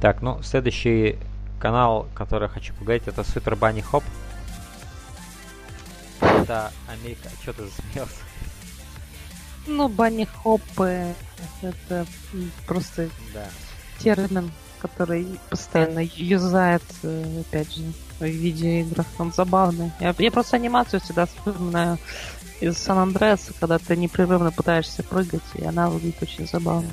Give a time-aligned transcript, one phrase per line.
[0.00, 1.18] Так, ну, следующий
[1.60, 4.02] канал, который я хочу поговорить, это Супер Банни Хоп.
[6.20, 7.28] Это Америка...
[7.42, 8.14] Что ты засмеялся?
[9.66, 11.14] Ну, Банни Хоппы
[11.60, 12.06] это
[12.66, 13.44] просто Да.
[13.98, 14.50] термин,
[14.80, 17.82] который постоянно юзается, опять же,
[18.18, 19.06] в видеоиграх.
[19.18, 19.92] Он забавный.
[20.00, 21.98] Я, я просто анимацию всегда вспоминаю
[22.60, 26.90] из Сан-Андреаса, когда ты непрерывно пытаешься прыгать, и она выглядит очень забавно.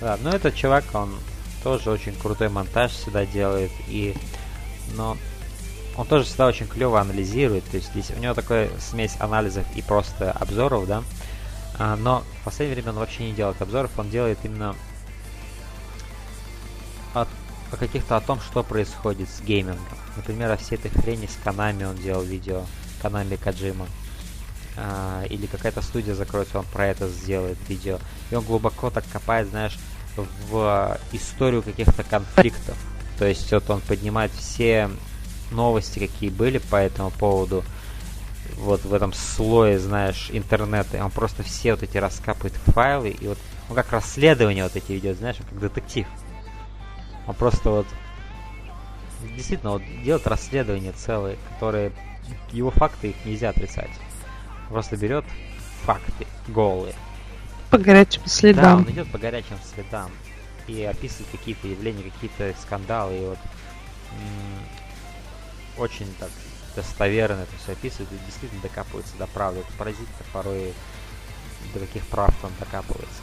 [0.00, 1.12] Да, ну этот чувак, он
[1.64, 4.14] тоже очень крутой монтаж всегда делает, и...
[4.96, 5.16] Но
[5.96, 9.82] он тоже всегда очень клево анализирует, то есть здесь у него такая смесь анализов и
[9.82, 11.02] просто обзоров, да,
[11.78, 14.76] а, но в последнее время он вообще не делает обзоров, он делает именно
[17.14, 17.28] от,
[17.72, 19.98] о каких-то о том, что происходит с геймингом.
[20.16, 22.64] Например, о всей этой хрени с Канами он делал видео,
[23.00, 23.86] Канами Каджима.
[24.76, 27.98] А, или какая-то студия закроется, он про это сделает видео.
[28.30, 29.78] И он глубоко так копает, знаешь,
[30.16, 32.76] в историю каких-то конфликтов.
[33.18, 34.90] То есть вот он поднимает все
[35.50, 37.64] новости, какие были по этому поводу,
[38.56, 43.26] вот в этом слое, знаешь, интернета, и он просто все вот эти раскапывает файлы, и
[43.28, 46.06] вот, ну, как расследование вот эти ведет, знаешь, как детектив.
[47.26, 47.86] Он просто вот,
[49.34, 51.92] действительно, вот делает расследование целое, которые,
[52.52, 53.90] его факты, их нельзя отрицать.
[54.68, 55.24] Он просто берет
[55.84, 56.94] факты голые.
[57.74, 58.78] По горячим Да, следам.
[58.78, 60.12] он идет по горячим следам
[60.68, 63.38] и описывает какие-то явления, какие-то скандалы, и вот
[65.76, 66.30] очень так
[66.76, 69.60] достоверно это все описывает и действительно докапывается до правды.
[69.60, 70.72] Это поразительно порой
[71.72, 73.22] до каких прав он докапывается.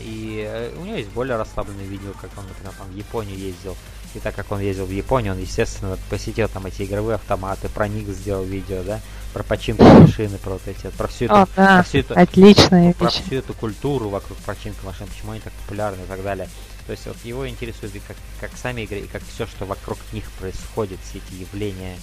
[0.00, 3.74] И э, у него есть более расслабленные видео, как он, например, там в Японию ездил.
[4.14, 7.88] И так как он ездил в Японию, он, естественно, посетил там эти игровые автоматы, про
[7.88, 9.00] них сделал видео, да,
[9.32, 12.92] про починку машины, про вот эти, про всю эту, О, да, про всю эту, отличная
[12.94, 13.22] про вещь.
[13.22, 16.48] всю эту культуру вокруг починки машин, почему они так популярны и так далее.
[16.86, 19.98] То есть вот его интересует и как, как сами игры, и как все, что вокруг
[20.12, 21.96] них происходит, все эти явления.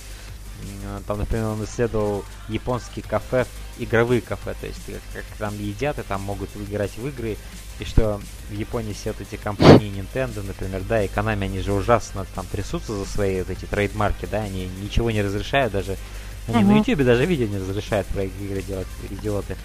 [1.08, 3.46] Там, например, он исследовал японские кафе,
[3.78, 7.36] игровые кафе, то есть как, как там едят и там могут играть в игры,
[7.80, 11.74] и что в Японии все вот эти компании Nintendo, например, да, и Konami, они же
[11.74, 15.98] ужасно там трясутся за свои вот эти трейдмарки, да, они ничего не разрешают, даже
[16.48, 16.78] они на Мгм.
[16.78, 19.58] YouTube даже видео не разрешают про игры делать, идиоты.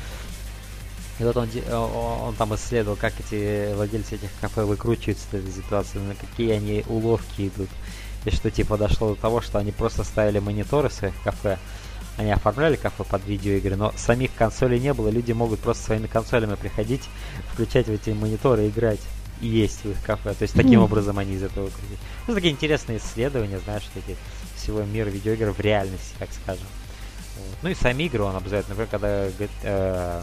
[1.19, 5.99] И вот он, он там исследовал, как эти владельцы этих кафе выкручиваются из этой ситуации,
[5.99, 7.69] на какие они уловки идут.
[8.25, 11.59] И что типа дошло до того, что они просто ставили мониторы в своих кафе,
[12.21, 16.55] они оформляли кафе под видеоигры, но самих консолей не было, люди могут просто своими консолями
[16.55, 17.03] приходить,
[17.53, 19.01] включать в эти мониторы, играть
[19.41, 20.35] и есть в их кафе.
[20.35, 20.85] То есть таким Мгм.
[20.85, 21.99] образом они из этого крутят.
[22.29, 24.17] Ну, такие интересные исследования, знаешь, такие
[24.55, 26.67] всего мира видеоигр в реальности, так скажем.
[27.39, 27.57] Вот.
[27.63, 28.69] Ну и сами игры он обзывает.
[28.69, 30.23] Например, когда Г- э,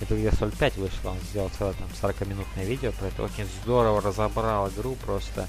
[0.00, 3.22] Metal Gear Solid 5 вышла, он сделал целое там 40-минутное видео про это.
[3.22, 5.48] Очень здорово разобрал игру, просто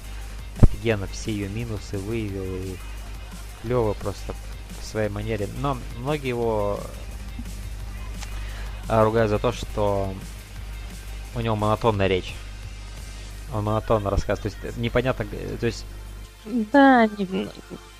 [0.60, 2.76] офигенно все ее минусы выявил и
[3.62, 4.34] клево просто
[4.80, 5.48] в своей манере.
[5.60, 6.80] Но многие его
[8.88, 10.12] а, ругают за то, что
[11.34, 12.34] у него монотонная речь.
[13.54, 14.54] Он монотонно рассказывает.
[14.54, 15.84] То есть э, непонятно, г- то есть
[16.44, 17.48] Да, не,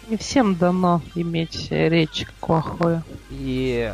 [0.09, 3.03] не всем дано иметь речь Ахоя.
[3.31, 3.93] И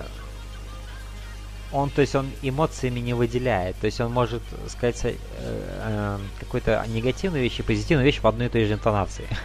[1.71, 3.77] он, то есть он эмоциями не выделяет.
[3.77, 8.47] То есть он может сказать э, э, какую-то негативную вещь и позитивную вещь в одной
[8.47, 9.27] и той же интонации.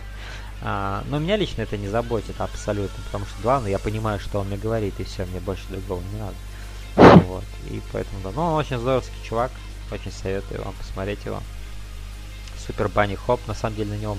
[0.66, 4.48] А, но меня лично это не заботит абсолютно, потому что главное, я понимаю, что он
[4.48, 6.36] мне говорит, и все, мне больше другого не надо.
[7.26, 7.44] Вот.
[7.70, 8.32] И поэтому, да.
[8.34, 9.52] Ну, он очень здоровский чувак,
[9.92, 11.44] очень советую вам посмотреть его.
[12.66, 14.18] Супер Банни Хоп, на самом деле на нем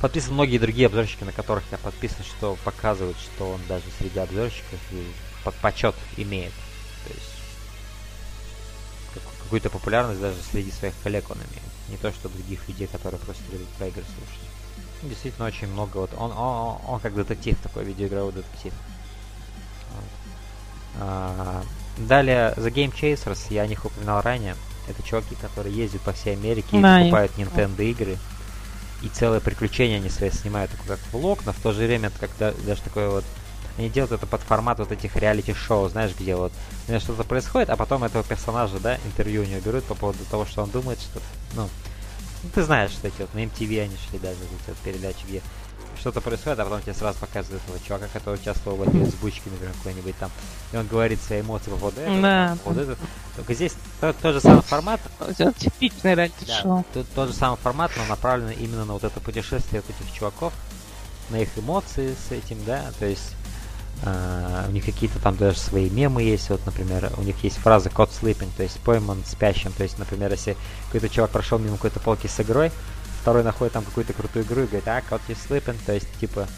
[0.00, 4.78] подписаны многие другие обзорщики, на которых я подписан, что показывают, что он даже среди обзорщиков
[4.92, 5.10] и
[5.42, 6.52] под почет имеет.
[7.06, 7.32] То есть
[9.14, 11.88] как- какую-то популярность даже среди своих коллег он имеет.
[11.88, 14.49] Не то, что других людей, которые просто любят про игры слушать.
[15.02, 15.98] Действительно, очень много.
[15.98, 18.72] Вот он, он, он как детектив такой, видеоигровой детектив.
[19.94, 20.04] Вот.
[21.00, 21.62] А,
[21.96, 24.56] далее, The Game Chasers, я о них упоминал ранее.
[24.88, 28.18] Это чуваки, которые ездят по всей Америке и Да, покупают Nintendo игры.
[29.02, 32.18] И целое приключение они свои снимают, такое как влог, но в то же время это
[32.18, 33.24] когда даже такое вот
[33.78, 36.52] они делают это под формат вот этих реалити-шоу, знаешь, где вот
[36.98, 40.62] что-то происходит, а потом этого персонажа, да, интервью у него берут по поводу того, что
[40.62, 41.20] он думает, что,
[41.54, 41.68] ну,
[42.42, 45.42] ну, ты знаешь, что эти вот на MTV они шли даже, эти вот передачи, где
[45.98, 49.74] что-то происходит, а потом тебе сразу показывают этого чувака, который участвовал в этой озвучке, например,
[49.74, 50.30] какой-нибудь там,
[50.72, 52.56] и он говорит свои эмоции по поводу этого, Да.
[52.58, 52.98] по поводу этого.
[53.36, 56.84] Только здесь тот, тот же самый формат, Это типичный реалити-шоу.
[56.94, 60.54] Тут тот же самый формат, но направлен именно на вот это путешествие вот этих чуваков,
[61.28, 63.34] на их эмоции с этим, да, то есть
[64.02, 66.48] Uh, у них какие-то там даже свои мемы есть.
[66.48, 69.72] Вот, например, у них есть фраза код sleeping, то есть пойман спящим.
[69.72, 70.56] То есть, например, если
[70.86, 72.72] какой-то чувак прошел мимо какой-то полки с игрой,
[73.20, 76.48] второй находит там какую-то крутую игру и говорит, а, код you sleeping, то есть, типа,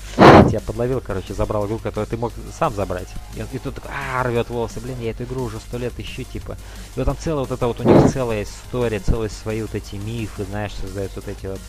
[0.50, 3.08] я подловил, короче, забрал игру, которую ты мог сам забрать.
[3.34, 6.56] И, и тут а, рвет волосы, блин, я эту игру уже сто лет ищу, типа.
[6.94, 9.96] И вот там целая вот это вот, у них целая история, целые свои вот эти
[9.96, 11.60] мифы, знаешь, создают вот эти вот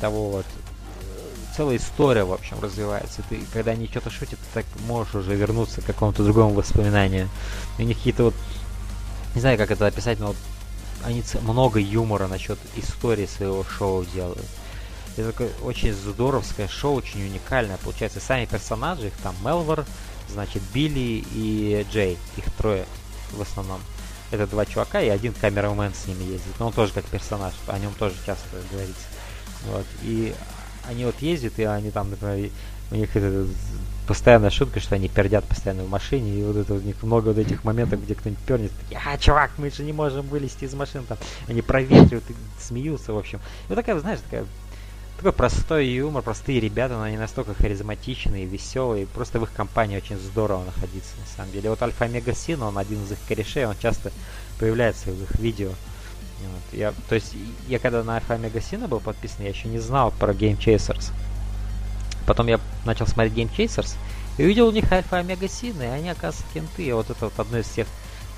[0.00, 0.46] того вот
[1.56, 3.22] целая история, в общем, развивается.
[3.28, 7.28] Ты, когда они что-то шутят, ты так можешь уже вернуться к какому-то другому воспоминанию.
[7.78, 8.34] У них какие-то вот,
[9.34, 10.36] не знаю, как это описать, но вот
[11.04, 14.44] они много юмора насчет истории своего шоу делают.
[15.16, 17.78] Это такое очень здоровское шоу, очень уникальное.
[17.78, 19.86] Получается, сами персонажи, их там Мелвор,
[20.30, 22.84] значит, Билли и Джей, их трое
[23.32, 23.80] в основном.
[24.30, 26.58] Это два чувака и один камерамен с ними ездит.
[26.58, 29.04] Но он тоже как персонаж, о нем тоже часто говорится.
[29.68, 29.86] Вот.
[30.02, 30.34] И
[30.88, 32.50] они вот ездят, и они там, например,
[32.90, 33.46] у них это
[34.06, 37.38] постоянная шутка, что они пердят постоянно в машине, и вот это у них много вот
[37.38, 41.04] этих моментов, где кто-нибудь пернет, такие, а, чувак, мы же не можем вылезти из машин,
[41.08, 41.18] там,
[41.48, 43.38] они проветривают и смеются, в общем.
[43.38, 44.46] И вот такая, знаешь, такая
[45.16, 50.18] такой простой юмор, простые ребята, но они настолько харизматичные, веселые, просто в их компании очень
[50.18, 51.70] здорово находиться, на самом деле.
[51.70, 54.12] Вот Альфа Омега Син, он один из их корешей, он часто
[54.58, 55.70] появляется в их видео.
[56.40, 56.78] Вот.
[56.78, 57.34] Я, то есть,
[57.68, 61.12] я когда на Альфа Омега Сина был подписан, я еще не знал про Game Chasers.
[62.26, 63.96] Потом я начал смотреть Game Chasers
[64.38, 66.82] и увидел у них Альфа Омега Сина, и они, оказывается, кенты.
[66.82, 67.86] И вот это вот одно из тех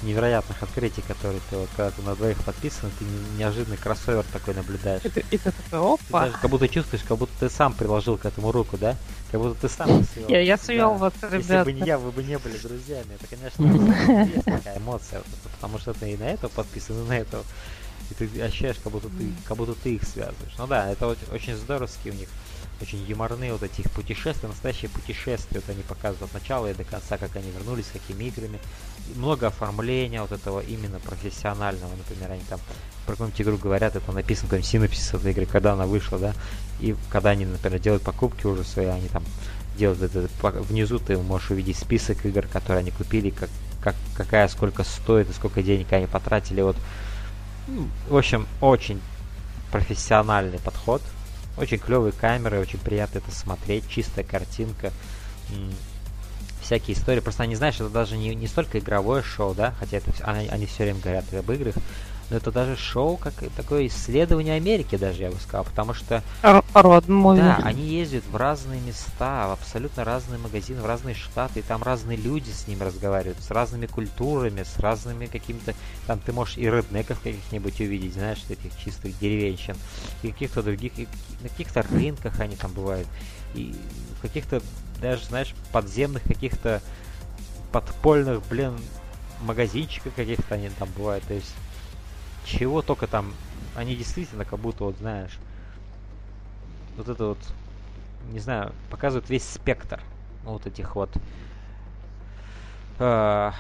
[0.03, 3.05] невероятных открытий, которые ты вот, когда ты на двоих подписан, ты
[3.37, 5.03] неожиданный кроссовер такой наблюдаешь.
[5.05, 6.27] И ты такой, опа!
[6.27, 8.97] Ты даже как будто чувствуешь, как будто ты сам приложил к этому руку, да?
[9.33, 10.29] Как будто ты сам свел.
[10.29, 10.99] Я, я свел да.
[10.99, 11.37] вот, ребята.
[11.37, 13.19] Если бы не я, вы бы не были друзьями.
[13.19, 15.23] Это, конечно, есть такая эмоция,
[15.57, 17.43] потому что ты и на этого подписан, и на этого
[18.11, 20.55] и ты ощущаешь, как будто ты, как будто ты их связываешь.
[20.59, 22.29] Ну да, это очень, очень здоровски у них,
[22.81, 26.85] очень юморные вот эти их путешествия, настоящие путешествия, вот они показывают от начала и до
[26.85, 28.59] конца, как они вернулись, с какими играми.
[29.09, 32.61] И много оформления вот этого именно профессионального, например, они там
[33.07, 36.35] про какую-нибудь игру говорят, это написано какой-нибудь синопсис этой игры, когда она вышла, да,
[36.81, 39.25] и когда они, например, делают покупки уже свои, они там
[39.77, 43.49] делают это, внизу ты можешь увидеть список игр, которые они купили, как,
[43.83, 46.77] как, какая сколько стоит и сколько денег они потратили, вот
[48.09, 49.01] в общем, очень
[49.71, 51.03] профессиональный подход.
[51.57, 54.93] Очень клевые камеры, очень приятно это смотреть, чистая картинка,
[56.63, 57.21] всякие истории.
[57.21, 60.67] Просто они, знаешь, это даже не, не столько игровое шоу, да, хотя это, они, они
[60.67, 61.75] все время говорят об играх,
[62.31, 66.23] но это даже шоу, как такое исследование Америки даже, я бы сказал, потому что...
[66.75, 67.39] Родной.
[67.39, 71.83] Да, они ездят в разные места, в абсолютно разные магазины, в разные штаты, и там
[71.83, 75.75] разные люди с ними разговаривают, с разными культурами, с разными какими-то...
[76.07, 79.77] Там ты можешь и реднеков каких-нибудь увидеть, знаешь, этих чистых деревенщин,
[80.23, 81.09] и каких-то других, и
[81.41, 83.09] на каких-то рынках они там бывают,
[83.55, 83.75] и
[84.19, 84.61] в каких-то
[85.01, 86.83] даже, знаешь, подземных каких-то
[87.73, 88.79] подпольных, блин,
[89.43, 91.55] магазинчиках каких-то они там бывают, то есть
[92.49, 93.33] чего только там,
[93.75, 95.39] они действительно как будто, вот знаешь,
[96.97, 97.39] вот это вот,
[98.33, 100.01] не знаю, показывают весь спектр
[100.45, 101.11] вот этих вот
[102.99, 103.53] э,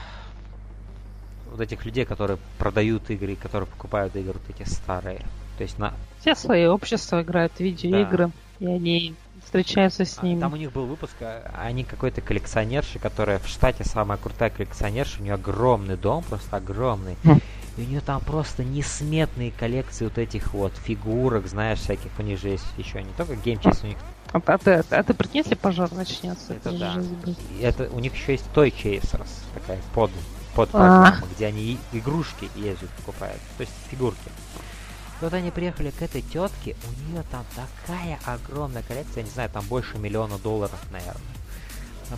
[1.50, 5.20] вот этих людей, которые продают игры, которые покупают игры, вот эти старые.
[5.56, 5.94] То есть на...
[6.20, 8.66] Все свои общества играют в видеоигры, да.
[8.66, 9.14] и они
[9.44, 10.40] встречаются с а, ними.
[10.40, 15.20] Там у них был выпуск, а, они какой-то коллекционерши, которая в штате самая крутая коллекционерша,
[15.20, 17.16] у нее огромный дом, просто огромный.
[17.78, 22.10] И у нее там просто несметные коллекции вот этих вот фигурок, знаешь, всяких.
[22.18, 23.96] У них же есть еще не только Game Chasers, у них...
[24.32, 26.54] А, а, ты, а ты прикинь, если пожар начнется?
[26.54, 27.02] Это, это да.
[27.60, 30.10] Это, у них еще есть Toy Chasers, такая под,
[30.56, 33.40] под программа, где они игрушки ездят, покупают.
[33.56, 34.28] То есть фигурки.
[35.20, 39.50] Вот они приехали к этой тетке, у нее там такая огромная коллекция, я не знаю,
[39.50, 41.14] там больше миллиона долларов, наверное.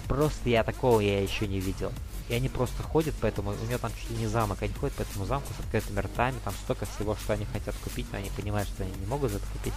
[0.08, 1.92] Просто я такого я еще не видел.
[2.30, 4.62] И они просто ходят, поэтому у нее там чуть ли не замок.
[4.62, 8.06] Они ходят по этому замку с открытыми ртами, там столько всего, что они хотят купить,
[8.12, 9.74] но они понимают, что они не могут это купить.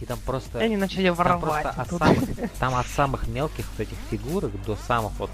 [0.00, 0.60] И там просто...
[0.60, 1.64] И они начали воровать.
[1.64, 5.30] Там, от самых, там от самых мелких вот этих фигурок до самых вот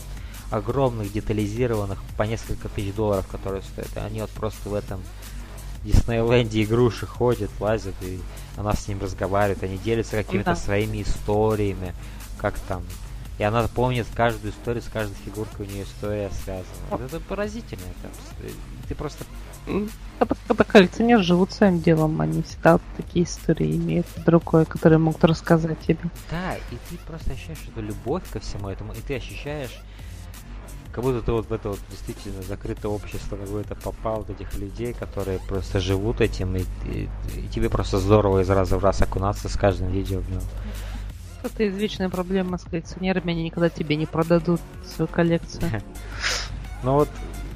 [0.51, 3.95] огромных, детализированных по несколько тысяч долларов, которые стоят.
[3.95, 5.03] И они вот просто в этом
[5.85, 8.19] Диснейленде игруши ходят, лазят, и
[8.57, 10.57] она с ним разговаривает, они делятся какими-то да.
[10.57, 11.95] своими историями,
[12.39, 12.83] как там
[13.39, 17.05] и она помнит каждую историю, с каждой фигуркой у нее история связана.
[17.05, 17.83] Это поразительно.
[18.03, 18.53] Это,
[18.89, 19.25] ты просто...
[20.19, 25.79] Это, это коллекционеры живут своим делом, они всегда такие истории имеют другое, которые могут рассказать
[25.81, 26.11] тебе.
[26.31, 29.79] Да, и ты просто ощущаешь эту любовь ко всему этому, и ты ощущаешь,
[30.91, 34.95] как будто ты вот в это вот действительно закрытое общество какое-то попал, вот этих людей,
[34.95, 39.49] которые просто живут этим, и, и, и тебе просто здорово из раза в раз окунаться
[39.49, 40.43] с каждым видео в него.
[41.43, 45.83] Это извечная проблема с коллекционерами, они никогда тебе не продадут свою коллекцию.
[46.85, 47.09] Ну вот,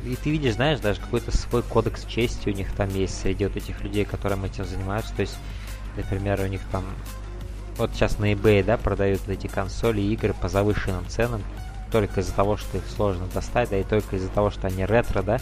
[0.04, 3.56] и ты видишь, знаешь, даже какой-то свой кодекс чести у них там есть среди вот
[3.56, 5.14] этих людей, которым этим занимаются.
[5.14, 5.36] То есть,
[5.96, 6.84] например, у них там
[7.78, 11.42] вот сейчас на eBay, да, продают эти консоли и игры по завышенным ценам
[11.92, 15.22] только из-за того, что их сложно достать, да, и только из-за того, что они ретро,
[15.22, 15.38] да.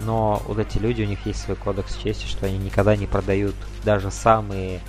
[0.00, 3.54] Но вот эти люди, у них есть свой кодекс чести, что они никогда не продают
[3.84, 4.80] даже самые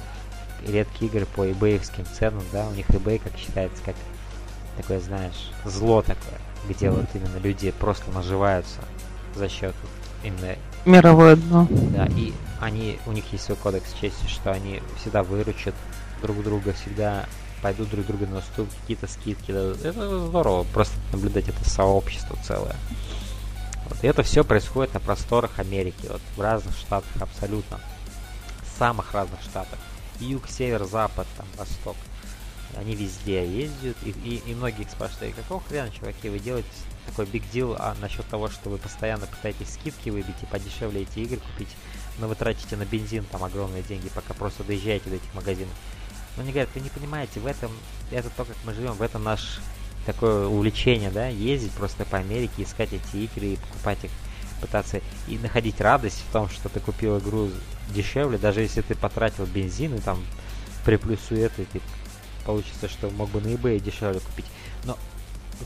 [0.68, 3.96] редкие игры по eBayским ценам, да, у них eBay, как считается, как
[4.78, 6.92] такое, знаешь, зло такое, где mm-hmm.
[6.92, 8.82] вот именно люди просто наживаются
[9.36, 9.76] за счет
[10.24, 10.56] именно...
[10.86, 11.68] Мировое дно.
[11.70, 15.76] Да, и они, у них есть свой кодекс чести, что они всегда выручат
[16.22, 17.26] друг друга, всегда
[17.62, 19.52] пойдут друг друга на стул, какие-то скидки.
[19.52, 22.76] Это здорово, просто наблюдать это сообщество целое.
[23.88, 24.04] Вот.
[24.04, 27.80] И это все происходит на просторах Америки, вот в разных штатах абсолютно.
[28.78, 29.78] Самых разных штатах
[30.22, 31.98] юг, север, запад, там, восток.
[32.78, 36.70] Они везде ездят, и, и, и многие спрашивают, какого хрена, чуваки, вы делаете
[37.06, 41.20] такой биг дел а насчет того, что вы постоянно пытаетесь скидки выбить и подешевле эти
[41.20, 41.76] игры купить,
[42.20, 45.74] но вы тратите на бензин там огромные деньги, пока просто доезжаете до этих магазинов.
[46.38, 47.72] Но они говорят, вы не понимаете, в этом,
[48.12, 49.60] это то, как мы живем, в этом наш
[50.06, 54.12] такое увлечение, да, ездить просто по Америке, искать эти игры и покупать их,
[54.62, 57.50] пытаться и находить радость в том, что ты купил игру
[57.90, 60.24] дешевле, даже если ты потратил бензин и там
[60.86, 61.82] при плюсу это, ты
[62.46, 64.46] получится, что мог бы на eBay дешевле купить.
[64.86, 64.98] Но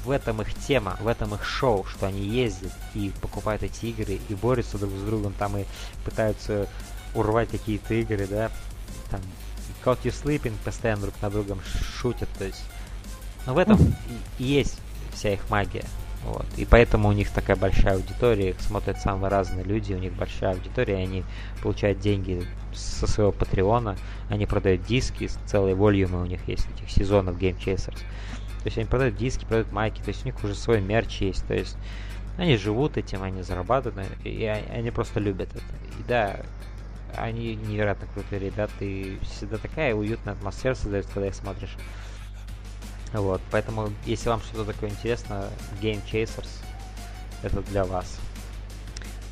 [0.03, 4.19] в этом их тема, в этом их шоу, что они ездят и покупают эти игры
[4.27, 5.65] и борются друг с другом там и
[6.03, 6.67] пытаются
[7.13, 8.51] урвать какие-то игры, да,
[9.09, 9.21] там
[9.83, 11.61] Caught You Sleeping постоянно друг на другом
[12.01, 12.63] шутят, то есть,
[13.45, 13.79] но в этом
[14.37, 14.79] и есть
[15.13, 15.85] вся их магия.
[16.25, 16.45] Вот.
[16.57, 20.53] И поэтому у них такая большая аудитория, их смотрят самые разные люди, у них большая
[20.53, 21.23] аудитория, они
[21.61, 23.95] получают деньги со своего патреона,
[24.27, 27.99] они продают диски, целые волюмы у них есть этих сезонов Game Chasers.
[28.63, 31.45] То есть они продают диски, продают майки, то есть у них уже свой мерч есть,
[31.45, 31.77] то есть
[32.37, 35.99] они живут этим, они зарабатывают, и они просто любят это.
[35.99, 36.39] И да,
[37.15, 41.77] они невероятно крутые ребята, и всегда такая уютная атмосфера создается, когда их смотришь.
[43.19, 45.49] Вот, поэтому, если вам что-то такое интересно,
[45.81, 46.49] Game Chasers,
[47.43, 48.17] это для вас.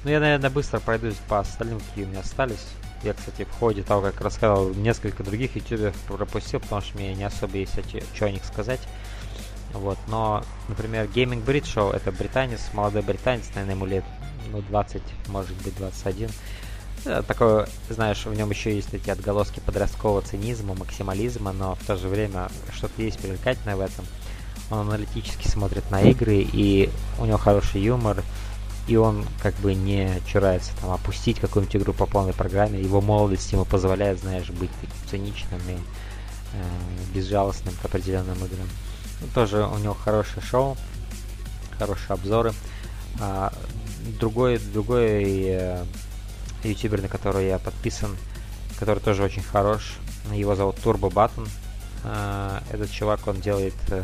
[0.04, 2.66] Ну, я, наверное, быстро пройдусь по остальным, какие у меня остались.
[3.04, 7.24] Я, кстати, в ходе того, как рассказал, несколько других ютуберов пропустил, потому что мне не
[7.24, 7.74] особо есть
[8.16, 8.82] что о них сказать.
[9.74, 14.06] Вот, но, например, Gaming Brit Show, это британец, молодой британец, наверное, ему лет,
[14.52, 16.30] ну, 20, может быть, 21.
[17.06, 21.98] Э, такое, знаешь, в нем еще есть эти отголоски подросткового цинизма, максимализма, но в то
[21.98, 24.06] же время что-то есть привлекательное в этом.
[24.72, 28.24] Он аналитически смотрит на игры, и у него хороший юмор,
[28.88, 32.82] и он как бы не чурается там опустить какую-нибудь игру по полной программе.
[32.82, 38.68] Его молодость ему позволяет, знаешь, быть таким циничным и э, безжалостным к определенным играм.
[39.22, 40.78] Ну, тоже у него хорошее шоу,
[41.78, 42.54] хорошие обзоры.
[43.20, 43.54] А,
[44.20, 45.84] другой, другой э,
[46.64, 48.16] ютубер, на который я подписан,
[48.80, 49.94] который тоже очень хорош.
[50.32, 51.48] Его зовут Turbo Button.
[52.04, 54.04] А, этот чувак, он делает э,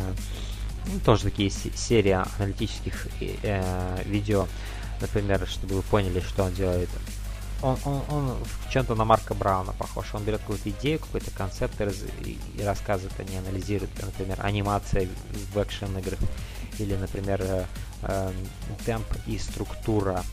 [0.86, 4.48] ну, тоже такие серии аналитических э, видео.
[5.02, 6.90] Например, чтобы вы поняли, что он делает.
[7.62, 10.08] Он, он, он в чем-то на Марка Брауна похож.
[10.14, 13.92] Он берет какую-то идею, какой-то концепт и, раз, и, рассказывает, а не анализирует.
[14.02, 15.10] Например, анимация
[15.54, 16.20] в экшен играх.
[16.78, 17.42] Или, например,
[18.04, 18.32] э,
[18.86, 20.24] темп и структура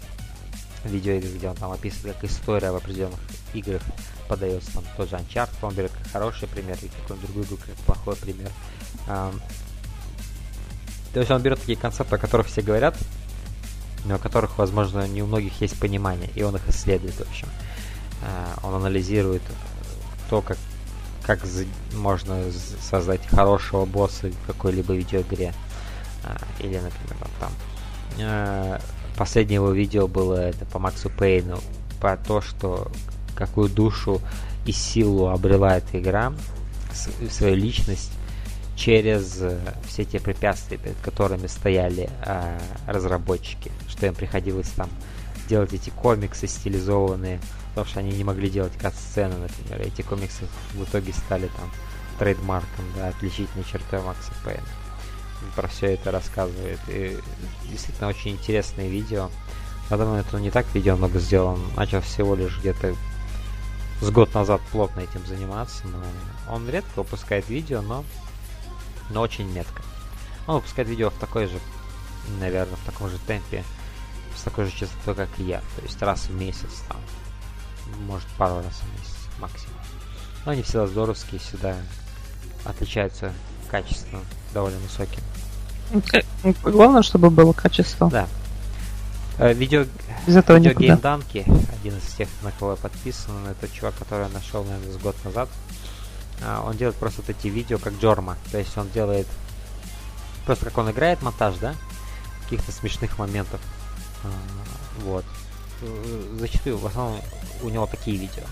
[0.87, 3.21] видеоигр, где он там описывает, как история в определенных
[3.55, 3.83] играх
[4.29, 7.75] подается, там тот же Uncharted, он берет как хороший пример, и какой-нибудь другой игру как
[7.87, 8.51] плохой пример.
[9.07, 9.41] Um,
[11.13, 12.97] то есть он берет такие концепты, о которых все говорят,
[14.05, 17.49] но о которых, возможно, не у многих есть понимание, и он их исследует, в общем.
[18.23, 19.43] Uh, он анализирует
[20.29, 20.59] то, как,
[21.23, 21.41] как
[21.95, 22.43] можно
[22.81, 25.55] создать хорошего босса в какой-либо видеоигре.
[26.25, 27.53] Uh, или, например, там
[28.19, 28.83] uh,
[29.17, 31.59] Последнее его видео было это по Максу Пейну,
[32.01, 32.91] про то, что
[33.35, 34.21] какую душу
[34.67, 36.33] и силу обрела эта игра,
[37.31, 38.13] свою личность
[38.77, 44.89] через э, все те препятствия, перед которыми стояли э, разработчики, что им приходилось там
[45.49, 49.87] делать эти комиксы стилизованные, потому что они не могли делать кат-сцены, например.
[49.87, 51.71] Эти комиксы в итоге стали там
[52.19, 54.67] трейдмарком, да, отличительной чертой Макса Пейна
[55.55, 56.81] про все это рассказывает.
[56.89, 57.19] И
[57.65, 59.31] действительно очень интересное видео.
[59.91, 61.61] Я думаю, это не так видео много сделан.
[61.77, 62.95] Начал всего лишь где-то
[64.01, 66.03] с год назад плотно этим заниматься, но
[66.53, 68.05] он редко выпускает видео, но,
[69.11, 69.83] но очень метко.
[70.47, 71.59] Он выпускает видео в такой же,
[72.41, 73.65] наверное, в таком же темпе,
[74.37, 75.61] с такой же частотой, как и я.
[75.77, 77.01] То есть раз в месяц там.
[78.07, 79.81] Может пару раз в месяц максимум.
[80.45, 81.77] Но они всегда здоровские, всегда
[82.65, 83.33] отличаются
[83.71, 84.23] качеством
[84.53, 85.23] довольно высоким.
[86.63, 88.11] Главное, чтобы было качество.
[88.11, 88.29] Да.
[89.39, 89.87] Э, видео,
[90.27, 90.87] Из этого видео никуда.
[90.87, 91.45] Геймданки,
[91.81, 95.17] один из тех, на кого я подписан, это чувак, который я нашел, наверное, с год
[95.25, 95.49] назад.
[96.43, 98.37] А, Он делает просто вот эти видео как Джорма.
[98.51, 99.27] То есть он делает
[100.45, 101.75] просто как он играет монтаж, да?
[102.45, 103.61] Каких-то смешных моментов.
[104.25, 104.29] А,
[105.05, 105.25] Вот.
[105.83, 107.21] Э, Зачастую, в основном,
[107.63, 108.45] у него такие видео.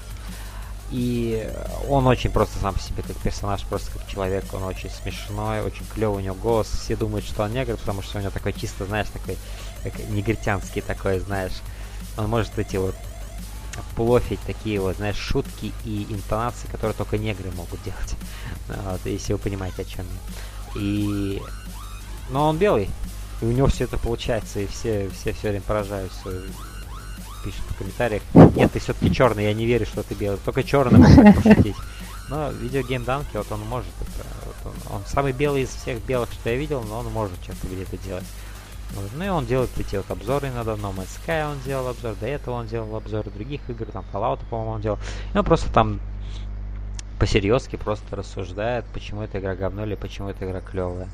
[0.91, 1.51] И
[1.89, 5.85] он очень просто сам по себе как персонаж, просто как человек, он очень смешной, очень
[5.87, 6.69] клевый у него голос.
[6.69, 9.37] Все думают, что он негр, потому что у него такой чисто, знаешь, такой
[9.83, 11.55] как негритянский такой, знаешь.
[12.17, 12.95] Он может эти вот
[13.97, 18.15] плофить такие вот, знаешь, шутки и интонации, которые только негры могут делать.
[18.85, 20.07] Вот, если вы понимаете, о чем
[20.75, 20.81] я.
[20.81, 21.43] И...
[22.31, 22.89] Но он белый,
[23.43, 26.45] и у него все это получается, и все все, все время поражаются
[27.45, 28.23] пишут в комментариях.
[28.35, 30.39] Нет, ты все-таки черный, я не верю, что ты белый.
[30.45, 31.77] Только черный может пошутить.
[32.29, 34.27] Но видеогейм Данки, вот он может это.
[34.47, 37.67] Вот он, он самый белый из всех белых, что я видел, но он может что-то
[37.67, 38.25] где-то делать.
[38.93, 39.11] Вот.
[39.17, 40.73] Ну и он делает эти вот обзоры иногда.
[40.73, 44.41] No Man's Sky он делал обзор, до этого он делал обзоры других игр, там Fallout,
[44.49, 44.99] по-моему, он делал.
[45.35, 46.01] И он просто там
[47.19, 51.09] по-серьезки просто рассуждает, почему эта игра говно или почему эта игра клевая.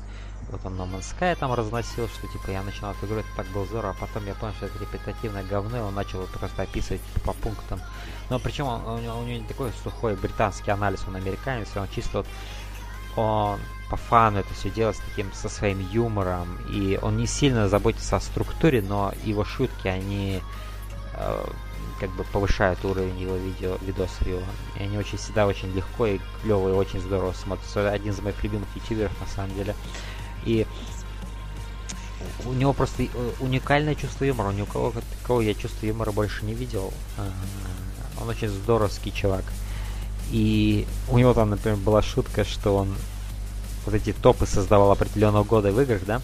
[0.51, 3.65] Вот он No Man's там разносил, что типа я начинал эту игру, это так было
[3.65, 7.27] здорово, а потом я понял, что это репетативное говно, и он начал просто описывать типа,
[7.27, 7.81] по пунктам.
[8.29, 11.87] Но причем он, у, него, у него не такой сухой британский анализ, он американец, он
[11.89, 12.27] чисто вот
[13.15, 17.67] он по фану это все делает с таким со своим юмором, и он не сильно
[17.67, 20.41] заботится о структуре, но его шутки, они
[21.15, 21.45] э,
[21.99, 24.41] как бы повышают уровень его видео, видосов его.
[24.79, 27.91] И они очень всегда очень легко и клево и очень здорово смотрятся.
[27.91, 29.75] Один из моих любимых ютуберов на самом деле.
[30.45, 30.65] И
[32.45, 33.07] у него просто э,
[33.39, 34.49] уникальное чувство юмора.
[34.49, 36.93] У никого такого я чувство юмора больше не видел.
[37.17, 37.29] А,
[38.21, 39.43] Он очень здоровский чувак.
[40.31, 42.95] И у него там, например, была шутка, что он
[43.85, 46.21] вот эти топы создавал определенного года в играх, да?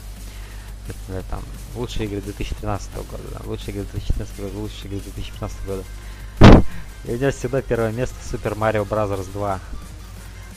[0.87, 1.41] Например, там
[1.75, 5.83] лучшие игры 2013 года, да, лучшие игры 2014 года, лучшие игры 2015 года.
[7.05, 9.31] И у него всегда первое место Super Mario Bros.
[9.33, 9.59] 2.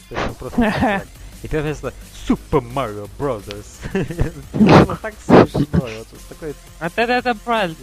[0.08, 1.02] То есть он просто.
[1.42, 1.94] И первое место
[2.30, 3.66] Super Mario Brothers.
[3.92, 5.66] Это так смешно.
[5.72, 6.54] Вот такой...
[6.78, 7.76] А это, это правильно.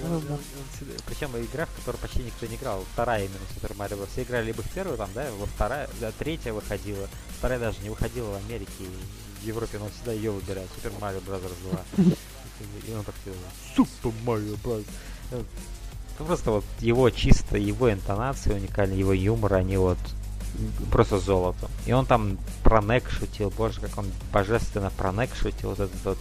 [1.06, 2.86] Причем игра, в которой почти никто не играл.
[2.94, 4.08] Вторая именно Super Mario Bros.
[4.14, 7.10] Все играли либо в первую, там, да, во вторая, да, третья выходила.
[7.40, 8.86] Вторая даже не выходила в Америке
[9.42, 10.72] в Европе, но всегда ее выбирают.
[10.82, 11.54] Super Mario Brothers
[11.98, 12.06] 2.
[12.88, 13.16] И он так
[13.76, 14.86] Super Mario Bros.
[15.32, 20.00] Ну, просто вот его чисто, его интонации уникальные, его юмор, они вот
[20.92, 21.70] просто золото.
[21.86, 26.06] И он там про NEC шутил, боже, как он божественно про NEC шутил, вот этот
[26.06, 26.18] вот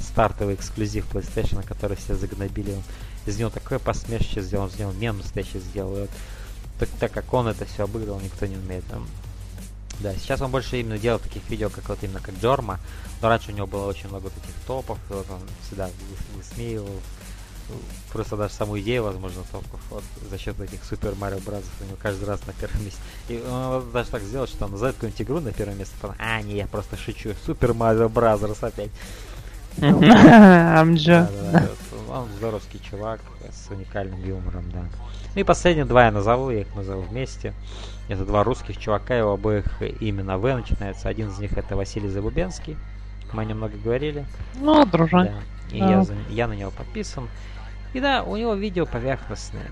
[0.00, 2.72] стартовый эксклюзив PlayStation, который все загнобили.
[2.72, 2.82] Он
[3.26, 5.90] из него такое посмешище сделал, он из него мем настоящий сделал.
[5.90, 6.10] Вот,
[6.78, 8.84] так, так как он это все обыграл, никто не умеет.
[8.86, 9.06] Там.
[10.00, 12.80] Да, сейчас он больше именно делает таких видео, как вот именно как Джорма,
[13.22, 15.88] но раньше у него было очень много таких топов, и вот он всегда
[16.36, 16.90] высмеивал
[18.12, 21.84] просто даже саму идею, возможно, топов вот, за счет этих Super Mario Bros ов у
[21.84, 23.00] него каждый раз на первом месте.
[23.28, 26.40] И он даже так сделал, что он назовет какую-нибудь игру на первое место, потом, а,
[26.42, 28.90] не, я просто шучу, Super Mario Brothers опять.
[29.80, 31.28] Амджа.
[32.08, 34.84] Он здоровский чувак с уникальным юмором, да.
[35.34, 37.54] Ну и последние два я назову, я их назову вместе.
[38.08, 41.08] Это два русских чувака, его обоих имя на В начинается.
[41.08, 42.76] Один из них это Василий Забубенский.
[43.32, 44.24] Мы о нем много говорили.
[44.54, 45.24] Ну, дружок.
[45.24, 45.34] Да.
[45.70, 47.28] И я, я на него подписан.
[47.92, 49.70] И да, у него видео поверхностное.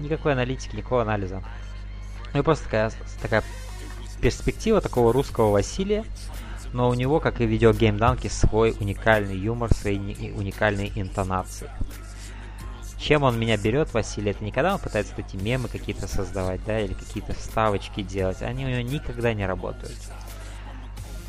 [0.00, 1.42] Никакой аналитики, никакого анализа.
[2.34, 3.42] Ну просто такая, такая
[4.20, 6.04] перспектива такого русского Василия.
[6.72, 11.68] Но у него, как и видеогейм Данки, свой уникальный юмор, свои уникальные интонации.
[12.98, 16.80] Чем он меня берет, Василий, это не когда он пытается эти мемы какие-то создавать, да,
[16.80, 18.42] или какие-то вставочки делать.
[18.42, 19.98] Они у него никогда не работают.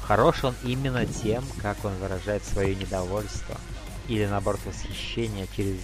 [0.08, 3.58] Хорош он именно тем, как он выражает свое недовольство
[4.08, 5.80] или наоборот восхищение через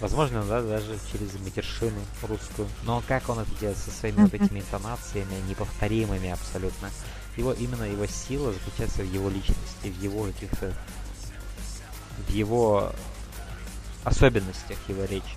[0.00, 2.68] Возможно, да, даже через матершину русскую.
[2.82, 6.90] Но как он это делает со своими вот этими интонациями, неповторимыми абсолютно.
[7.36, 10.74] Его именно его сила заключается в его личности, в его каких-то
[12.18, 12.92] в его
[14.04, 15.36] особенностях его речи,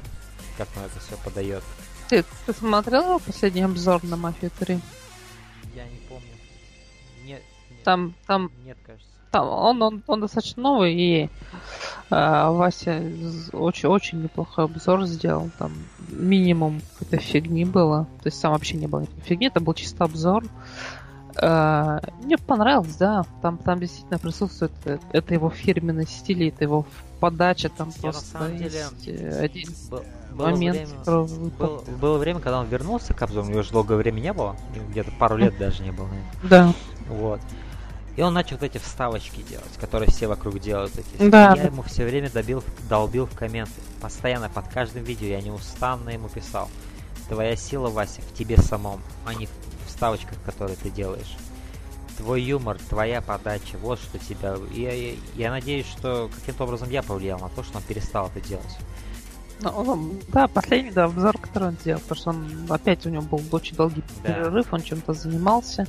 [0.58, 1.64] как он это все подает.
[2.10, 4.80] Ты, ты смотрел последний обзор на Мафию 3?
[7.88, 9.08] Там, там, нет, кажется.
[9.32, 11.30] Там он, он, он достаточно новый, и
[12.10, 13.02] а, Вася
[13.54, 15.50] очень, очень неплохой обзор сделал.
[15.58, 15.72] Там
[16.10, 18.04] минимум какой-то фигни было.
[18.24, 20.44] То есть там вообще не было фигни, это был чисто обзор.
[21.38, 23.24] А, мне понравилось, да.
[23.42, 26.86] Там, там действительно присутствует это, это его фирменный стиль, это его
[27.22, 31.82] подача там Я просто на самом деле есть один был, было момент, время, который было,
[32.02, 34.58] было время, когда он вернулся к обзору, у него же долгое время не было,
[34.90, 36.34] где-то пару лет даже не было, наверное.
[36.44, 36.74] Да.
[37.08, 37.40] Вот.
[38.18, 40.92] И он начал вот эти вставочки делать, которые все вокруг делают.
[40.98, 41.30] Эти.
[41.30, 41.54] Да.
[41.56, 43.72] Я ему все время добил, долбил в комменты.
[44.02, 46.68] Постоянно под каждым видео я неустанно ему писал.
[47.30, 49.52] Твоя сила, Вася, в тебе самом, а не в
[49.86, 51.38] вставочках, которые ты делаешь.
[52.18, 54.56] Твой юмор, твоя подача, вот что тебя...
[54.74, 58.42] Я, я, я надеюсь, что каким-то образом я повлиял на то, что он перестал это
[58.42, 58.78] делать.
[59.62, 63.24] Ну, он, да, последний да, обзор, который он сделал, потому что он опять у него
[63.24, 64.34] был очень долгий Да.
[64.34, 65.88] перерыв, он чем-то занимался.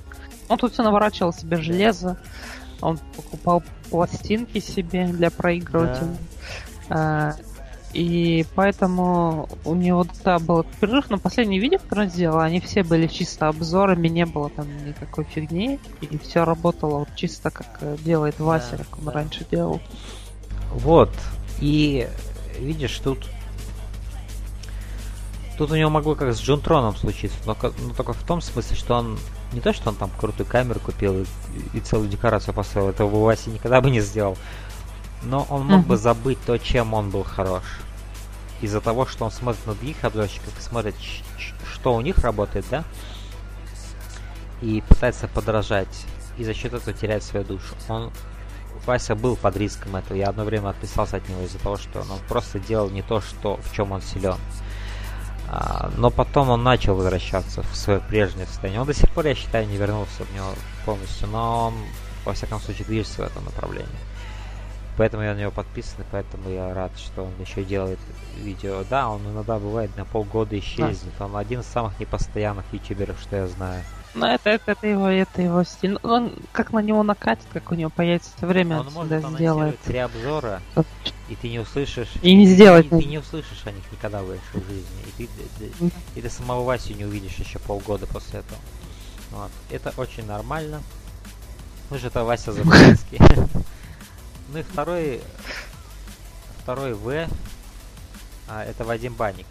[0.49, 2.17] Он тут все наворачивал себе железо,
[2.81, 6.17] он покупал пластинки себе для проигрывателя.
[6.89, 7.35] А,
[7.93, 12.83] и поэтому у него, да, был перерыв, но последние видео, которые он сделал, они все
[12.83, 17.97] были чисто обзорами, не было там никакой фигни, и все работало вот чисто как э,
[18.05, 19.13] делает Вася, Да, как он да.
[19.13, 19.81] раньше делал.
[20.73, 21.11] Вот.
[21.61, 22.09] И
[22.59, 23.27] видишь, тут...
[25.59, 28.77] Тут у него могло как с Джон Троном случиться, но, но только в том смысле,
[28.77, 29.19] что он
[29.53, 31.25] не то, что он там крутую камеру купил и,
[31.75, 34.39] и целую декорацию поставил, этого бы Вася никогда бы не сделал.
[35.25, 36.03] Но он мог бы Мгм.
[36.03, 37.65] забыть то, чем он был хорош.
[38.61, 40.95] Из-за того, что он смотрит на других обзорщиков и смотрит,
[41.73, 42.85] что у них работает, да?
[44.63, 46.07] И пытается подражать.
[46.39, 47.75] И за счет этого теряет свою душу.
[47.89, 48.13] Он
[48.87, 50.17] Вася был под риском этого.
[50.17, 53.57] Я одно время отписался от него из-за того, что он просто делал не то, что,
[53.57, 54.37] в чем он силен.
[55.97, 58.81] Но потом он начал возвращаться в свое прежнее состояние.
[58.81, 60.49] Он до сих пор, я считаю, не вернулся в него
[60.85, 61.75] полностью, но он,
[62.25, 63.89] во всяком случае, движется в этом направлении.
[64.99, 68.01] Поэтому я на него подписан, и поэтому я рад, что он еще делает
[68.37, 68.83] видео.
[68.91, 71.13] Да, он иногда бывает на полгода исчезнет.
[71.21, 73.85] Он один из самых непостоянных ютуберов, что я знаю.
[74.15, 75.93] Ну, это, это, это его, это его стиль.
[76.03, 79.79] Ну, Он как на него накатит, как у него появится время, он он может сделает.
[79.81, 80.61] три обзора,
[81.29, 82.09] и ты не услышишь...
[82.23, 85.05] И не сделать и ты, не услышишь о них никогда больше в жизни.
[85.19, 88.59] И ты, ты- и ты самого Васю не увидишь еще полгода после этого.
[89.31, 89.51] Вот.
[89.71, 90.83] Это очень нормально.
[91.91, 93.19] Мы же это Вася Заболецкий.
[94.51, 95.21] Ну и второй...
[96.63, 97.29] Второй В.
[98.49, 99.47] а, это Вадим Банник.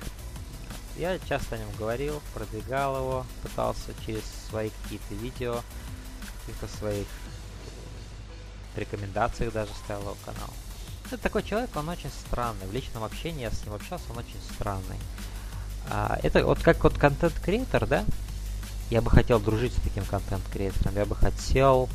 [0.97, 5.61] Я часто о нем говорил, продвигал его, пытался через свои какие-то видео,
[6.45, 7.07] каких-то своих
[8.75, 10.49] рекомендациях даже ставил его канал.
[11.05, 12.67] Это такой человек, он очень странный.
[12.67, 14.97] В личном общении я с ним общался, он очень странный.
[15.89, 18.05] А, это вот как вот контент-креатор, да?
[18.89, 20.95] Я бы хотел дружить с таким контент-креатором.
[20.95, 21.89] Я бы хотел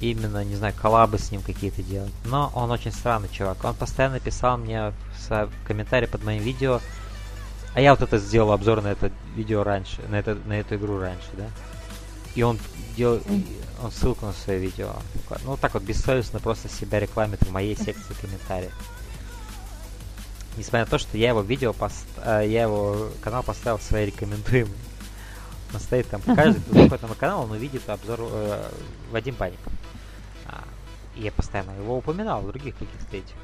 [0.00, 2.12] именно, не знаю, коллабы с ним какие-то делать.
[2.24, 3.62] Но он очень странный чувак.
[3.64, 4.92] Он постоянно писал мне
[5.28, 6.80] в комментарии под моим видео.
[7.74, 10.98] А я вот это сделал обзор на это видео раньше, на, это, на эту игру
[10.98, 11.48] раньше, да?
[12.38, 12.56] И он
[12.96, 13.44] делал, и
[13.82, 14.92] он ссылку на свое видео.
[15.44, 18.72] Ну, так вот, бессовестно просто себя рекламит в моей секции комментариев.
[20.56, 22.06] Несмотря на то, что я его видео, пост...
[22.18, 24.78] а, я его канал поставил в свои рекомендуемые.
[25.74, 28.70] Он стоит там, каждый, кто заходит на мой канал, он увидит обзор э,
[29.10, 29.58] Вадим Паник.
[30.46, 30.62] А,
[31.16, 33.34] и я постоянно его упоминал в других каких-то этих.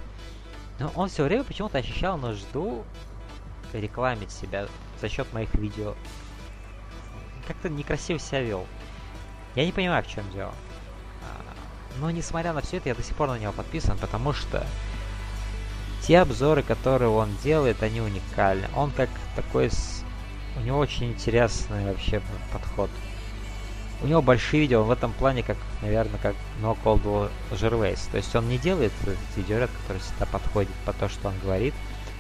[0.79, 2.85] Но он все время почему-то ощущал нужду
[3.73, 4.69] рекламить себя
[5.01, 5.97] за счет моих видео.
[7.49, 8.67] Как-то некрасиво себя вел.
[9.55, 10.53] Я не понимаю, в чем дело.
[11.23, 11.41] А,
[12.01, 14.67] Но несмотря на все это, я до сих пор на него подписан, потому что
[16.03, 18.69] те обзоры, которые он делает, они уникальны.
[18.75, 19.71] Он как такой...
[20.57, 22.21] У него очень интересный вообще
[22.53, 22.91] подход.
[24.03, 27.99] У него большие видео, он в этом плане, как, наверное, как No Cold Gervais.
[28.11, 31.75] То есть он не делает этот видеоряд, который всегда подходит по то, что он говорит.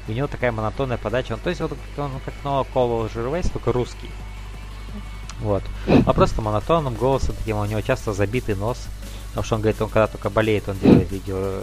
[0.08, 1.34] У него такая монотонная подача.
[1.34, 4.10] Он, то есть вот он как No Cold Gervais, только русский.
[5.44, 5.62] Вот.
[6.06, 8.78] А просто монотонным голосом таким, у него часто забитый нос.
[9.28, 11.62] Потому что он говорит, он когда только болеет, он делает видео.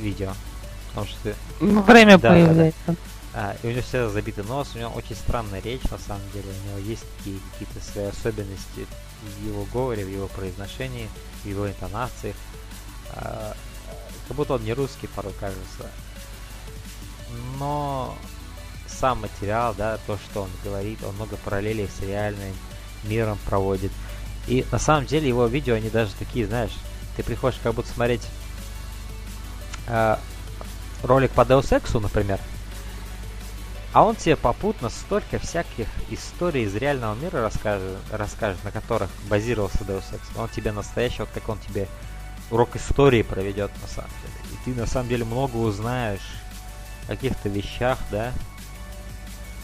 [0.00, 0.32] видео.
[0.88, 2.46] Потому что Ну, время Да, да, да.
[2.46, 2.96] появляется.
[3.34, 6.46] а, и у него всегда забитый нос, у него очень странная речь, на самом деле.
[6.48, 8.86] У него есть такие какие-то свои особенности
[9.40, 11.08] в его говоре, в его произношении,
[11.42, 12.36] в его интонациях.
[13.14, 13.54] А,
[14.28, 15.90] как будто он не русский порой кажется.
[17.58, 18.14] Но
[18.86, 22.54] сам материал, да, то, что он говорит, он много параллелей с реальным
[23.04, 23.92] миром проводит.
[24.46, 26.72] И на самом деле его видео, они даже такие, знаешь,
[27.16, 28.22] ты приходишь как будто смотреть
[29.88, 30.18] а,
[31.02, 32.38] ролик по Deus Ex'у, например,
[33.92, 39.78] а он тебе попутно столько всяких историй из реального мира расскажет, расскажет на которых базировался
[39.84, 40.20] Deus Ex.
[40.36, 41.88] Он тебе настоящий, вот как он тебе
[42.50, 44.34] урок истории проведет на самом деле.
[44.52, 46.28] И ты на самом деле много узнаешь
[47.04, 48.32] о каких-то вещах, да,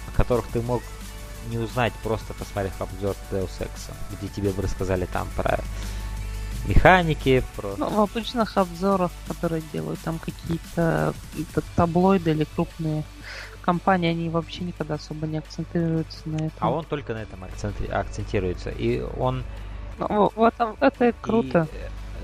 [0.09, 0.83] о которых ты мог
[1.51, 5.61] не узнать, просто посмотрев обзор Deus Ex, где тебе бы рассказали там про
[6.67, 7.75] механики, про...
[7.77, 11.15] Ну, в обычных обзорах, которые делают там какие-то
[11.77, 13.05] таблоиды или крупные
[13.63, 16.59] компании, они вообще никогда особо не акцентируются на этом.
[16.61, 18.71] А он только на этом акцентри- акцентируется.
[18.71, 19.45] И он
[19.99, 21.69] Ну, в этом это и круто.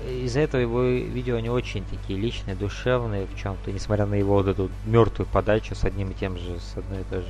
[0.05, 4.15] И, э, из-за этого его видео не очень такие личные, душевные в чем-то, несмотря на
[4.15, 7.27] его вот эту мертвую подачу с одним и тем же, с одной и той же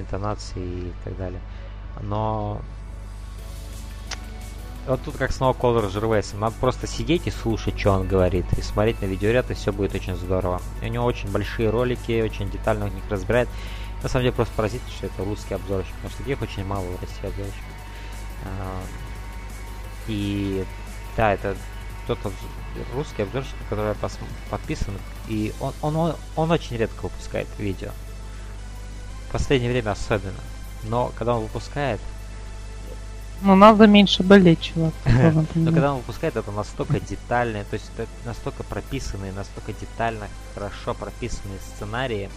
[0.00, 1.40] интонацией и так далее.
[2.02, 2.60] Но
[4.86, 6.40] вот тут как снова Колор Жервейсом.
[6.40, 9.94] Надо просто сидеть и слушать, что он говорит, и смотреть на видеоряд, и все будет
[9.94, 10.62] очень здорово.
[10.80, 13.48] И у него очень большие ролики, очень детально в них разбирает.
[14.02, 17.00] На самом деле просто поразительно, что это русский обзорщик, потому что таких очень мало в
[17.02, 17.64] России обзорщиков.
[18.44, 18.80] А,
[20.06, 20.64] и
[21.16, 21.54] да, это
[22.06, 22.18] тот
[22.94, 24.94] русский обзорщик, который пос- подписан,
[25.28, 27.90] и он, он, он, он очень редко выпускает видео.
[29.28, 30.40] В последнее время особенно.
[30.84, 32.00] Но когда он выпускает,
[33.42, 34.94] Ну, надо меньше болеть, чувак.
[35.54, 40.94] но когда он выпускает, это настолько детальные, то есть это настолько прописанные, настолько детально, хорошо
[40.94, 42.30] прописанные сценарии,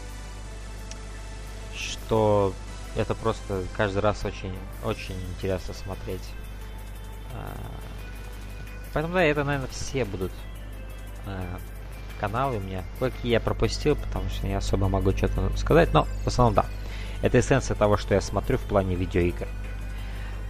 [1.76, 2.54] что
[2.96, 6.22] это просто каждый раз очень, очень интересно смотреть.
[7.34, 7.56] А,
[8.94, 10.32] Поэтому да, это, наверное, все будут
[11.26, 11.60] а,
[12.20, 12.84] каналы у меня.
[13.00, 16.66] Кое-какие я пропустил, потому что не особо могу что-то сказать, но в основном да.
[17.22, 19.48] Это эссенция того, что я смотрю в плане видеоигр.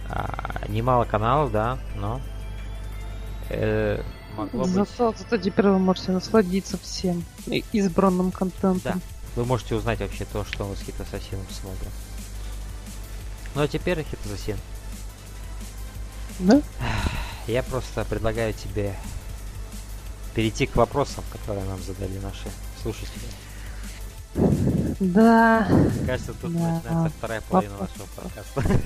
[0.08, 2.20] А, немало каналов, да, но
[3.50, 4.02] э,
[4.36, 4.72] могло быть...
[4.72, 7.24] Зато, зато теперь вы можете насладиться всем
[7.72, 8.80] избранным контентом.
[8.82, 8.96] Да.
[9.36, 11.90] Вы можете узнать вообще то, что мы с Хит Ассасином смотрим.
[13.54, 14.56] Ну а теперь, Хит Ассасин,
[16.38, 16.60] Да?
[17.46, 18.94] я просто предлагаю тебе
[20.34, 22.50] перейти к вопросам, которые нам задали наши
[22.82, 23.26] слушатели.
[24.34, 25.66] Да.
[25.68, 26.58] Мне кажется, тут Да.
[26.58, 28.80] начинается вторая половина нашего подкаста.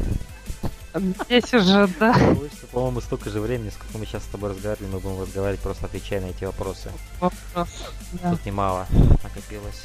[1.27, 2.15] Здесь уже, да.
[2.15, 5.85] Получится, по-моему, столько же времени, сколько мы сейчас с тобой разговаривали, мы будем разговаривать, просто
[5.87, 6.91] отвечая на эти вопросы.
[7.21, 7.69] Вопрос.
[8.13, 8.31] Да.
[8.31, 8.87] Тут немало
[9.23, 9.83] накопилось.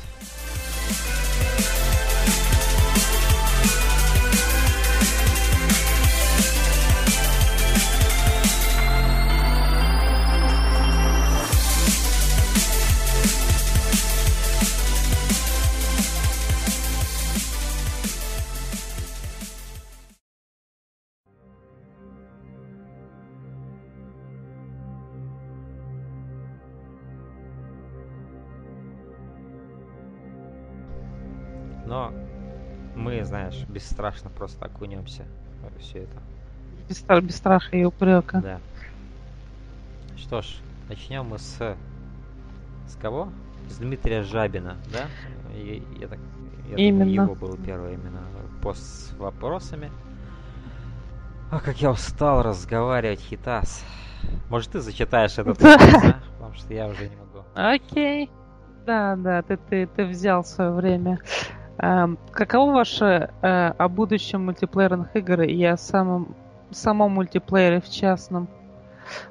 [33.31, 35.23] Знаешь, бесстрашно просто окунемся
[35.63, 36.17] во все это.
[36.89, 38.41] Без, без страха и упрека.
[38.41, 38.59] Да.
[40.17, 40.57] Что ж,
[40.89, 41.57] начнем мы с...
[42.87, 43.29] С кого?
[43.69, 45.05] С Дмитрия Жабина, да?
[45.55, 46.19] И- я так...
[46.69, 47.23] Я думаю, Именно.
[47.23, 48.21] его был первый именно
[48.61, 49.89] пост с вопросами.
[51.51, 53.85] А как я устал разговаривать, Хитас.
[54.49, 56.19] Может, ты зачитаешь этот вопрос, а?
[56.37, 57.45] Потому что я уже не могу.
[57.55, 58.29] Окей.
[58.85, 61.19] Да, да, ты, ты, ты взял свое время.
[61.77, 66.35] Эм, каково ваше э, о будущем мультиплеерных игр и о самом,
[66.69, 68.47] самом мультиплеере в частном?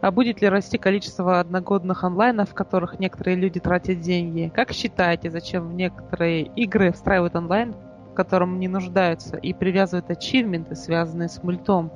[0.01, 4.53] А будет ли расти количество одногодных онлайнов, в которых некоторые люди тратят деньги?
[4.55, 7.75] Как считаете, зачем в некоторые игры встраивают онлайн,
[8.11, 11.91] в котором не нуждаются, и привязывают ачивменты, связанные с мультом?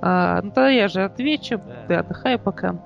[0.00, 1.84] А, ну тогда я же отвечу, Да.
[1.86, 2.76] ты отдыхай пока.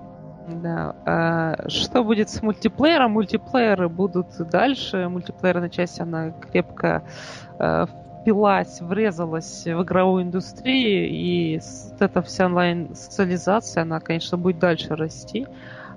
[0.48, 0.94] Да.
[1.04, 3.12] а, что будет с мультиплеером?
[3.12, 5.08] Мультиплееры будут дальше.
[5.08, 7.02] Мультиплеерная часть, она крепко
[7.58, 7.87] э,
[8.20, 11.61] впилась, врезалась в игровую индустрию, и
[11.98, 15.46] эта вся онлайн-социализация, она, конечно, будет дальше расти.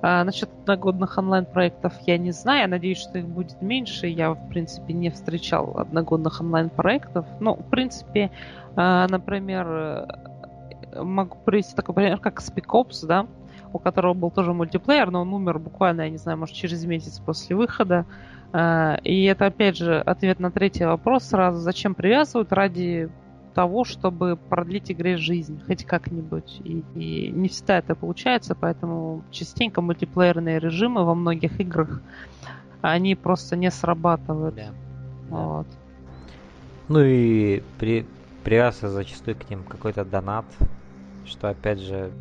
[0.04, 2.62] А, насчет одногодных онлайн-проектов я не знаю.
[2.62, 4.08] Я надеюсь, что их будет меньше.
[4.08, 7.26] Я, в принципе, не встречал одногодных онлайн-проектов.
[7.40, 8.32] Ну, в принципе,
[8.76, 13.28] а, например, э, могу привести такой пример, как Spec да,
[13.74, 17.20] у которого был тоже мультиплеер, но он умер буквально, я не знаю, может, через месяц
[17.20, 18.06] после выхода.
[18.54, 21.60] А, И это, опять же, ответ на третий вопрос сразу.
[21.60, 22.52] Зачем привязывают?
[22.52, 23.10] Ради
[23.54, 26.62] того, чтобы продлить игре жизнь, хоть как-нибудь.
[26.64, 32.02] И, и не всегда это получается, поэтому частенько мультиплеерные режимы во многих играх,
[32.82, 34.56] они просто не срабатывают.
[34.56, 34.70] Да.
[35.30, 35.68] Вот.
[36.88, 38.06] Ну и при,
[38.44, 40.46] привязывается зачастую к ним какой-то донат,
[41.26, 42.12] что опять же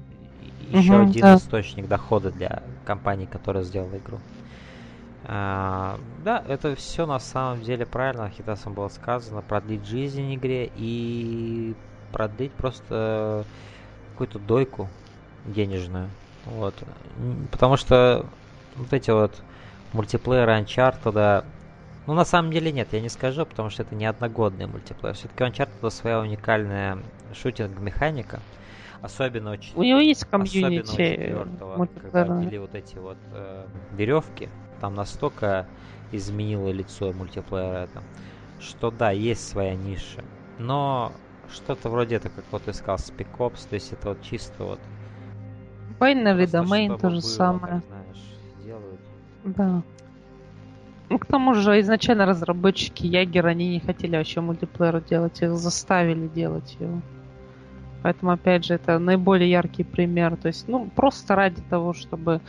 [0.70, 1.36] еще Мгм, один да.
[1.36, 4.18] источник дохода для компании, которая сделала игру.
[5.24, 11.74] А, да, это все на самом деле правильно, Хитасом было сказано, продлить жизнь игре и
[12.12, 13.44] продлить просто
[14.12, 14.88] какую-то дойку
[15.44, 16.08] денежную.
[16.44, 16.74] Вот.
[17.50, 18.26] Потому что
[18.76, 19.42] вот эти вот
[19.92, 21.44] мультиплееры Uncharted, да,
[22.06, 25.14] ну, на самом деле нет, я не скажу, потому что это не одногодный мультиплеер.
[25.14, 26.98] Все-таки Uncharted это своя уникальная
[27.34, 28.40] шутинг-механика.
[29.02, 29.74] Особенно очень...
[29.76, 31.34] У него есть Особенно у комьюнити
[32.00, 33.16] когда ввели вот эти вот
[33.92, 34.48] веревки,
[34.80, 35.66] там настолько
[36.12, 38.02] изменило лицо мультиплеера это,
[38.58, 40.22] что да, есть своя ниша.
[40.58, 41.12] Но
[41.50, 42.98] что-то вроде это, как вот ты сказал,
[43.38, 44.80] Ops, то есть это вот чисто вот
[45.98, 47.82] Binary Domain то же самое.
[49.44, 49.82] Да.
[51.08, 56.28] Ну, к тому же, изначально разработчики Ягер, они не хотели вообще мультиплеер делать, их заставили
[56.28, 57.00] делать его.
[58.02, 60.36] Поэтому, опять же, это наиболее яркий пример.
[60.36, 62.40] То есть, ну, просто ради того, чтобы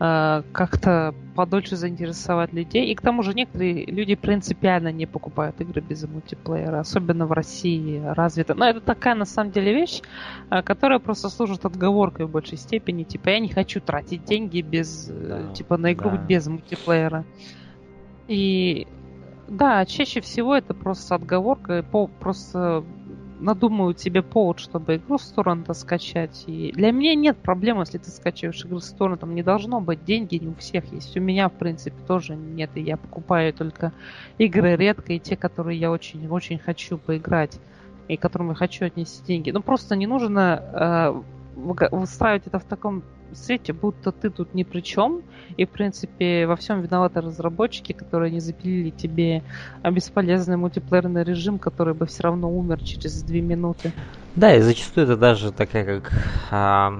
[0.00, 2.86] э, как-то подольше заинтересовать людей.
[2.86, 8.02] И к тому же некоторые люди принципиально не покупают игры без мультиплеера, особенно в России
[8.04, 8.54] развито.
[8.54, 10.02] Но это такая, на самом деле, вещь,
[10.50, 13.04] э, которая просто служит отговоркой в большей степени.
[13.04, 15.12] Типа, я не хочу тратить деньги без, э,
[15.48, 16.16] да, типа, на игру да.
[16.16, 17.24] без мультиплеера.
[18.28, 18.86] И
[19.48, 22.84] да, чаще всего это просто отговорка, по, просто
[23.40, 26.44] надумают себе повод, чтобы игру с торрента скачать.
[26.46, 29.34] И для меня нет проблем, если ты скачиваешь игру с торрентом.
[29.34, 30.04] Не должно быть.
[30.04, 31.16] Деньги не у всех есть.
[31.16, 32.70] У меня, в принципе, тоже нет.
[32.74, 33.92] И я покупаю только
[34.38, 37.58] игры редко и те, которые я очень-очень хочу поиграть.
[38.08, 39.50] И которым я хочу отнести деньги.
[39.50, 41.22] Ну, просто не нужно э,
[41.90, 43.02] выстраивать это в таком
[43.34, 45.22] свете, будто ты тут ни при чем,
[45.56, 49.42] и, в принципе, во всем виноваты разработчики, которые не запилили тебе
[49.84, 53.92] бесполезный мультиплеерный режим, который бы все равно умер через две минуты.
[54.34, 56.12] Да, и зачастую это даже такая как
[56.50, 56.92] а,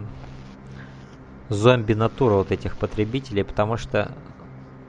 [1.49, 4.11] зомби-натура вот этих потребителей, потому что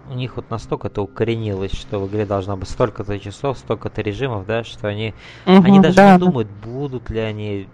[0.09, 4.45] у них вот настолько это укоренилось, что в игре должно быть столько-то часов, столько-то режимов,
[4.45, 5.13] да, что они,
[5.45, 7.67] угу, они даже да, не думают, будут ли они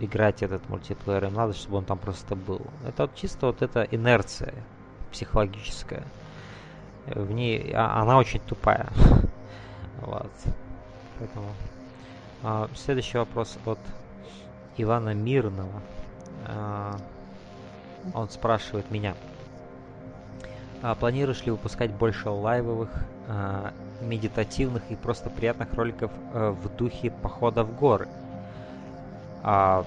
[0.00, 2.62] играть этот мультиплеер, им надо, чтобы он там просто был.
[2.86, 4.54] Это вот чисто вот эта инерция
[5.12, 6.04] психологическая.
[7.06, 8.88] В ней а, она очень тупая.
[10.00, 10.32] вот.
[11.18, 11.46] Поэтому.
[12.42, 13.78] А, следующий вопрос от
[14.76, 15.82] Ивана Мирного.
[16.46, 16.96] А,
[18.12, 19.14] он спрашивает меня.
[20.82, 22.90] А, планируешь ли выпускать больше лайвовых,
[23.28, 28.08] а, медитативных и просто приятных роликов а, в духе похода в горы?
[29.44, 29.84] А,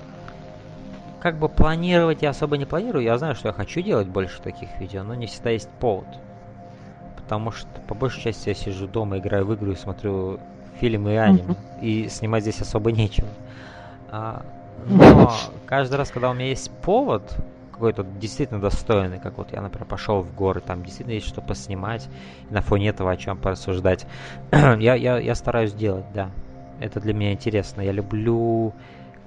[1.19, 3.03] как бы планировать я особо не планирую.
[3.03, 6.07] Я знаю, что я хочу делать больше таких видео, но не всегда есть повод.
[7.15, 10.39] Потому что по большей части я сижу дома, играю в игры, смотрю
[10.79, 11.55] фильмы и аниме.
[11.81, 13.27] И снимать здесь особо нечего.
[14.09, 14.45] А,
[14.85, 15.31] но
[15.65, 17.35] каждый раз, когда у меня есть повод,
[17.71, 22.07] какой-то действительно достойный, как вот я, например, пошел в горы, там действительно есть что поснимать,
[22.49, 24.05] и на фоне этого о чем порассуждать,
[24.51, 26.29] я, я, я стараюсь делать, да.
[26.79, 27.81] Это для меня интересно.
[27.81, 28.73] Я люблю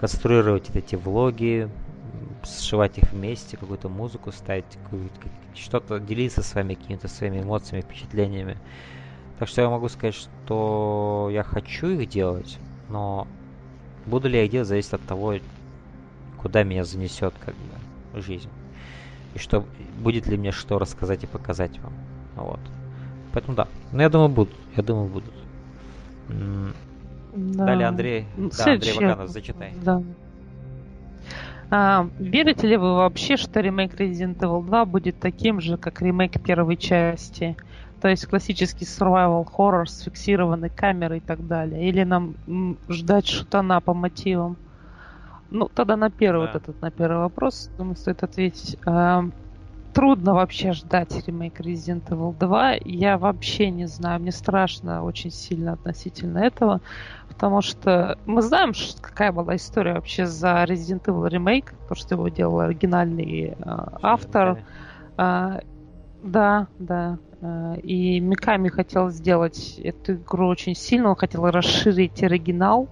[0.00, 1.68] конструировать эти влоги,
[2.42, 4.64] сшивать их вместе, какую-то музыку ставить,
[5.54, 8.56] что-то делиться с вами какими-то своими эмоциями, впечатлениями.
[9.38, 12.58] Так что я могу сказать, что я хочу их делать,
[12.88, 13.28] но
[14.06, 15.34] буду ли я их делать, зависит от того,
[16.38, 18.48] куда меня занесет как бы жизнь.
[19.34, 19.66] И что
[19.98, 21.92] будет ли мне что рассказать и показать вам.
[22.36, 22.60] Вот.
[23.34, 23.68] Поэтому да.
[23.92, 24.54] Но я думаю, будут.
[24.76, 25.34] Я думаю, будут.
[27.34, 27.66] Да.
[27.66, 29.72] Далее Андрей, да, Андрей Ваканов, зачитай.
[29.82, 30.02] Да.
[31.70, 36.42] А, верите ли вы вообще, что ремейк Resident Evil 2 будет таким же, как ремейк
[36.42, 37.56] первой части?
[38.00, 41.88] То есть классический survival horror с фиксированной камерой и так далее.
[41.88, 42.34] Или нам
[42.88, 44.56] ждать шутана по мотивам?
[45.50, 46.52] Ну, тогда на первый да.
[46.52, 48.76] вот этот, на первый вопрос, думаю, стоит ответить.
[48.86, 49.24] А,
[49.92, 52.72] трудно вообще ждать ремейк Resident Evil 2.
[52.84, 56.80] Я вообще не знаю, мне страшно очень сильно относительно этого,
[57.40, 62.28] потому что мы знаем, какая была история вообще за Resident Evil ремейк, то, что его
[62.28, 63.54] делал оригинальный э,
[64.02, 64.62] автор.
[65.16, 65.60] Э,
[66.22, 67.18] да, да.
[67.40, 72.90] Э, и Миками хотел сделать эту игру очень сильно, он хотел расширить оригинал,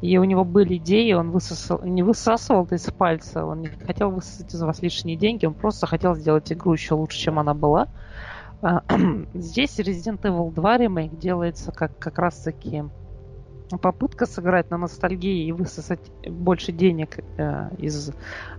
[0.00, 4.10] и у него были идеи, он высосал, не высасывал это из пальца, он не хотел
[4.10, 7.88] высосать из вас лишние деньги, он просто хотел сделать игру еще лучше, чем она была.
[8.62, 8.82] А,
[9.34, 12.84] здесь Resident Evil 2 ремейк делается как, как раз таки
[13.78, 18.12] попытка сыграть на ностальгии и высосать больше денег э, из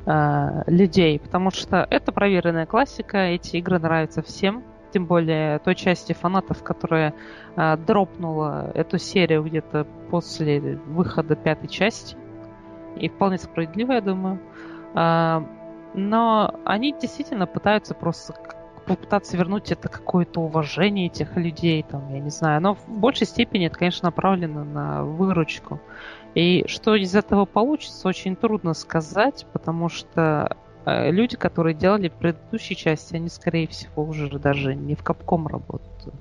[0.06, 6.14] э, людей, потому что это проверенная классика, эти игры нравятся всем, тем более той части
[6.14, 7.14] фанатов, которая
[7.56, 12.16] э, дропнула эту серию где-то после выхода пятой части.
[12.98, 14.40] И вполне справедливо, я думаю.
[14.96, 15.42] Э,
[15.94, 18.34] но они действительно пытаются просто
[18.86, 22.62] попытаться вернуть это какое-то уважение этих людей, там, я не знаю.
[22.62, 25.80] Но в большей степени это, конечно, направлено на выручку.
[26.36, 30.56] И что из этого получится, очень трудно сказать, потому что
[30.86, 36.14] Э, люди, которые делали предыдущие части, они, скорее всего, уже даже не в Капком работают.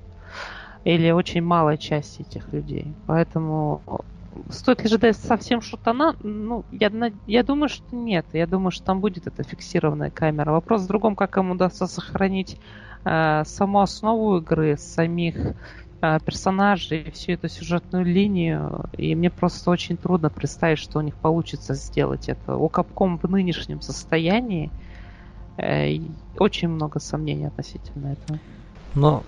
[0.83, 2.93] Или очень малая часть этих людей.
[3.07, 3.81] Поэтому
[4.49, 6.15] стоит ли ждать совсем шутана?
[6.21, 6.91] Ну, я,
[7.25, 8.25] я думаю, что нет.
[8.33, 10.51] Я думаю, что там будет эта фиксированная камера.
[10.51, 12.59] Вопрос в другом, как им удастся сохранить
[13.05, 15.35] э, саму основу игры, самих
[16.01, 18.85] э, персонажей, всю эту сюжетную линию.
[18.97, 22.55] И мне просто очень трудно представить, что у них получится сделать это.
[22.55, 24.71] У Capcom в нынешнем состоянии
[25.61, 25.97] Э,
[26.37, 28.39] очень много сомнений относительно этого.
[28.95, 29.21] Э,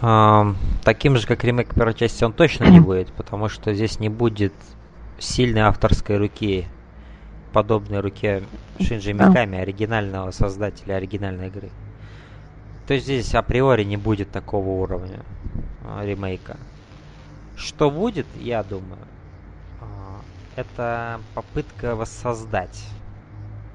[0.00, 4.52] таким же, как ремейк первой части, он точно не будет, потому что здесь не будет
[5.18, 6.66] сильной авторской руки,
[7.52, 8.44] подобной руке
[8.80, 11.70] Шинджи Миками, оригинального создателя оригинальной игры.
[12.86, 15.20] То есть здесь априори не будет такого уровня
[15.82, 16.56] э, ремейка.
[17.56, 19.00] Что будет, я думаю,
[19.80, 19.84] э,
[20.56, 22.82] это попытка воссоздать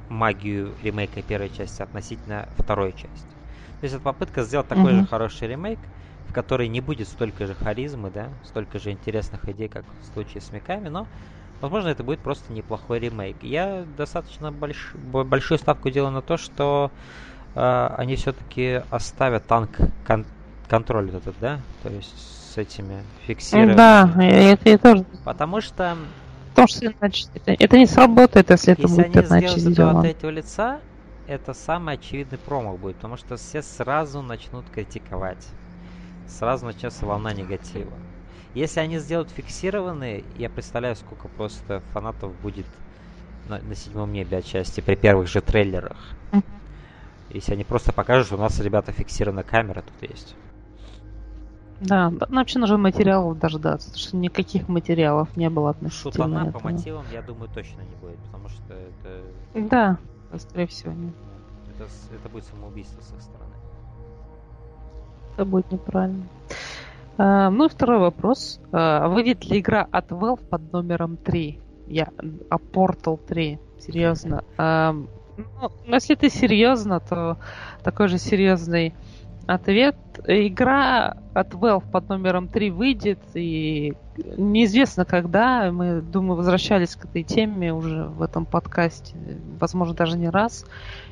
[0.09, 3.27] магию ремейка первой части относительно второй части.
[3.81, 5.01] То есть это попытка сделать такой mm-hmm.
[5.01, 5.79] же хороший ремейк,
[6.33, 10.41] в который не будет столько же харизмы, да, столько же интересных идей, как в случае
[10.41, 11.05] с Миками, но,
[11.61, 13.43] возможно, это будет просто неплохой ремейк.
[13.43, 14.93] Я достаточно больш...
[14.95, 16.89] большую ставку делаю на то, что
[17.53, 19.77] э, они все-таки оставят танк
[20.07, 20.25] кон-
[20.67, 23.77] контроль этот, да, то есть с этими фиксированиями.
[23.77, 25.05] Да, это я тоже.
[25.23, 25.95] Потому что
[26.49, 29.99] Потому что иначе это, это не сработает, если, если это будет они иначе сделано.
[29.99, 30.79] от третьего лица,
[31.27, 35.47] это самый очевидный промах будет, потому что все сразу начнут критиковать.
[36.27, 37.93] Сразу начнется волна негатива.
[38.53, 42.67] Если они сделают фиксированные, я представляю, сколько просто фанатов будет
[43.49, 45.97] на, на седьмом небе отчасти при первых же трейлерах.
[47.29, 50.35] Если они просто покажут, что у нас, ребята, фиксированная камера тут есть.
[51.79, 56.59] Да, нам вообще нужно материалов дождаться, потому что никаких материалов не было относительно Шутана этого.
[56.59, 59.21] по мотивам, я думаю, точно не будет, потому что это...
[59.67, 59.97] Да,
[60.37, 61.13] скорее всего, нет.
[61.75, 63.42] Это, это будет самоубийство с их стороны.
[65.33, 66.23] Это будет неправильно.
[67.17, 68.59] А, ну и второй вопрос.
[68.71, 71.59] А, выйдет ли игра от Valve под номером 3?
[71.87, 72.09] Я,
[72.49, 73.59] а Portal 3?
[73.79, 74.43] Серьезно.
[74.57, 74.93] А,
[75.37, 77.37] ну, если ты серьезно, то
[77.83, 78.93] такой же серьезный
[79.45, 79.95] Ответ.
[80.25, 85.71] Игра от Valve под номером 3 выйдет, и неизвестно когда.
[85.71, 89.15] Мы, думаю, возвращались к этой теме уже в этом подкасте,
[89.59, 90.65] возможно, даже не раз.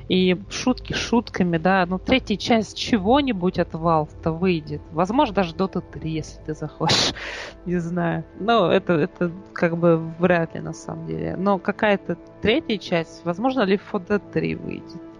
[0.09, 4.81] И шутки шутками, да, но третья часть чего-нибудь от Valve-то выйдет.
[4.91, 7.13] Возможно, даже Dota 3, если ты захочешь.
[7.65, 8.25] не знаю.
[8.39, 11.35] Но это, это как бы вряд ли на самом деле.
[11.37, 15.10] Но какая-то третья часть, возможно, Left 4 Dead 3 выйдет.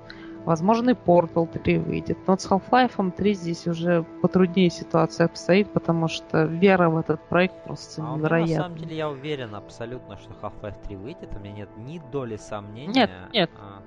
[0.46, 2.18] Возможно, и Portal 3 выйдет.
[2.28, 7.64] Но с Half-Life 3 здесь уже потруднее ситуация обстоит, потому что вера в этот проект
[7.64, 8.56] просто а невероятна.
[8.56, 11.30] на самом деле я уверен абсолютно, что Half-Life 3 выйдет.
[11.36, 12.94] У меня нет ни доли сомнения.
[12.94, 13.52] Нет, нет.
[13.60, 13.82] А...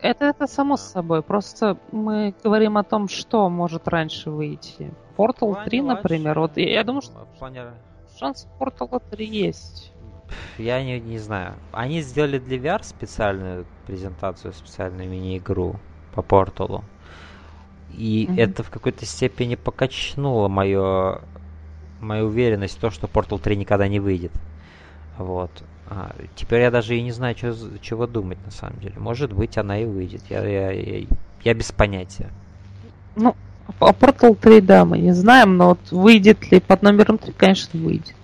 [0.00, 0.78] Это, это само а.
[0.78, 1.22] собой.
[1.22, 4.92] Просто мы говорим о том, что может раньше выйти.
[5.16, 6.38] Portal 3, например.
[6.38, 7.64] Вот я, я думаю, что плане...
[8.18, 9.92] шанс Portal 3 есть.
[10.56, 11.54] Я не, не знаю.
[11.72, 15.76] Они сделали для VR специальную презентацию, специальную мини-игру
[16.18, 16.82] по порталу.
[17.92, 18.40] И mm-hmm.
[18.40, 21.20] это в какой-то степени покачнуло мою,
[22.00, 24.32] мою уверенность в том, что Portal 3 никогда не выйдет.
[25.16, 25.52] Вот.
[25.86, 28.94] А, теперь я даже и не знаю, что, чего думать на самом деле.
[28.98, 30.22] Может быть, она и выйдет.
[30.28, 31.06] Я, я, я,
[31.44, 32.30] я без понятия.
[33.14, 33.36] Ну,
[33.78, 37.78] а Portal 3, да, мы не знаем, но вот выйдет ли под номером 3, конечно,
[37.78, 38.16] выйдет.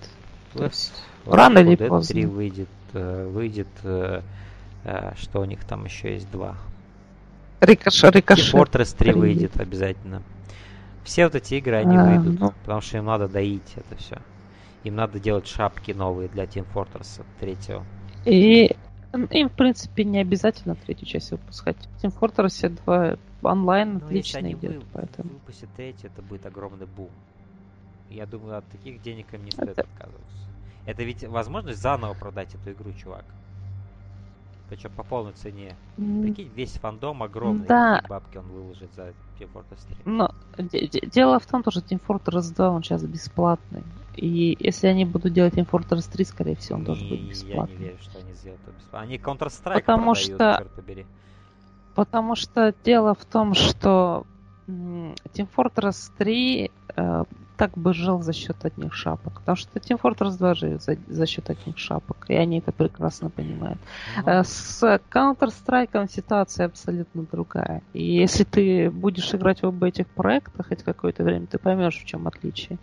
[0.53, 2.13] То есть, рано или поздно.
[2.13, 4.21] 3 выйдет, э, выйдет, э,
[4.83, 6.57] э, что у них там еще есть два.
[7.61, 8.53] Рикош, рикошет.
[8.53, 10.21] И Fortress 3 выйдет обязательно.
[11.03, 12.53] Все вот эти игры, они а, выйдут, ну...
[12.63, 14.17] потому что им надо доить это все.
[14.83, 17.57] Им надо делать шапки новые для Team Fortress 3.
[18.25, 18.75] И
[19.13, 21.77] им, в принципе, не обязательно третью часть выпускать.
[22.01, 25.29] Team Fortress 2 онлайн ну, отлично если идет, вы, поэтому...
[25.29, 27.09] выпустят третью, это будет огромный бум.
[28.09, 29.81] Я думаю, от таких денег им не стоит это...
[29.81, 30.35] отказываться.
[30.85, 33.25] Это ведь возможность заново продать эту игру, чувак.
[34.69, 35.75] Причем по полной цене.
[35.97, 36.23] Mm.
[36.23, 37.95] Прикинь, весь фандом огромный, да.
[37.97, 39.09] какие бабки он выложит за
[39.39, 39.97] Team Fortress 3.
[40.05, 40.31] Но
[41.13, 43.83] дело в том, что Team Fortress 2 он сейчас бесплатный.
[44.15, 47.75] И если они будут делать Team Fortress 3, скорее всего, он не, должен быть бесплатный.
[47.75, 48.99] Я не верю, что они сделают это бесплатно.
[48.99, 50.55] Они Counter-Strike Потому продают, что...
[50.57, 51.05] черт побери.
[51.93, 54.25] Потому что дело в том, что
[54.67, 57.23] Team Fortress 3 э,
[57.57, 59.39] так бы жил за счет одних шапок.
[59.39, 62.25] Потому что Team Fortress 2 живет за, за счет одних шапок.
[62.27, 63.79] И они это прекрасно понимают.
[64.17, 64.43] Mm-hmm.
[64.43, 67.81] С Counter-Strike ситуация абсолютно другая.
[67.93, 72.05] И если ты будешь играть в оба этих проекта хоть какое-то время, ты поймешь, в
[72.05, 72.77] чем отличие.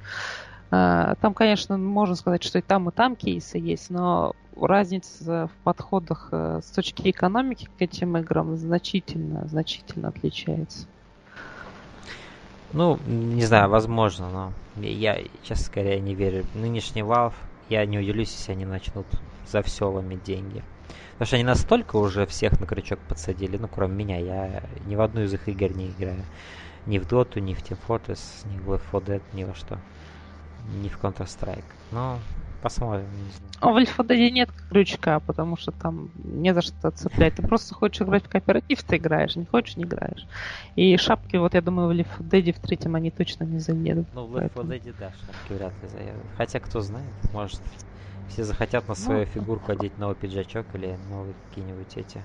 [0.71, 5.65] Э, там, конечно, можно сказать, что и там, и там кейсы есть, но разница в
[5.65, 10.87] подходах э, с точки экономики к этим играм значительно, значительно отличается.
[12.73, 16.47] Ну, не знаю, возможно, но я, честно скорее не верю.
[16.55, 17.35] Нынешний Valve,
[17.69, 19.07] я не удивлюсь, если они начнут
[19.47, 20.63] за все ломить деньги.
[21.13, 25.01] Потому что они настолько уже всех на крючок подсадили, ну, кроме меня, я ни в
[25.01, 26.25] одну из их игр не играю.
[26.87, 29.79] Ни в Dota, ни в Team Fortress, ни в Left 4 Dead, ни во что.
[30.81, 31.65] Ни в Counter-Strike.
[31.93, 32.19] Но
[32.63, 33.07] посмотрим.
[33.61, 37.35] А в Альфа-Деде нет крючка, потому что там не за что цеплять.
[37.35, 40.27] Ты просто хочешь играть в кооператив, ты играешь, не хочешь, не играешь.
[40.77, 44.07] И шапки, вот я думаю, в Альфа-Деде в третьем они точно не заедут.
[44.15, 46.23] Ну, в Альфа-Деде, да, шапки вряд ли заедут.
[46.37, 47.61] Хотя, кто знает, может,
[48.29, 52.23] все захотят на свою ну, фигурку одеть новый пиджачок или новые какие-нибудь эти.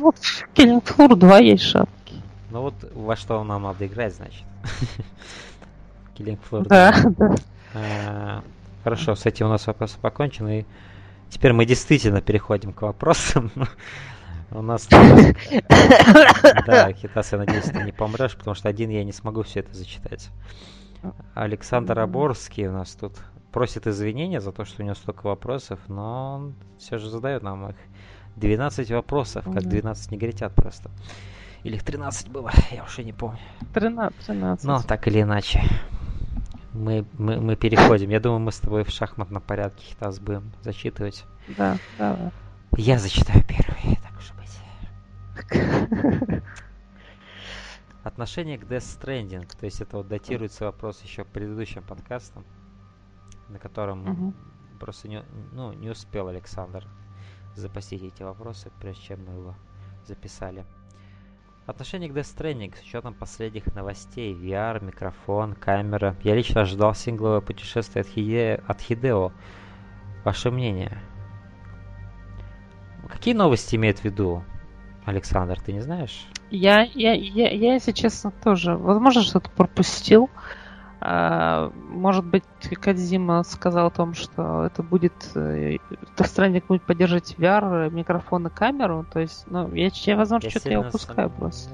[0.00, 2.16] Вот в Floor 2 есть шапки.
[2.50, 4.44] Ну вот во что нам надо играть, значит.
[6.16, 6.68] Killing Floor 2.
[6.68, 7.36] Да,
[7.74, 8.42] да.
[8.84, 10.60] Хорошо, с этим у нас вопросы покончены.
[10.60, 10.66] И
[11.30, 13.50] теперь мы действительно переходим к вопросам.
[14.50, 14.88] У нас...
[14.88, 19.74] Да, Хитас, я надеюсь, ты не помрешь, потому что один я не смогу все это
[19.74, 20.30] зачитать.
[21.34, 23.12] Александр Аборский у нас тут
[23.52, 27.70] просит извинения за то, что у него столько вопросов, но он все же задает нам
[27.70, 27.76] их
[28.36, 30.90] 12 вопросов, как 12 негритят просто.
[31.64, 33.38] Или их 13 было, я уже не помню.
[33.74, 34.64] 13, 13.
[34.64, 35.62] Но так или иначе.
[36.74, 38.10] Мы, мы, мы переходим.
[38.10, 41.24] Я думаю, мы с тобой в шахматном порядке Хитас будем зачитывать.
[41.56, 42.30] Да, давай.
[42.76, 44.60] Я зачитаю первый, так уж быть.
[48.04, 52.44] Отношение к Death Stranding, то есть это вот датируется вопрос еще предыдущим подкастом,
[53.48, 54.34] на котором угу.
[54.78, 56.86] просто не, ну, не успел Александр
[57.56, 59.54] запастить эти вопросы, прежде чем мы его
[60.06, 60.64] записали.
[61.68, 66.16] Отношение к Death Stranding с учетом последних новостей, VR, микрофон, камера.
[66.22, 68.62] Я лично ожидал сингловое путешествие от, Хиде...
[68.66, 69.32] от Хидео.
[70.24, 70.96] Ваше мнение?
[73.06, 74.42] Какие новости имеет в виду
[75.04, 76.26] Александр, ты не знаешь?
[76.50, 80.30] Я, я, я, я, если честно, тоже, возможно, что-то пропустил.
[81.00, 82.44] А, может быть,
[82.80, 85.80] Кадзима сказал о том, что это будет Death
[86.16, 89.06] Stranding будет поддерживать VR, микрофон и камеру.
[89.12, 91.70] То есть, ну, я, я возможно, что-то я упускаю просто.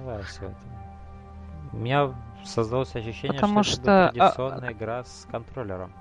[1.73, 2.13] У меня
[2.45, 4.73] создалось ощущение, Потому что, что это традиционная а...
[4.73, 5.93] игра с контроллером.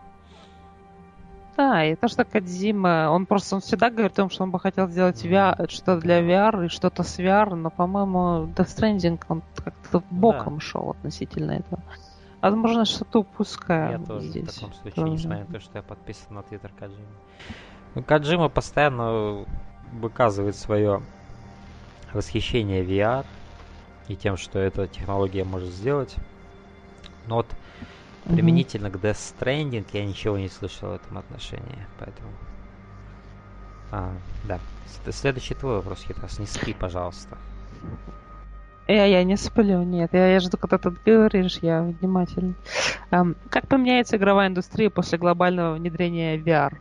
[1.56, 4.60] Да, и то, что Кадзима, он просто он всегда говорит о том, что он бы
[4.60, 9.44] хотел сделать VR, что-то для VR и что-то с VR, но, по-моему, Death Stranding, он
[9.64, 10.62] как-то боком да.
[10.62, 11.82] шел относительно этого.
[12.44, 14.00] Возможно, что-то упускаю.
[14.00, 14.50] Я тоже здесь.
[14.50, 15.14] в таком случае, тоже.
[15.14, 17.08] несмотря на то, что я подписан на твиттер Каджима.
[17.96, 19.46] Ну, Каджима постоянно
[19.94, 21.02] выказывает свое
[22.12, 23.26] восхищение VR
[24.10, 26.18] и тем, что эта технология может сделать.
[27.28, 27.48] Но вот
[28.26, 28.36] mm-hmm.
[28.36, 32.30] применительно к Death Stranding я ничего не слышал в этом отношении, поэтому...
[33.92, 34.12] А,
[34.44, 34.60] да.
[35.12, 37.38] Следующий твой вопрос, Хитас, не спи, пожалуйста.
[38.88, 40.10] Я, я не сплю, нет.
[40.14, 42.56] Я, я жду, когда ты говоришь, я внимательный.
[43.12, 46.74] Um, как поменяется игровая индустрия после глобального внедрения VR?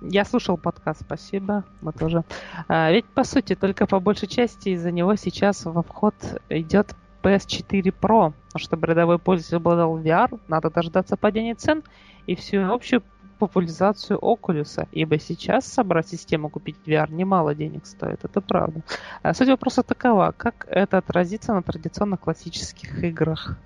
[0.00, 2.24] Я слушал подкаст, спасибо, мы тоже.
[2.68, 6.14] А, ведь, по сути, только по большей части из-за него сейчас во вход
[6.48, 8.32] идет PS4 Pro.
[8.56, 11.82] Чтобы рядовой пользователь обладал VR, надо дождаться падения цен
[12.26, 13.02] и всю общую
[13.34, 18.82] популяризацию Oculus, ибо сейчас собрать систему купить VR немало денег стоит, это правда.
[19.22, 23.58] А суть вопроса такова, как это отразится на традиционных классических играх?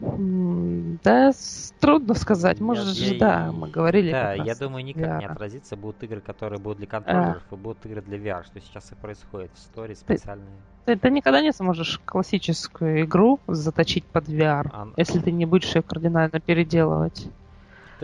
[0.00, 1.32] Да,
[1.80, 2.60] трудно сказать.
[2.60, 4.10] Может, я, да, мы говорили.
[4.10, 5.18] Да, я думаю, никак VR.
[5.20, 5.76] не отразится.
[5.76, 7.54] Будут игры, которые будут для контроллеров, а.
[7.54, 9.50] и будут игры для VR, что сейчас и происходит.
[9.54, 10.48] В сторе специальные.
[10.84, 15.74] Ты, ты никогда не сможешь классическую игру заточить под VR, а, если ты не будешь
[15.74, 17.28] ее кардинально переделывать.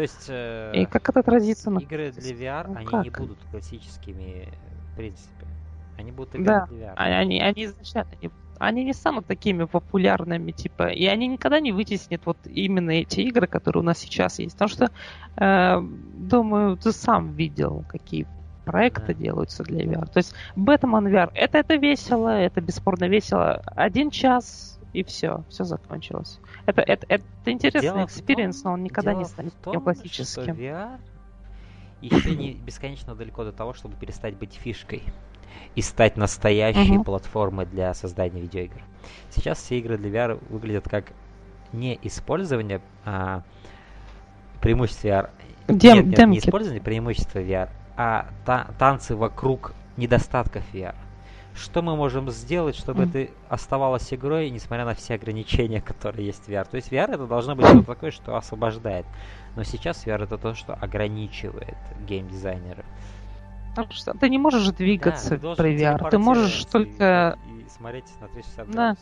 [0.01, 0.27] То есть...
[0.31, 1.79] Э, и как это отразится на...
[1.81, 3.05] Игры для VR, ну, они как?
[3.05, 4.49] не будут классическими,
[4.93, 5.47] в принципе.
[5.99, 6.67] Они будут игры да.
[6.71, 6.95] для VR.
[6.97, 12.25] Они, они изначально не они не станут такими популярными, типа, и они никогда не вытеснят
[12.25, 14.53] вот именно эти игры, которые у нас сейчас есть.
[14.53, 14.91] Потому что,
[15.37, 15.83] э,
[16.15, 18.27] думаю, ты сам видел, какие
[18.65, 19.23] проекты да.
[19.23, 20.07] делаются для VR.
[20.11, 23.63] То есть Batman VR, это, это весело, это бесспорно весело.
[23.77, 26.41] Один час и все, все закончилось.
[26.67, 30.43] Это, это, это интересный experience, но он никогда не станет том, классическим.
[30.43, 30.99] Что VR
[32.01, 35.03] еще не бесконечно далеко до того, чтобы перестать быть фишкой
[35.75, 37.05] и стать настоящей uh-huh.
[37.05, 38.83] платформой для создания видеоигр.
[39.31, 41.13] Сейчас все игры для VR выглядят как
[41.73, 43.43] не использование а,
[44.61, 45.31] преимущества VR.
[45.69, 50.95] Дем, нет, нет, не использование преимущества VR, а та- танцы вокруг недостатков VR.
[51.55, 53.09] Что мы можем сделать, чтобы mm.
[53.09, 56.67] это оставалось игрой, несмотря на все ограничения, которые есть в VR?
[56.69, 59.07] То есть VR это должно быть что-то такое, что освобождает.
[59.57, 61.77] Но сейчас VR это то, что ограничивает
[62.07, 62.85] геймдизайнера.
[63.71, 66.11] Потому что ты не можешь двигаться да, при VR.
[66.11, 67.39] Ты можешь только...
[67.47, 68.97] И, и смотреть на 360 да.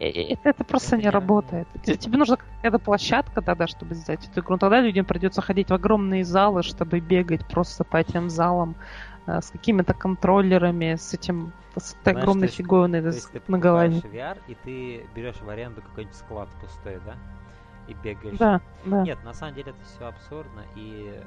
[0.00, 1.68] Это, это просто это не работает.
[1.84, 4.58] Тебе нужна какая-то площадка тогда, чтобы сделать эту игру.
[4.58, 8.74] Тогда людям придется ходить в огромные залы, чтобы бегать просто по этим залам
[9.26, 13.02] с какими-то контроллерами, с этим с этой огромной фигой на,
[13.48, 13.98] на голове.
[13.98, 17.16] VR, и ты берешь в аренду какой-нибудь склад пустой, да?
[17.88, 18.38] И бегаешь.
[18.38, 19.02] Да, да.
[19.02, 21.20] Нет, на самом деле это все абсурдно, и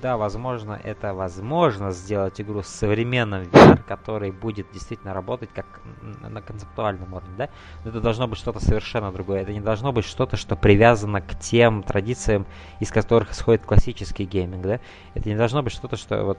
[0.00, 5.66] да, возможно, это возможно сделать игру с современным VR, который будет действительно работать как
[6.02, 7.48] на концептуальном уровне, да?
[7.84, 9.42] Но это должно быть что-то совершенно другое.
[9.42, 12.46] Это не должно быть что-то, что привязано к тем традициям,
[12.80, 14.80] из которых исходит классический гейминг, да?
[15.14, 16.38] Это не должно быть что-то, что вот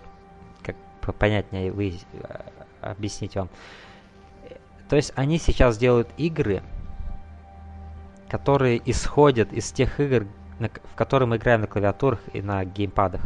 [0.63, 0.75] как
[1.15, 2.41] понятнее вы э,
[2.81, 3.49] объяснить вам.
[4.89, 6.63] То есть они сейчас делают игры,
[8.29, 10.27] которые исходят из тех игр,
[10.59, 13.21] в которые мы играем на клавиатурах и на геймпадах.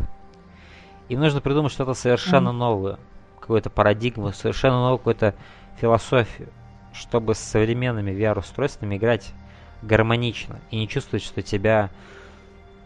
[1.10, 2.54] Им нужно придумать что-то совершенно mm.
[2.54, 3.00] новое,
[3.40, 5.36] какую-то парадигму, совершенно новую какую-то
[5.78, 6.50] философию,
[6.94, 9.34] чтобы с современными VR-устройствами играть
[9.82, 11.90] гармонично и не чувствовать, что тебя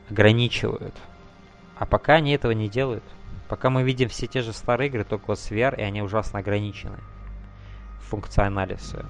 [0.10, 0.96] ограничивают.
[1.78, 3.04] А пока они этого не делают.
[3.50, 6.40] Пока мы видим все те же старые игры, только вот с VR, и они ужасно
[6.40, 6.98] ограничены
[8.02, 9.06] в функционале все.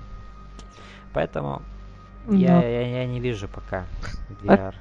[1.13, 1.61] Поэтому
[2.25, 2.37] mm.
[2.37, 3.85] я, я, я не вижу пока
[4.43, 4.75] VR.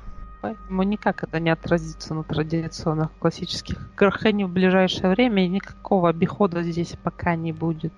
[0.46, 4.24] Поэтому никак это не отразится на традиционных классических играх.
[4.24, 7.92] И в ближайшее время никакого обихода здесь пока не будет.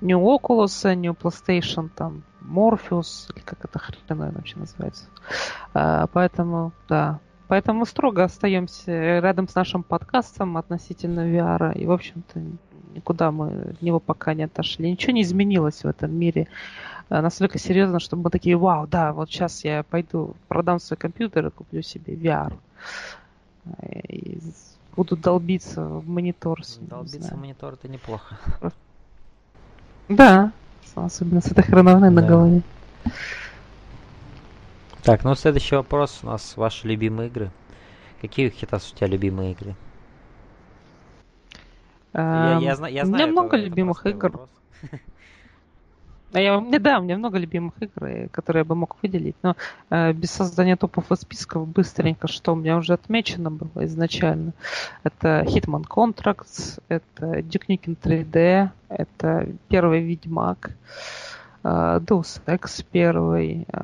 [0.00, 5.04] Ни у Oculus, ни у PlayStation, там, Morpheus, или как это хреновое вообще называется.
[5.74, 7.20] А, поэтому, да.
[7.46, 11.78] Поэтому строго остаемся рядом с нашим подкастом относительно VR.
[11.78, 12.40] И, в общем-то,
[12.94, 14.90] никуда мы от него пока не отошли.
[14.90, 16.48] Ничего не изменилось в этом мире.
[17.10, 21.46] Э, настолько серьезно, чтобы мы такие, вау, да, вот сейчас я пойду продам свой компьютер
[21.46, 22.54] и куплю себе VR.
[23.66, 24.40] Э, и
[24.96, 26.60] буду долбиться в монитор.
[26.80, 28.38] Долбиться в монитор это неплохо.
[30.08, 30.52] Да,
[30.94, 32.20] особенно с этой хреновной да.
[32.20, 32.62] на голове.
[35.02, 37.50] Так, ну следующий вопрос у нас ваши любимые игры.
[38.20, 39.74] Какие Хитас у тебя любимые игры?
[42.14, 44.48] Я, я, я, я знаю, у меня много любимых игр.
[46.32, 49.54] А я, да, у меня много любимых игр, э, которые я бы мог выделить, но
[49.90, 54.54] э, без создания топов и списков быстренько, что у меня уже отмечено было изначально.
[55.02, 60.70] Это Hitman Contracts, это Duke Nukem 3D, это первый Ведьмак,
[61.64, 61.68] э,
[62.00, 63.78] Deus Ex первый, э,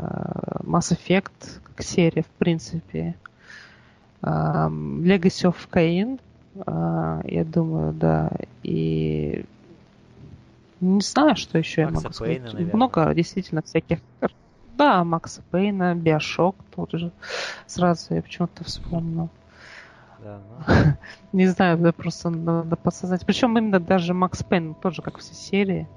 [0.63, 3.15] Mass Effect, как серия, в принципе,
[4.23, 6.19] э, Legacy of Kain,
[6.67, 8.31] я думаю, да,
[8.63, 9.45] и
[10.81, 12.53] не знаю, что еще Макса я могу Пейна, сказать.
[12.53, 12.77] Наверное.
[12.77, 13.99] Много действительно всяких.
[14.77, 17.11] Да, Макса Пейна, Биошок тот же.
[17.67, 19.29] Сразу я почему-то вспомнил.
[20.23, 20.75] Да, ну.
[21.33, 23.27] Не знаю, да, просто надо подсознать.
[23.27, 25.89] Причем именно даже Макс Пейн тоже, как все серии.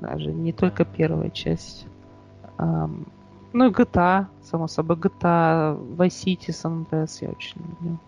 [0.00, 1.86] Даже не только первая часть.
[2.58, 7.98] Ну и GTA, само собой, GTA, Vice City, San Andreas я очень люблю.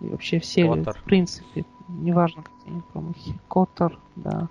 [0.00, 0.98] И вообще все, Котор.
[0.98, 3.38] в принципе, неважно, какие они промахи.
[3.48, 4.48] Котор, да.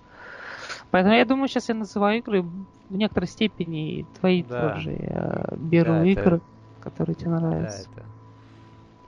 [0.91, 4.74] Поэтому я думаю, сейчас я называю игры в некоторой степени твои да.
[4.74, 4.91] тоже.
[4.91, 6.41] Я беру да, игры, это...
[6.82, 7.89] которые тебе нравятся.
[7.96, 8.14] Да, это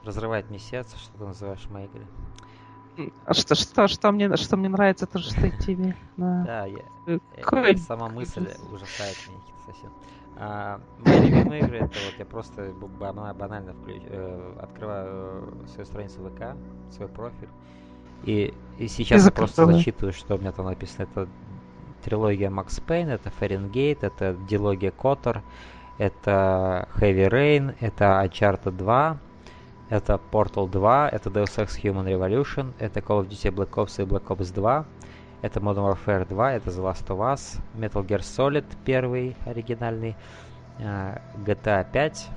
[0.06, 2.06] разрывает мне сердце, что ты называешь мои игры.
[3.26, 5.94] А что, что, что, мне, что мне нравится, то, что тебе.
[6.16, 9.90] Да, я, я, сама мысль ужасает меня совсем.
[10.38, 16.56] А, мои любимые игры это вот я просто банально включ, э, открываю свою страницу ВК,
[16.90, 17.48] свой профиль.
[18.24, 21.04] И, и сейчас я просто зачитываю, что у меня там написано.
[21.04, 21.28] Это
[22.04, 25.42] трилогия Макс Пейн, это Фаренгейт, это дилогия Котор,
[25.98, 29.18] это Heavy Rain, это Uncharted 2,
[29.88, 34.06] это Portal 2, это Deus Ex Human Revolution, это Call of Duty Black Ops и
[34.06, 34.84] Black Ops 2,
[35.46, 40.16] это Modern Warfare 2, это The Last of Us, Metal Gear Solid первый оригинальный,
[40.78, 42.28] GTA 5,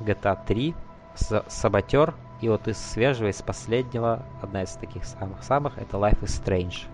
[0.00, 0.74] GTA 3,
[1.14, 6.86] Саботер, и вот из свежего, из последнего, одна из таких самых-самых, это Life is Strange.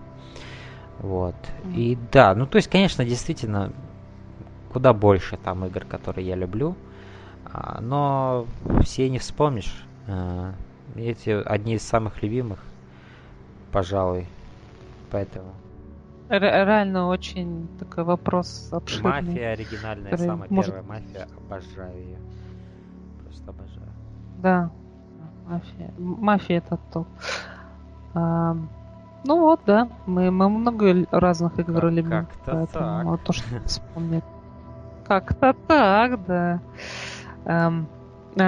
[0.99, 1.35] Вот.
[1.35, 1.75] Mm-hmm.
[1.75, 3.73] И да, ну то есть, конечно, действительно,
[4.71, 6.75] куда больше там игр, которые я люблю,
[7.45, 8.45] а, но
[8.83, 9.85] все не вспомнишь.
[10.07, 10.53] А,
[10.95, 12.59] эти одни из самых любимых,
[13.71, 14.27] пожалуй.
[15.13, 15.53] Поэтому.
[16.27, 19.21] Реально очень такой вопрос обширный.
[19.21, 20.73] Мафия оригинальная, самая может...
[20.73, 22.17] первая мафия, обожаю ее.
[23.21, 23.91] Просто обожаю.
[24.39, 24.71] Да,
[25.45, 25.93] мафия.
[25.99, 27.07] Мафия это топ.
[28.15, 28.57] А,
[29.23, 29.87] ну вот, да.
[30.07, 32.09] Мы, мы много разных игр как, любим.
[32.09, 33.05] Как-то поэтому так.
[33.05, 34.23] Вот то, что вспомнить.
[35.07, 36.59] Как-то так, да.
[37.45, 38.02] Эм, а,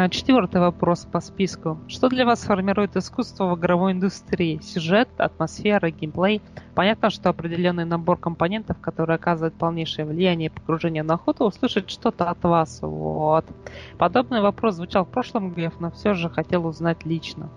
[0.09, 1.77] четвертый вопрос по списку.
[1.87, 4.59] Что для вас формирует искусство в игровой индустрии?
[4.61, 6.41] Сюжет, атмосфера, геймплей?
[6.73, 12.29] Понятно, что определенный набор компонентов, который оказывает полнейшее влияние и погружение на охоту, услышать что-то
[12.29, 12.79] от вас.
[12.81, 13.45] Вот.
[13.97, 17.49] Подобный вопрос звучал в прошлом Глеб, но все же хотел узнать лично.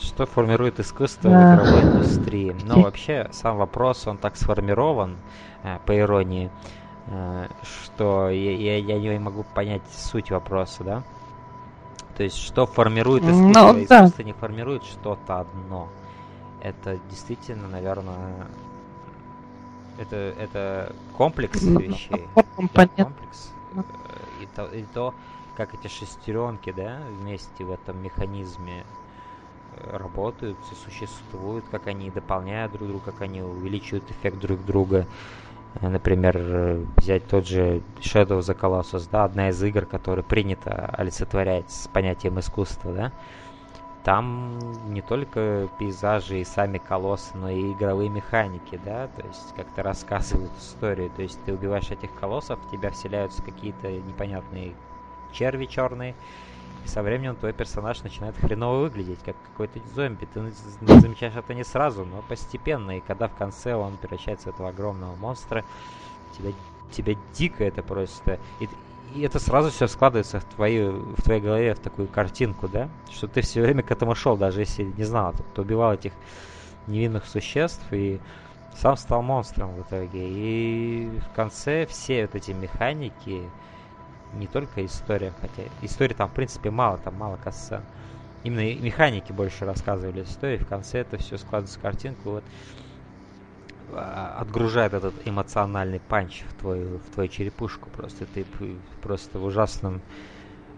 [0.00, 1.56] Что формирует искусство да.
[1.56, 2.56] в игровой индустрии?
[2.66, 5.16] Ну, вообще, сам вопрос, он так сформирован,
[5.62, 6.83] э, по иронии, э,
[7.62, 11.02] что я, я, я не могу понять суть вопроса, да?
[12.16, 13.72] То есть, что формирует искусство?
[13.72, 14.04] Ну, да.
[14.04, 15.88] Искусство не формирует что-то одно.
[16.62, 18.46] Это действительно, наверное,
[19.98, 22.26] это, это комплекс ну, вещей.
[22.34, 23.52] Да, комплекс.
[23.74, 23.82] Э,
[24.42, 25.14] и то, и то,
[25.56, 28.84] как эти шестеренки, да, вместе в этом механизме
[29.76, 35.06] э, работают существуют, как они дополняют друг друга, как они увеличивают эффект друг друга.
[35.80, 36.38] Э, например,
[36.96, 41.88] взять тот же Shadow of the Colossus, да, одна из игр, которая принято олицетворять с
[41.88, 43.12] понятием искусства, да,
[44.04, 44.58] там
[44.92, 50.52] не только пейзажи и сами колоссы, но и игровые механики, да, то есть как-то рассказывают
[50.58, 54.74] историю, то есть ты убиваешь этих колоссов, в тебя вселяются какие-то непонятные
[55.32, 56.14] черви черные,
[56.84, 60.28] и со временем твой персонаж начинает хреново выглядеть, как какой-то зомби.
[60.32, 60.52] Ты
[61.00, 62.98] замечаешь это не сразу, но постепенно.
[62.98, 65.64] И когда в конце он превращается в этого огромного монстра,
[66.36, 66.52] тебя,
[66.90, 68.38] тебя дико это просто...
[68.60, 68.68] И,
[69.14, 72.88] и это сразу все складывается в твоей, в твоей голове в такую картинку, да?
[73.10, 76.12] Что ты все время к этому шел, даже если не знал, ты убивал этих
[76.86, 78.20] невинных существ и
[78.76, 80.28] сам стал монстром в итоге.
[80.28, 83.48] И в конце все вот эти механики,
[84.38, 87.82] не только история, хотя истории там в принципе мало, там мало касса.
[88.42, 92.44] Именно механики больше рассказывали истории, в конце это все складывается в картинку, вот
[93.92, 97.88] а, отгружает этот эмоциональный панч в твою, в твою черепушку.
[97.90, 98.44] Просто ты
[99.02, 100.02] просто в ужасном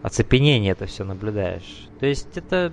[0.02, 1.88] оцепенении это все наблюдаешь.
[1.98, 2.72] То есть это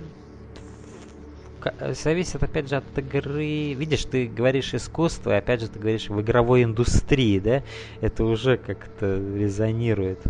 [1.92, 3.72] зависит опять же от игры.
[3.72, 7.62] Видишь, ты говоришь искусство, и опять же ты говоришь в игровой индустрии, да?
[8.00, 10.20] Это уже как-то резонирует.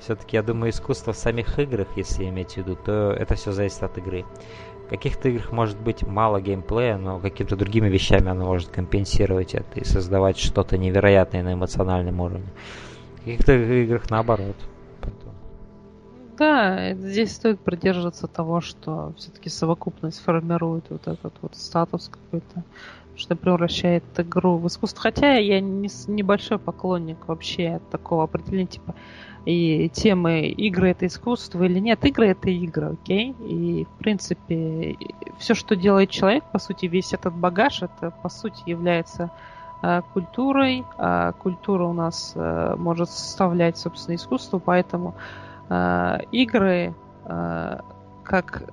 [0.00, 3.82] Все-таки, я думаю, искусство в самих играх, если иметь в виду, то это все зависит
[3.82, 4.24] от игры.
[4.86, 9.80] В каких-то играх может быть мало геймплея, но какими-то другими вещами оно может компенсировать это
[9.80, 12.46] и создавать что-то невероятное на эмоциональном уровне.
[13.16, 14.56] В каких-то играх наоборот.
[16.38, 22.62] Да, здесь стоит придерживаться того, что все-таки совокупность формирует вот этот вот статус какой-то,
[23.16, 25.02] что превращает игру в искусство.
[25.02, 28.94] Хотя я не, небольшой поклонник вообще такого определения, типа
[29.46, 32.04] и темы игры это искусство или нет.
[32.04, 33.30] Игры это игры, окей?
[33.40, 34.96] И, в принципе,
[35.38, 39.30] все, что делает человек, по сути, весь этот багаж, это, по сути, является
[39.82, 40.84] э, культурой.
[40.98, 45.14] А культура у нас э, может составлять, собственно, искусство, поэтому
[45.68, 46.92] э, игры,
[47.24, 47.78] э,
[48.24, 48.64] как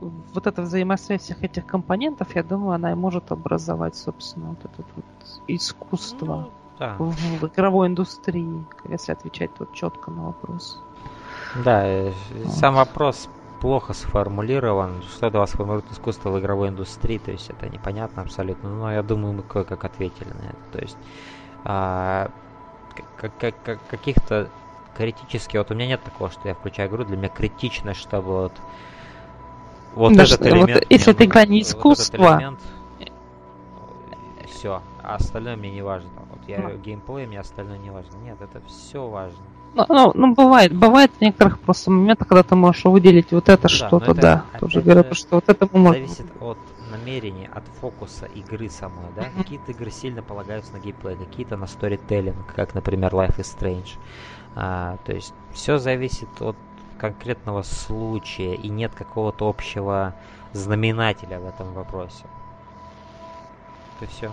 [0.00, 4.84] вот эта взаимосвязь всех этих компонентов, я думаю, она и может образовать, собственно, вот это
[4.96, 5.04] вот
[5.46, 6.36] искусство.
[6.36, 6.96] Ну, да.
[6.98, 10.80] в, в игровой индустрии, если отвечать вот четко на вопрос.
[11.64, 11.84] Да,
[12.32, 12.52] вот.
[12.52, 13.28] сам вопрос
[13.60, 15.02] плохо сформулирован.
[15.02, 17.18] Что для вас формирует искусство в игровой индустрии?
[17.18, 18.70] То есть это непонятно абсолютно.
[18.70, 20.72] Но я думаю, мы кое-как ответили на это.
[20.72, 20.96] То есть
[21.64, 22.30] а,
[23.16, 24.48] как, как, как, каких-то
[24.96, 28.52] критически, вот у меня нет такого, что я включаю игру, для меня критично, чтобы вот
[29.94, 30.74] вот да, этот элемент...
[30.74, 32.18] Вот, если это игра не искусство...
[32.18, 32.60] Вот элемент,
[34.60, 36.10] все, а остальное мне не важно.
[36.30, 36.76] Вот я ну.
[36.76, 38.16] геймплей, мне остальное не важно.
[38.18, 39.38] Нет, это все важно.
[39.74, 43.62] Ну, ну, ну, бывает, бывает в некоторых просто моментах, когда ты можешь выделить вот это
[43.62, 44.44] ну, что-то, да.
[44.58, 46.06] Тоже говорю, что вот это можем...
[46.06, 46.58] Зависит от
[46.90, 49.22] намерения, от фокуса игры самой, да.
[49.22, 49.38] Mm-hmm.
[49.38, 53.96] Какие-то игры сильно полагаются на геймплей, какие-то на сторителлинг, как, например, Life is Strange.
[54.56, 56.56] А, то есть все зависит от
[57.00, 60.14] конкретного случая и нет какого-то общего
[60.52, 62.26] знаменателя в этом вопросе.
[63.96, 64.30] Это все.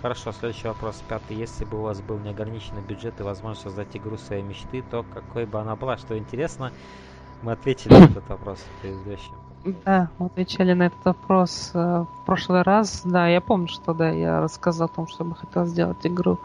[0.00, 1.36] Хорошо, следующий вопрос, пятый.
[1.36, 5.44] Если бы у вас был неограниченный бюджет и возможность создать игру своей мечты, то какой
[5.44, 5.96] бы она была?
[5.96, 6.70] Что интересно,
[7.42, 9.34] мы ответили на этот вопрос в предыдущем.
[9.84, 13.02] Да, мы отвечали на этот вопрос э, в прошлый раз.
[13.04, 16.38] Да, я помню, что да, я рассказал о том, что бы хотел сделать игру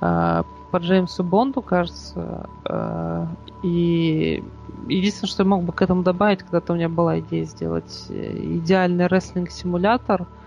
[0.00, 2.48] по Джеймсу Бонду, кажется.
[2.64, 3.26] Э,
[3.62, 4.42] и
[4.86, 8.36] единственное, что я мог бы к этому добавить, когда-то у меня была идея сделать э,
[8.36, 10.26] идеальный рестлинг-симулятор–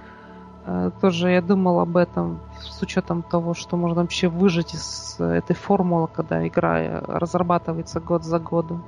[0.65, 5.55] Э, тоже я думал об этом с учетом того, что можно вообще выжить из этой
[5.55, 8.83] формулы, когда игра э, разрабатывается год за годом.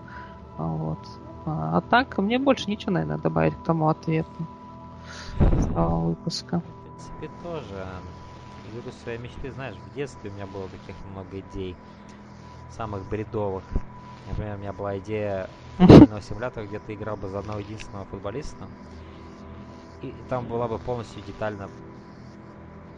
[0.58, 1.00] А, вот.
[1.46, 4.48] А, а так, мне больше ничего, наверное, добавить к тому ответу
[5.40, 6.60] с того выпуска.
[6.60, 7.86] В принципе, тоже.
[8.74, 11.78] Игру своей мечты, знаешь, в детстве у меня было таких много идей,
[12.72, 13.64] самых бредовых.
[14.28, 15.50] Например, у меня была идея
[16.22, 18.68] симулятора, где ты играл бы за одного единственного футболиста,
[20.02, 21.70] и там была бы полностью детально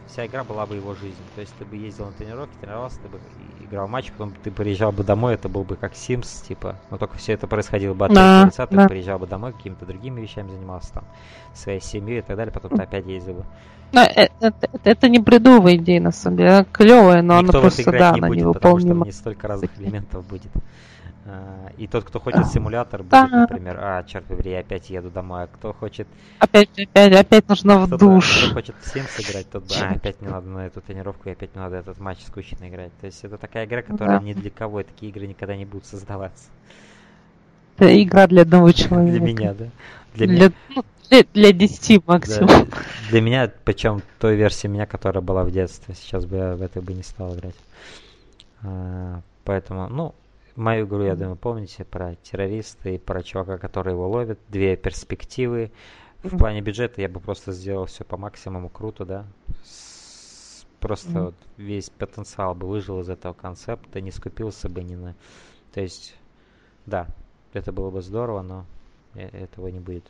[0.07, 1.23] вся игра была бы его жизнь.
[1.33, 3.19] То есть ты бы ездил на тренировки, тренировался, ты бы
[3.59, 6.79] играл матч, потом ты приезжал бы домой, это был бы как Sims, типа.
[6.89, 8.87] Но только все это происходило бы от да, лица, ты да.
[8.87, 11.03] приезжал бы домой, какими-то другими вещами занимался там,
[11.53, 13.45] своей семьей и так далее, потом ты опять ездил бы.
[13.95, 16.49] Но это, это, это не бредовая идея, на самом деле.
[16.49, 18.59] Она клевая, но Никто она просто, да, не она будет, невыполнима.
[18.59, 20.51] Потому что не столько разных элементов будет.
[21.27, 25.43] А, и тот, кто хочет симулятор, будет, например, а, черт побери, я опять еду домой,
[25.43, 26.07] а кто хочет...
[26.39, 28.43] Опять, опять, опять нужно в душ.
[28.47, 31.55] Кто хочет в Sims играть, тот, а, опять мне надо на эту тренировку, и опять
[31.55, 32.91] мне надо этот матч скучно играть.
[32.99, 34.25] То есть это такая игра, которая да.
[34.25, 36.49] ни для кого, и такие игры никогда не будут создаваться.
[37.77, 39.19] Это игра для одного человека.
[39.19, 39.65] Для меня, да.
[40.13, 40.83] Для, для, меня...
[41.11, 42.47] ну, для, для 10 максимум.
[42.47, 42.65] Да,
[43.09, 45.95] для меня, причем той версии меня, которая была в детстве.
[45.95, 47.55] Сейчас бы я в это бы не стал играть.
[48.63, 50.15] А, поэтому, ну,
[50.55, 54.39] мою игру, я думаю, помните про террориста и про чувака, который его ловит.
[54.49, 55.71] Две перспективы.
[56.23, 59.25] В плане бюджета я бы просто сделал все по максимуму круто, да.
[59.63, 61.25] С, просто mm-hmm.
[61.25, 65.15] вот весь потенциал бы выжил из этого концепта, не скупился бы ни на...
[65.71, 66.15] То есть,
[66.85, 67.07] да,
[67.53, 68.65] это было бы здорово, но
[69.13, 70.05] э, этого не будет.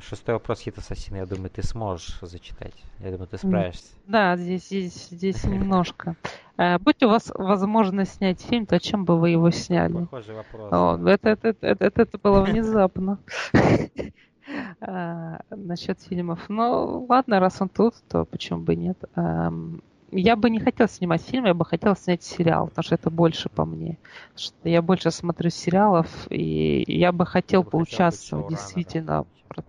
[0.00, 2.74] Шестой вопрос Хит Ассасина, я думаю, ты сможешь зачитать.
[3.00, 3.94] Я думаю, ты справишься.
[4.06, 6.16] Да, здесь, здесь, здесь немножко.
[6.56, 10.04] Э, будь у вас возможность снять фильм, то чем бы вы его сняли?
[10.04, 10.72] Похожий вопрос.
[10.72, 13.18] О, это, это, это, это, это было внезапно.
[14.80, 16.38] А, насчет фильмов.
[16.48, 18.96] Ну, ладно, раз он тут, то почему бы нет.
[20.12, 23.48] Я бы не хотел снимать фильм, я бы хотел снять сериал, потому что это больше
[23.48, 23.98] по мне.
[24.36, 29.26] Что я больше смотрю сериалов, и я бы хотел поучаствовать действительно
[29.56, 29.62] Э,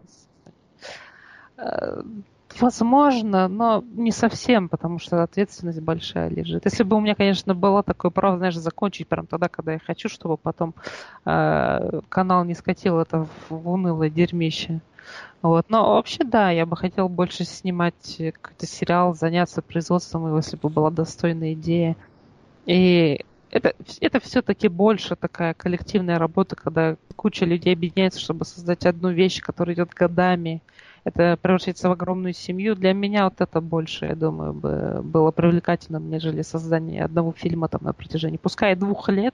[2.60, 6.66] возможно, но не совсем, потому что ответственность большая лежит.
[6.66, 10.10] Если бы у меня, конечно, было такое право, знаешь, закончить прям тогда, когда я хочу,
[10.10, 10.74] чтобы потом
[11.26, 14.82] э, канал не скатил это в, унылое дерьмище.
[15.42, 15.70] Вот.
[15.70, 20.90] Но вообще, да, я бы хотел больше снимать какой-то сериал, заняться производством если бы была
[20.92, 21.96] достойная идея.
[22.66, 29.10] И это, это все-таки больше такая коллективная работа, когда куча людей объединяется, чтобы создать одну
[29.10, 30.62] вещь, которая идет годами
[31.08, 32.76] это превратится в огромную семью.
[32.76, 37.82] Для меня вот это больше, я думаю, бы было привлекательным, нежели создание одного фильма там
[37.84, 39.34] на протяжении, пускай двух лет,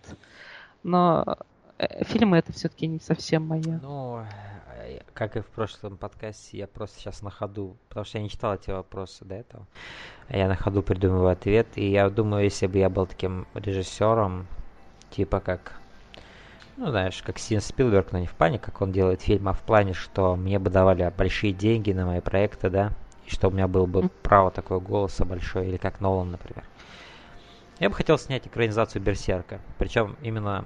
[0.84, 1.38] но
[1.80, 3.80] э, фильмы это все-таки не совсем мое.
[3.82, 8.24] Ну, э, как и в прошлом подкасте, я просто сейчас на ходу, потому что я
[8.24, 9.66] не читал эти вопросы до этого,
[10.30, 14.46] я на ходу придумываю ответ, и я думаю, если бы я был таким режиссером,
[15.10, 15.74] типа как
[16.78, 19.62] ну, знаешь, как Стивен Спилберг, но не в плане, как он делает фильм, а в
[19.62, 22.92] плане, что мне бы давали большие деньги на мои проекты, да,
[23.26, 26.64] и что у меня было бы право такое голоса большое, или как Нолан, например.
[27.80, 30.66] Я бы хотел снять экранизацию Берсерка, причем именно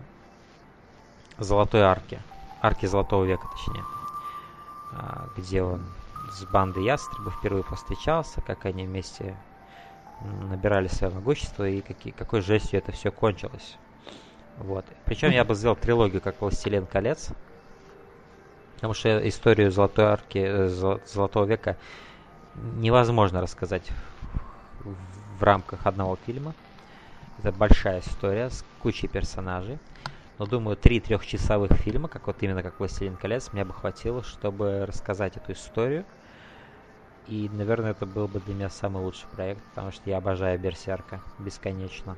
[1.38, 2.20] Золотой Арки,
[2.62, 3.84] Арки Золотого века, точнее,
[4.94, 5.86] а, где он
[6.32, 9.36] с бандой ястребов впервые повстречался, как они вместе
[10.22, 13.78] набирали свое могущество и какие, какой жестью это все кончилось.
[14.58, 14.86] Вот.
[15.06, 17.30] Причем я бы сделал трилогию, как «Властелин колец».
[18.76, 21.78] Потому что историю Золотой Арки, э, Золотого века
[22.56, 23.90] невозможно рассказать
[25.40, 26.54] в рамках одного фильма.
[27.40, 29.80] Это большая история с кучей персонажей.
[30.40, 34.86] Но думаю, три трехчасовых фильма, как вот именно как «Властелин колец», мне бы хватило, чтобы
[34.86, 36.06] рассказать эту историю.
[37.28, 41.22] И, наверное, это был бы для меня самый лучший проект, потому что я обожаю Берсерка
[41.40, 42.16] бесконечно.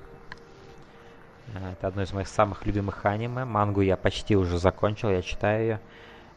[1.53, 3.45] Э, это одно из моих самых любимых аниме.
[3.45, 5.79] Мангу я почти уже закончил, я читаю ее.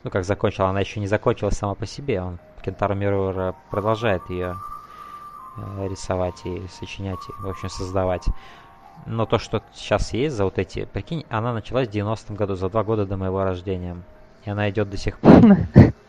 [0.05, 2.21] Ну, как закончил, она еще не закончилась сама по себе.
[2.21, 4.57] Он, Кентаро Мирура, продолжает ее
[5.57, 8.27] э, рисовать и сочинять, и, в общем, создавать.
[9.07, 10.85] Но то, что сейчас есть за вот эти...
[10.85, 13.97] Прикинь, она началась в 90-м году, за два года до моего рождения.
[14.45, 15.33] И она идет до сих пор.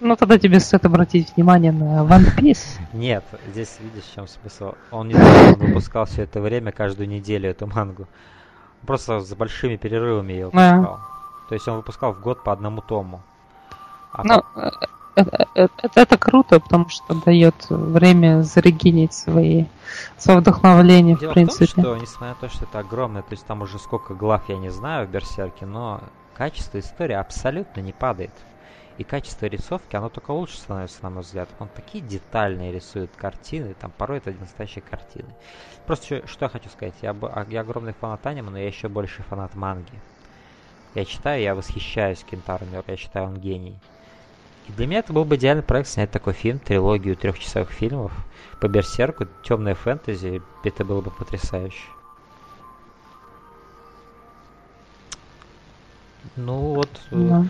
[0.00, 2.78] Ну, тогда тебе стоит обратить внимание на One Piece.
[2.92, 4.74] Нет, здесь видишь, в чем смысл.
[4.90, 8.06] Он не выпускал все это время, каждую неделю эту мангу.
[8.86, 11.00] Просто с большими перерывами ее выпускал.
[11.48, 13.20] То есть он выпускал в год по одному тому.
[14.12, 14.72] А ну, по...
[15.16, 19.64] это, это, это круто, потому что дает время зарегинить свои,
[20.16, 21.66] свое вдохновление, Дело в принципе.
[21.66, 24.48] В том, что, несмотря на то, что это огромное, то есть там уже сколько глав
[24.48, 26.00] я не знаю в Берсерке, но
[26.34, 28.30] качество истории абсолютно не падает.
[28.98, 31.48] И качество рисовки, оно только лучше становится, на мой взгляд.
[31.60, 35.28] Он такие детальные рисует картины, там порой это настоящие картины.
[35.86, 39.22] Просто что я хочу сказать, я, а, я огромный фанат аниме, но я еще больше
[39.22, 40.02] фанат манги.
[40.94, 43.78] Я читаю, я восхищаюсь Кентаро я считаю, он гений.
[44.66, 48.12] И для меня это был бы идеальный проект снять такой фильм, трилогию трехчасовых фильмов
[48.60, 51.84] по Берсерку, темная фэнтези, это было бы потрясающе.
[56.34, 57.46] Ну вот, да.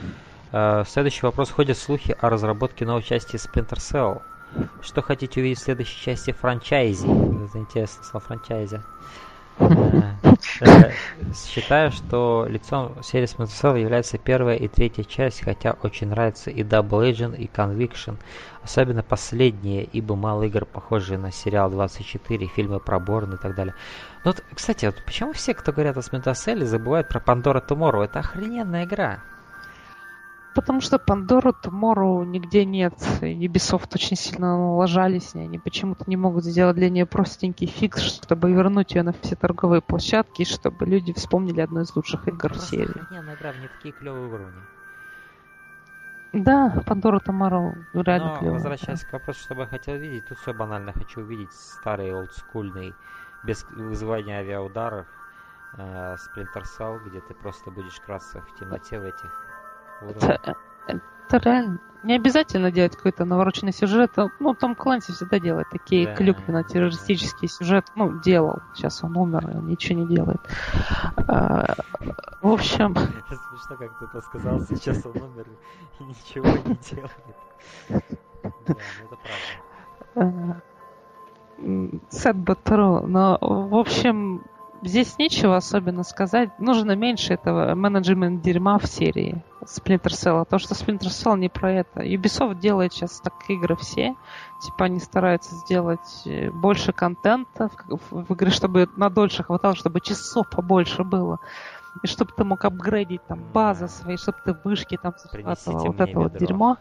[0.50, 1.50] Uh, следующий вопрос.
[1.50, 4.22] Ходят слухи о разработке новой части Splinter Cell.
[4.80, 7.06] Что хотите увидеть в следующей части франчайзи?
[7.44, 8.80] Это интересно, слово франчайзи.
[10.60, 10.92] Э,
[11.34, 16.62] считаю, что лицом серии Splinter Cell является первая и третья часть, хотя очень нравится и
[16.62, 18.16] Double Agent, и Conviction.
[18.62, 23.74] Особенно последние, ибо мало игр, похожие на сериал 24, фильмы про Борн и так далее.
[24.24, 28.04] Ну вот, кстати, вот почему все, кто говорят о Splinter Cell, забывают про Pandora Tomorrow?
[28.04, 29.20] Это охрененная игра.
[30.58, 32.94] Потому что Pandora Tomorrow нигде нет.
[33.20, 35.44] Ubisoft очень сильно налажались ней.
[35.44, 39.82] Они почему-то не могут сделать для нее простенький фикс, чтобы вернуть ее на все торговые
[39.82, 43.02] площадки, чтобы люди вспомнили одну из лучших игр в серии.
[43.02, 44.60] Охрененная игра, мне такие клевые уровни.
[46.32, 48.54] Да, Пандора Tomorrow реально Но, клевая.
[48.54, 50.92] возвращаясь к вопросу, что бы я хотел видеть, тут все банально.
[50.92, 52.94] Хочу увидеть старый олдскульный,
[53.44, 55.06] без вызывания авиаударов,
[55.76, 59.47] э, Splinter Cell, где ты просто будешь красться в темноте в этих
[60.00, 61.78] Это, это реально.
[62.04, 64.12] Не обязательно делать какой-то навороченный сюжет.
[64.38, 67.90] Ну, Том Клэнси всегда делает такие Да, клюквенно-террористические сюжеты.
[67.96, 68.60] Ну, делал.
[68.74, 70.40] Сейчас он умер, он ничего не делает.
[71.26, 71.74] А,
[72.40, 72.94] В общем,
[73.50, 75.46] смешно, как ты это сказал, сейчас он умер
[75.98, 77.12] и ничего не делает.
[77.88, 79.16] Да, ну это
[80.14, 80.60] правда.
[81.58, 83.06] э, м, sad but true.
[83.06, 84.42] Но, в общем,
[84.82, 86.50] здесь нечего особенно сказать.
[86.58, 90.44] Нужно меньше этого менеджмент дерьма в серии Splinter Cell.
[90.48, 92.00] То, что Splinter Cell не про это.
[92.02, 94.14] Ubisoft делает сейчас так игры все.
[94.62, 100.48] Типа они стараются сделать э, больше контента в, в- игре, чтобы надольше хватало, чтобы часов
[100.50, 101.38] побольше было.
[102.02, 105.86] И чтобы ты мог апгрейдить там базы свои, чтобы ты вышки там захватывал.
[105.86, 106.46] Вот это вот ведро.
[106.46, 106.76] дерьмо.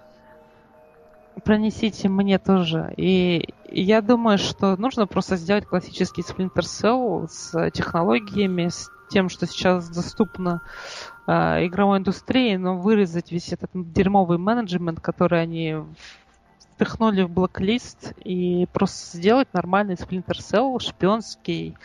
[1.44, 2.94] Пронесите мне тоже.
[2.98, 9.46] И я думаю, что нужно просто сделать классический Splinter Cell с технологиями, с тем, что
[9.46, 10.62] сейчас доступно
[11.28, 15.76] э, игровой индустрии, но вырезать весь этот дерьмовый менеджмент, который они
[16.76, 21.76] впихнули в блоклист и просто сделать нормальный Splinter Cell, шпионский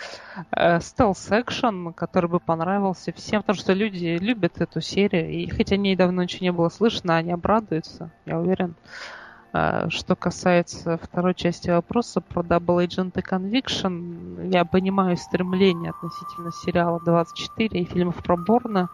[0.50, 5.78] э, стелс-экшен, который бы понравился всем, потому что люди любят эту серию, и хотя о
[5.78, 8.74] ней давно ничего не было слышно, они обрадуются, я уверен.
[8.74, 9.22] Э,
[9.53, 17.00] Что касается второй части вопроса про Double Agent и Conviction, я понимаю стремление относительно сериала
[17.05, 18.88] 24 и фильмов про Борна.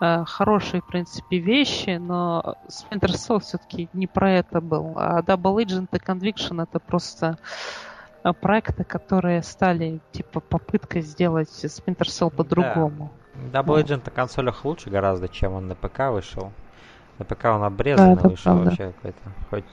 [0.00, 4.94] Э, Хорошие, в принципе, вещи, но Splinter Cell все-таки не про это был.
[4.96, 7.36] А Double Agent и Conviction это просто
[8.24, 13.10] э, проекты, которые стали типа попыткой сделать Splinter Cell по-другому.
[13.52, 16.52] Double Agent на консолях лучше гораздо, чем он на ПК вышел.
[17.18, 18.64] На ПК он обрезанный это вышел правда.
[18.64, 19.32] вообще какой-то.
[19.50, 19.64] Хоть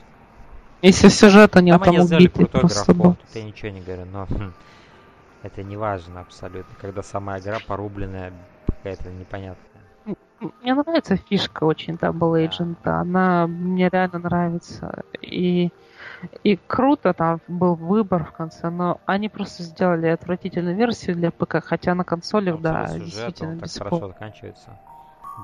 [0.82, 4.26] Если сюжет у него там там они крутой просто графон, я ничего не говорю, но
[4.26, 4.54] хм,
[5.42, 8.32] это не важно абсолютно, когда сама игра порубленная,
[8.68, 9.58] какая-то непонятная.
[10.62, 15.04] Мне нравится фишка очень Double Agent, она мне реально нравится.
[15.20, 15.72] И,
[16.44, 21.58] и круто там был выбор в конце, но они просто сделали отвратительную версию для ПК,
[21.64, 24.78] хотя на консолях, да, сюжет, действительно он так хорошо заканчивается.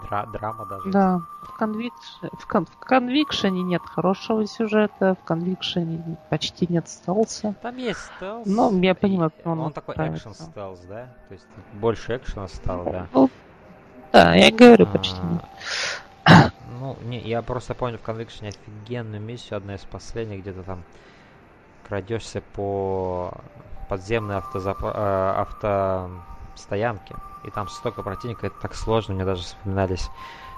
[0.01, 0.89] Дра- драма даже.
[0.89, 7.55] Да, в, Conviction, в, Кон- в Conviction нет хорошего сюжета, в Conviction почти нет стелса.
[7.61, 8.47] Там есть стелс.
[8.47, 11.07] Ну, я и понимаю, почему Он, он такой экшен стелс, да?
[11.27, 13.07] То есть больше экшена стало, да.
[13.13, 13.29] Ну,
[14.11, 15.43] да, я говорю почти нет.
[16.25, 20.63] А, Ну, не, я просто помню в Conviction офигенную миссию, одна из последних, где ты
[20.63, 20.83] там
[21.87, 23.31] крадешься по
[23.89, 25.41] подземной автозапо- э,
[26.53, 30.09] автостоянке, и там столько противников, это так сложно, мне даже вспоминались,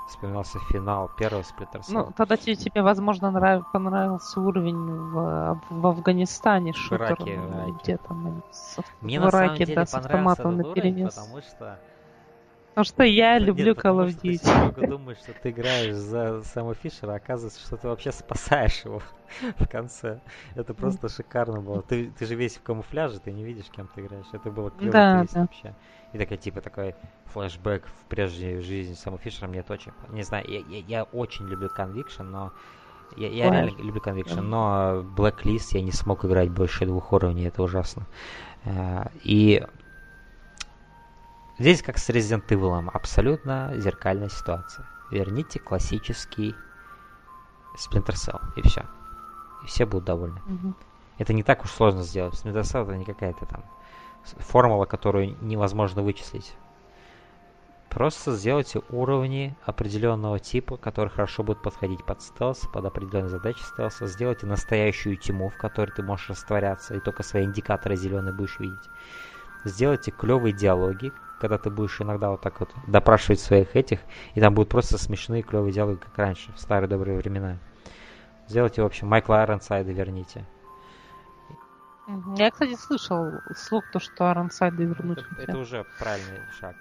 [0.06, 1.84] вспоминался финал первого Cell.
[1.88, 7.72] Ну, тогда тебе, тебе возможно, нрав- понравился уровень в, в Афганистане, шутер, Ираке, в Ираке.
[7.72, 8.41] где там
[9.02, 11.80] Мне в на самом Ираке, деле да, с автоматом этот уровень, потому что
[12.76, 14.57] Потому что я люблю нет, Call потому of что ты Duty.
[14.61, 19.01] много думаешь, что ты играешь за Сэма Фишера, а оказывается, что ты вообще спасаешь его
[19.59, 20.19] в конце.
[20.55, 21.82] Это просто шикарно было.
[21.84, 24.26] Ты, ты же весь в камуфляже, ты не видишь, кем ты играешь.
[24.34, 25.41] Это было клево Да, да.
[25.41, 25.73] вообще.
[26.11, 26.95] И такой, типа, такой
[27.28, 29.93] флешбэк в прежнюю жизнь Сэма Фишера мне это очень...
[30.09, 32.51] Не знаю, я, я, я очень люблю Conviction, но...
[33.15, 37.63] Я, я реально люблю Conviction, но Blacklist я не смог играть больше двух уровней, это
[37.63, 38.05] ужасно.
[38.65, 39.63] Э, И
[41.58, 44.86] Здесь как с Resident Evil, абсолютно зеркальная ситуация.
[45.10, 46.56] Верните классический
[47.78, 48.86] Splinter Cell, и все.
[49.64, 50.41] И все будут довольны.
[50.45, 50.76] Мгм.
[51.18, 52.34] Это не так уж сложно сделать.
[52.34, 53.64] Splinter Cell это не какая-то там
[54.24, 56.53] формула, которую невозможно вычислить.
[57.89, 64.08] Просто сделайте уровни определенного типа, которые хорошо будут подходить под стелс, под определенные задачи стелса.
[64.08, 68.89] Сделайте настоящую тьму, в которой ты можешь растворяться, и только свои индикаторы зеленые будешь видеть.
[69.66, 73.99] Сделайте клевые диалоги, когда ты будешь иногда вот так вот допрашивать своих этих,
[74.36, 77.57] и там будут просто смешные клевые диалоги, как раньше, в старые добрые времена.
[78.47, 80.45] Сделайте, в общем, Майкла Айронсайда верните.
[82.07, 82.43] Будет Айронсайда.
[82.43, 86.76] Я, кстати, слышал слух, то, что Арансайды вернуть это, это уже правильный шаг.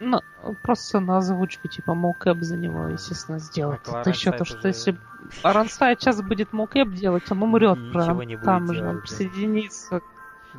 [0.00, 0.20] Ну,
[0.62, 3.80] просто на озвучку, типа, мокэп за него, естественно, сделать.
[3.86, 4.68] Это еще то, что уже...
[4.68, 4.98] если
[5.42, 10.00] Арансайд сейчас будет мокэп делать, он умрет прям там же, он присоединится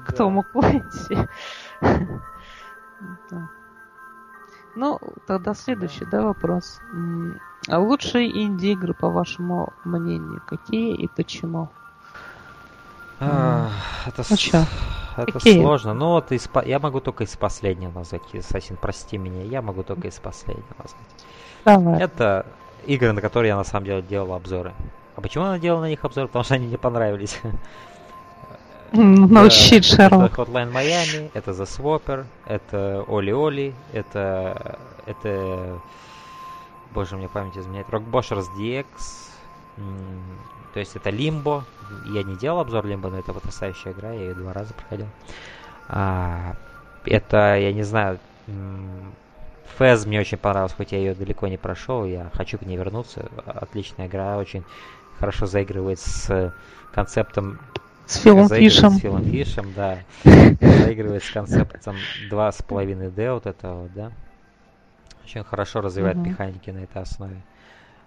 [0.06, 1.28] к тому Квенти.
[4.76, 6.80] Ну, тогда следующий, да, вопрос.
[7.68, 11.70] А лучшие инди-игры, по вашему мнению, какие и почему?
[13.20, 13.70] А,
[14.08, 14.68] это ну, с...
[15.18, 15.94] это сложно.
[15.94, 16.50] Ну вот из...
[16.66, 18.24] я могу только из последнего назвать.
[18.34, 21.26] Ассасин, прости меня, я могу только из последнего назвать.
[21.66, 22.02] Давай.
[22.02, 22.48] Это
[22.88, 24.74] игры, на которые я на самом деле делал обзоры.
[25.16, 26.28] А почему я делал на них обзоры?
[26.28, 27.39] Потому что они мне понравились.
[28.92, 30.34] Научить Шерлок.
[30.34, 34.80] Это Hotline Miami, это The Swapper, это Оли Оли, это...
[35.06, 35.80] Это...
[36.94, 37.88] Боже, мне память изменяет.
[37.88, 38.86] Rockboshers DX.
[40.74, 41.64] То есть это Limbo.
[42.14, 44.12] Я не делал обзор Limbo, но это потрясающая игра.
[44.12, 45.08] Я ее два раза проходил.
[45.88, 46.56] А,
[47.06, 48.20] это, я не знаю...
[49.78, 52.04] Фэз мне очень понравился, хоть я ее далеко не прошел.
[52.06, 53.30] Я хочу к ней вернуться.
[53.46, 54.66] Отличная игра, очень
[55.18, 56.54] хорошо заигрывает с
[56.94, 57.60] концептом
[58.12, 58.89] с Филом Фишем.
[58.91, 59.99] С Филом Фишем, да.
[60.24, 61.95] Заигрывает с концептом
[62.30, 64.12] 2,5D вот этого, да.
[65.24, 66.30] Очень хорошо развивает mm-hmm.
[66.30, 67.41] механики на этой основе.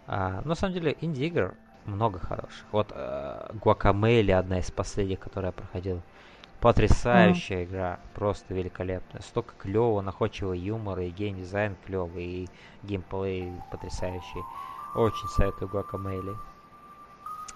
[0.06, 1.54] А, на самом деле, инди-игр
[1.86, 2.66] много хороших.
[2.70, 6.02] Вот э, Guacamele, одна из последних, которую я проходил.
[6.60, 7.64] Потрясающая mm.
[7.64, 9.22] игра, просто великолепная.
[9.22, 12.48] Столько клевого, находчивого юмора, и геймдизайн клевый, и
[12.82, 14.42] геймплей потрясающий.
[14.94, 16.36] Очень советую Guacamele.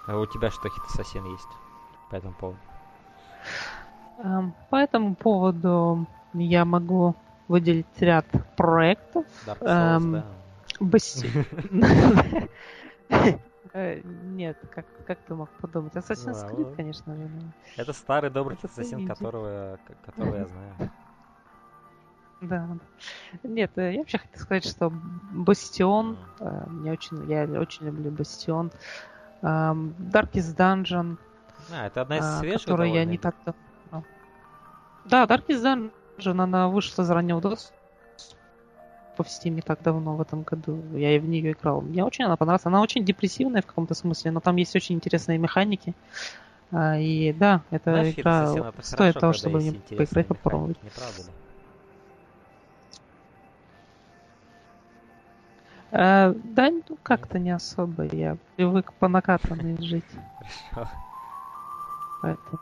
[0.07, 1.68] А у тебя что, хит ассасин есть?
[2.11, 2.59] По этому поводу?
[4.19, 7.15] Эм, по этому поводу я могу
[7.47, 9.25] выделить ряд проектов.
[9.61, 10.25] Эм,
[13.73, 15.95] э, нет, как, как ты мог подумать?
[15.95, 17.17] Assassin's Creed, конечно.
[17.77, 20.91] Это старый добрый ассасин, которого, которого я знаю.
[22.41, 22.69] Да.
[23.43, 28.71] Нет, э, я вообще хотел сказать, что Бастион, э, мне очень, я очень люблю Бастион.
[29.43, 31.17] Эм, Darkest Dungeon,
[31.71, 34.05] а, это одна из а, свежих, которую я не так давно.
[35.05, 37.73] Да, Darkest Dungeon, она вышла из раннего доступа
[39.19, 40.83] в Steam не так давно, в этом году.
[40.97, 41.81] Я и в нее играл.
[41.81, 42.67] Мне очень она понравилась.
[42.67, 45.95] Она очень депрессивная в каком-то смысле, но там есть очень интересные механики.
[46.71, 50.83] А, и да, эта Знаешь, игра это стоит хорошо, того, чтобы мне поиграть, попробовать.
[50.83, 51.29] Не правда ли?
[55.91, 58.05] А, да, ну как-то не особо.
[58.05, 60.05] Я привык по накатанной жить.
[60.71, 60.99] Хорошо.
[62.23, 62.59] Поэтому...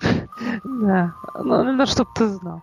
[0.64, 2.62] Да, ну, ну чтобы ты знал.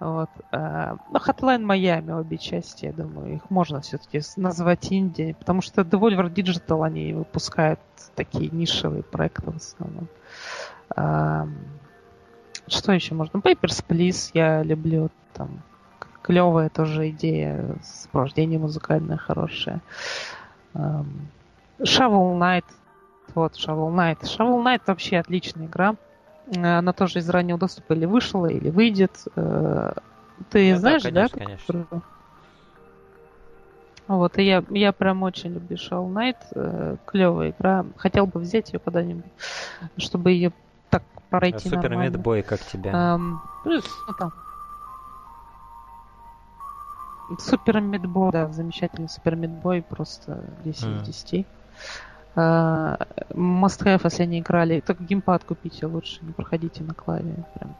[0.00, 0.28] Вот.
[0.50, 5.82] А, ну, Hotline Miami, обе части, я думаю, их можно все-таки назвать Индией, потому что
[5.82, 7.80] Devolver Digital, они выпускают
[8.16, 10.08] такие нишевые проекты в основном.
[10.96, 11.46] А,
[12.66, 13.38] что еще можно?
[13.38, 15.10] Papers, Please я люблю.
[15.32, 15.62] Там
[16.22, 19.80] клевая тоже идея, сопровождение музыкальное хорошее.
[20.74, 21.08] Shovel
[21.80, 22.64] Knight
[23.34, 24.22] вот, Shovel Knight.
[24.22, 25.96] Shovel Knight вообще отличная игра.
[26.46, 29.26] Э, она тоже из раннего доступа или вышла, или выйдет.
[29.36, 29.92] Э,
[30.50, 31.28] ты да, знаешь, да?
[31.28, 31.44] Конечно, да?
[31.44, 32.02] конечно.
[34.06, 36.36] Вот, и я, я прям очень люблю Shovel Knight.
[36.54, 37.86] Э, клевая игра.
[37.96, 39.24] Хотел бы взять ее куда-нибудь,
[39.96, 40.52] чтобы ее
[40.90, 43.14] так пройти Супер Мидбой как тебя?
[43.14, 43.80] Эм, ну,
[44.18, 44.32] там.
[47.38, 51.46] Супер Мидбой, да, замечательный Супер Мидбой, просто 10 из 10.
[52.36, 52.96] Uh,
[53.32, 54.80] must have, если не играли.
[54.80, 57.34] Только геймпад купите лучше, не проходите на клаве.
[57.54, 57.76] Прям.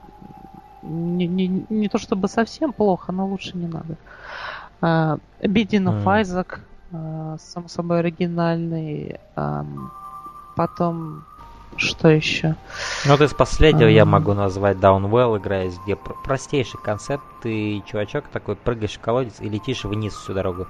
[0.82, 3.96] Не, не, не то чтобы совсем плохо, но лучше не надо.
[4.80, 6.22] Uh, Бедин of mm.
[6.22, 6.58] Isaac,
[6.92, 9.18] uh, само собой оригинальный.
[10.56, 11.24] Потом
[11.76, 12.54] что еще?
[13.04, 17.24] Ну, вот из последнего uh, я могу назвать Downwell, играя, где простейший концепт.
[17.42, 20.68] Ты, чувачок, такой прыгаешь в колодец и летишь вниз всю дорогу.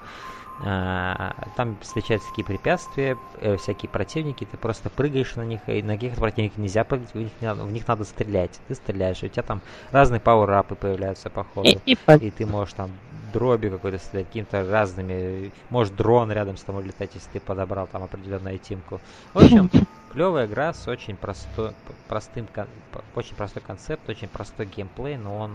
[0.62, 5.94] А, там встречаются такие препятствия, э, всякие противники, ты просто прыгаешь на них, и на
[5.94, 8.60] каких-то противников нельзя прыгать, в них, в них надо стрелять.
[8.68, 11.68] Ты стреляешь, и у тебя там разные пауэрапы появляются по ходу.
[11.68, 12.90] И, и, и ты можешь там
[13.32, 15.52] дроби какой-то стрелять, какими-то разными.
[15.70, 19.00] Может дрон рядом с тобой летать, если ты подобрал там определенную тимку.
[19.32, 19.68] В общем,
[20.12, 21.72] клевая игра с очень простой,
[22.08, 22.46] простым,
[23.16, 25.50] очень простой концепт, очень простой геймплей, но он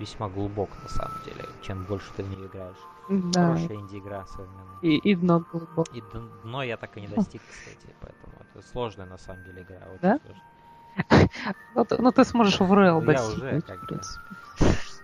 [0.00, 2.97] весьма глубок на самом деле, чем больше ты в нее играешь.
[3.08, 3.54] Да.
[3.54, 4.78] Хорошая инди-игра современная.
[4.82, 5.84] И, и дно глубоко.
[5.92, 6.02] И
[6.42, 9.98] дно я так и не достиг, кстати, поэтому это сложная на самом деле игра, очень
[10.02, 10.18] да?
[10.18, 10.42] сложная.
[11.74, 14.00] Ну, ты, ну ты сможешь в Рейл ну, Я уже, как бы.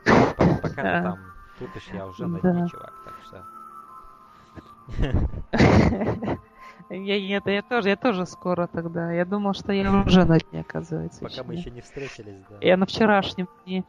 [0.63, 1.19] Пока ты там
[1.59, 3.47] тупишь, я уже на дне, чувак, так что...
[6.91, 9.11] Я, я, я, тоже, я тоже скоро тогда.
[9.11, 11.21] Я думал, что я уже на дне, оказывается.
[11.23, 12.59] Пока мы еще не встретились, да.
[12.61, 13.85] Я на вчерашнем дне.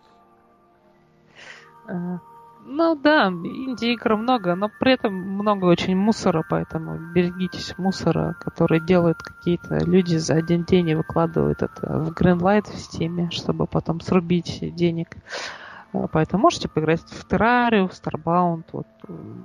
[2.68, 9.20] Ну да, инди-игр много, но при этом много очень мусора, поэтому берегитесь мусора, который делают
[9.22, 14.76] какие-то люди за один день и выкладывают это в Greenlight в стиме, чтобы потом срубить
[14.76, 15.10] денег.
[15.94, 18.88] А, поэтому можете поиграть в Terraria, в Starbound, вот,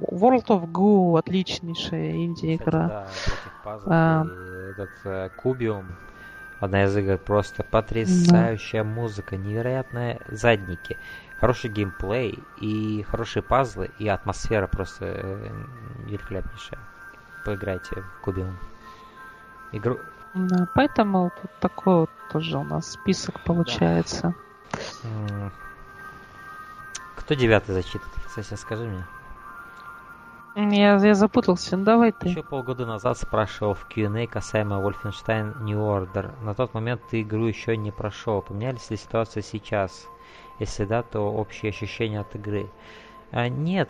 [0.01, 2.89] World of Go отличнейшая инди-игра.
[2.89, 4.25] Да, а...
[4.71, 5.85] этот э, Кубиум,
[6.59, 8.89] одна из игр, просто потрясающая да.
[8.89, 10.97] музыка, невероятные задники
[11.41, 15.53] хороший геймплей и хорошие пазлы, и атмосфера просто э,
[16.05, 16.79] великолепнейшая.
[17.45, 18.59] Поиграйте в Кубиум.
[19.73, 19.99] Игру...
[20.35, 24.35] Да, поэтому тут такой вот тоже у нас список получается.
[25.03, 25.51] Да.
[27.17, 28.05] Кто девятый зачитает?
[28.27, 29.05] Кстати, скажи мне.
[30.57, 32.29] Я, я запутался, ну давай ты.
[32.29, 36.33] Еще полгода назад спрашивал в Q&A касаемо Wolfenstein New Order.
[36.45, 38.43] На тот момент ты игру еще не прошел.
[38.43, 40.09] Поменялись ли ситуация сейчас?
[40.61, 42.69] Если да, то общие ощущения от игры.
[43.33, 43.89] А, нет,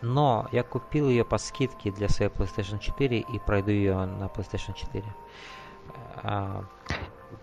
[0.00, 4.74] но я купил ее по скидке для своей PlayStation 4 и пройду ее на PlayStation
[4.74, 5.04] 4.
[6.22, 6.64] А,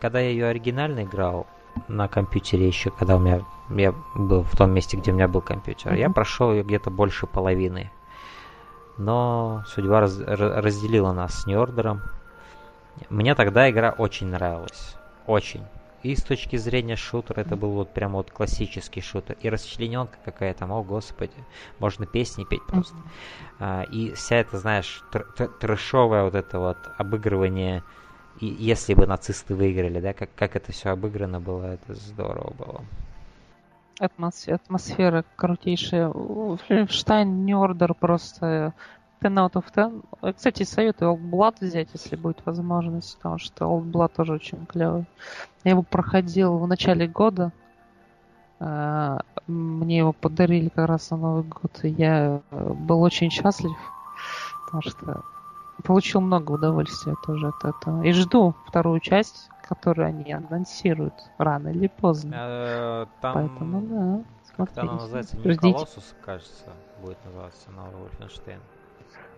[0.02, 1.46] когда я ее оригинально играл
[1.88, 5.42] на компьютере еще, когда у меня я был в том месте, где у меня был
[5.42, 6.00] компьютер, mm-hmm.
[6.00, 7.92] я прошел ее где-то больше половины.
[8.98, 12.02] Но судьба раз, разделила нас с Нью-Ордером.
[13.10, 14.96] Мне тогда игра очень нравилась.
[15.26, 15.66] Очень.
[16.04, 19.38] И с точки зрения шутера это был вот прям вот классический шутер.
[19.42, 21.34] И расчлененка какая там, о господи,
[21.80, 22.96] можно песни петь просто.
[23.60, 27.84] А, и вся эта, знаешь, тр- тр- трэшовое вот это вот обыгрывание,
[28.42, 32.82] и если бы нацисты выиграли, да, как, как это все обыграно было, это здорово было.
[34.00, 36.12] Атмосфера, атмосфера крутейшая.
[36.90, 38.74] Штайн Нёрдер просто
[39.24, 39.66] 10 out of
[40.22, 40.36] 10.
[40.36, 45.06] Кстати, советую Old Blood взять, если будет возможность, потому что Old Blood тоже очень клевый.
[45.64, 47.52] Я его проходил в начале года.
[48.60, 53.72] А, мне его подарили как раз на Новый год, и я был очень счастлив,
[54.66, 55.24] потому что
[55.84, 58.04] получил много удовольствия тоже от этого.
[58.04, 62.36] И жду вторую часть, которую они анонсируют рано или поздно.
[62.38, 63.34] Э, там...
[63.34, 64.24] Поэтому, да.
[64.56, 65.38] Как она называется?
[65.38, 66.70] Не Колоссус, кажется,
[67.02, 68.60] будет называться новый Wolfenstein.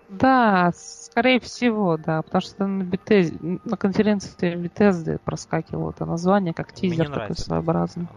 [0.10, 3.32] Да, скорее всего, да, потому что на, Бетез...
[3.42, 8.08] на конференции Bethesda проскакивало это название как тизер такой своеобразный.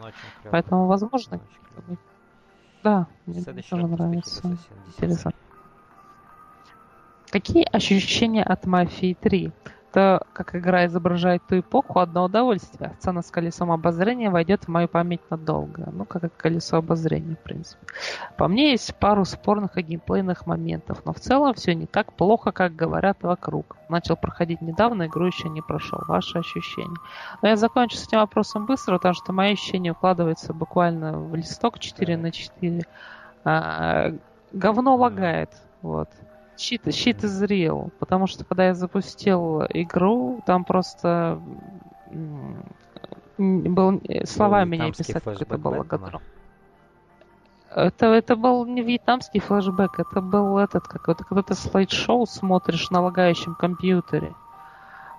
[0.50, 1.40] Поэтому, возможно,
[2.82, 4.58] да, мне тоже нравится.
[4.86, 5.32] Интересно.
[7.30, 9.52] Какие ощущения от Мафии 3?
[9.98, 12.94] То, как игра изображает ту эпоху, одно удовольствие.
[13.00, 15.88] Сцена с колесом обозрения войдет в мою память надолго.
[15.92, 17.84] Ну, как и колесо обозрения, в принципе.
[18.36, 22.52] По мне, есть пару спорных и геймплейных моментов, но в целом все не так плохо,
[22.52, 23.76] как говорят вокруг.
[23.88, 25.98] Начал проходить недавно, игру еще не прошел.
[26.06, 26.96] Ваши ощущения.
[27.42, 31.80] Но я закончу с этим вопросом быстро, потому что мои ощущения укладываются буквально в листок
[31.80, 32.84] 4 на 4.
[33.44, 34.12] А,
[34.52, 35.50] говно лагает.
[35.82, 36.08] Вот
[36.58, 41.40] щит, щит изрел, потому что когда я запустил игру, там просто
[43.38, 46.20] был словами не описать, как это было готово.
[47.70, 52.90] Это, это был не вьетнамский флешбэк, это был этот, как вот когда ты слайд-шоу смотришь
[52.90, 54.34] на лагающем компьютере.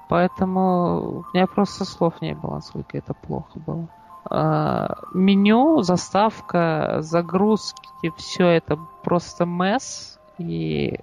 [0.10, 3.88] Поэтому у меня просто слов не было, насколько это плохо было.
[4.26, 10.20] А, меню, заставка, загрузки, все это просто месс.
[10.40, 11.00] И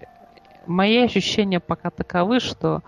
[0.67, 2.83] мои ощущения пока таковы, что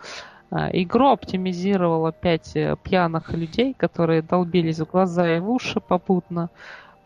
[0.50, 6.48] а, игру оптимизировало пять э, пьяных людей, которые долбились в глаза и в уши попутно.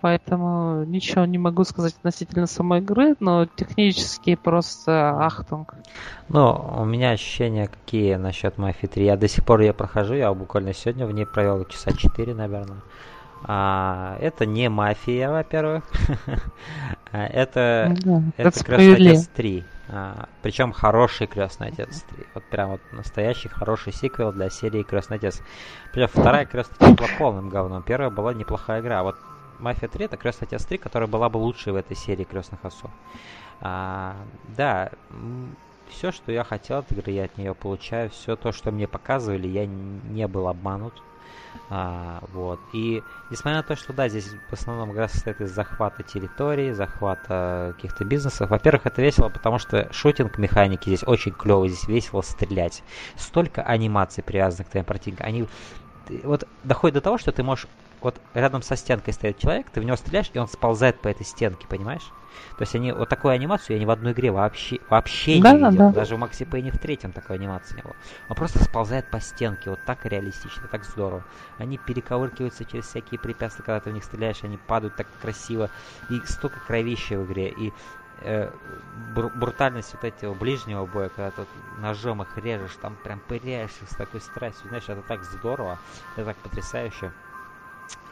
[0.01, 5.75] Поэтому ничего не могу сказать относительно самой игры, но технически просто ахтунг.
[6.29, 9.05] Ну, у меня ощущения какие насчет Мафии 3.
[9.05, 12.79] Я до сих пор ее прохожу, я буквально сегодня в ней провел часа 4, наверное.
[13.45, 15.85] А, это не мафия, во-первых.
[17.15, 19.65] А, это, ну это Крестный Отец 3.
[19.89, 22.27] А, причем хороший Крестный Отец 3.
[22.33, 25.43] Вот прям вот настоящий хороший сиквел для серии Крестный Отец.
[25.93, 27.83] Причем вторая Крестный Отец была полным говном.
[27.83, 29.01] Первая была неплохая игра.
[29.01, 29.17] А вот
[29.59, 32.91] Мафия 3 это Крестный Отец 3, которая была бы лучшей в этой серии Крестных Отцов.
[33.61, 34.17] А,
[34.57, 34.91] да,
[35.89, 38.09] все, что я хотел от игры, я от нее получаю.
[38.09, 40.95] Все то, что мне показывали, я не был обманут.
[41.71, 42.61] А, вот.
[42.73, 47.73] И несмотря на то, что да, здесь в основном игра состоит из захвата территории, захвата
[47.77, 48.51] каких-то бизнесов.
[48.51, 52.83] Во-первых, это весело, потому что шутинг механики здесь очень клевый, здесь весело стрелять.
[53.17, 55.27] Столько анимаций привязанных к твоим противникам.
[55.27, 55.47] Они
[56.25, 57.67] вот доходит до того, что ты можешь
[58.01, 61.25] вот рядом со стенкой стоит человек, ты в него стреляешь, и он сползает по этой
[61.25, 62.03] стенке, понимаешь?
[62.57, 65.71] То есть они вот такую анимацию я ни в одной игре вообще, вообще да, не
[65.71, 65.89] видел.
[65.89, 65.93] Да.
[65.93, 67.97] Даже в Макси Пейне в третьем такой анимации не было.
[68.29, 71.25] Он просто сползает по стенке, вот так реалистично, так здорово.
[71.59, 75.71] Они перековыркиваются через всякие препятствия, когда ты в них стреляешь, они падают так красиво.
[76.11, 77.51] И столько кровища в игре.
[77.51, 77.73] И
[78.21, 78.51] э,
[79.15, 81.43] брутальность вот этого ближнего боя, когда ты
[81.79, 84.69] ножом их режешь, там прям пыряешь их с такой страстью.
[84.69, 85.79] Знаешь, это так здорово,
[86.17, 87.13] это так потрясающе.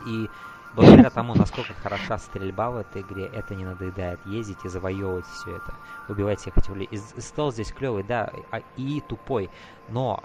[0.06, 0.30] И
[0.74, 5.56] благодаря тому, насколько хороша стрельба в этой игре, это не надоедает ездить и завоевывать все
[5.56, 5.74] это.
[6.08, 6.88] Убивать всех этих людей.
[6.90, 9.50] И стол здесь клевый, да, а, и тупой.
[9.88, 10.22] Но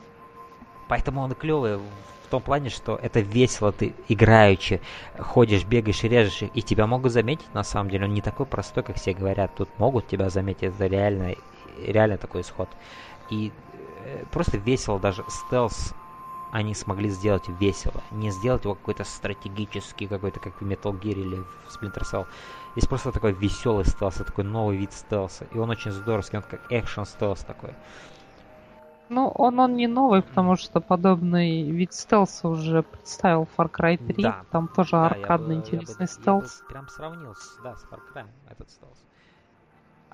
[0.88, 4.82] поэтому он клевый в том плане, что это весело, ты играючи,
[5.20, 8.96] ходишь, бегаешь режешь, и тебя могут заметить, на самом деле, он не такой простой, как
[8.96, 11.36] все говорят, тут могут тебя заметить, это реально,
[11.78, 12.68] реально такой исход.
[13.30, 13.52] И
[14.06, 15.94] э, просто весело даже стелс
[16.56, 21.36] они смогли сделать весело, не сделать его какой-то стратегический, какой-то как в Metal Gear или
[21.36, 22.28] в Splinter Cell.
[22.78, 26.62] Здесь просто такой веселый стелс, такой новый вид стелса, и он очень здоровский, он как
[26.70, 27.74] экшен стелс такой.
[29.10, 34.24] Ну, он, он не новый, потому что подобный вид стелса уже представил Far Cry 3.
[34.24, 34.46] Да.
[34.50, 36.60] Там тоже да, аркадный я бы, интересный я бы, стелс.
[36.60, 39.04] Я бы прям сравнил с, да, с Far Cry этот стелс.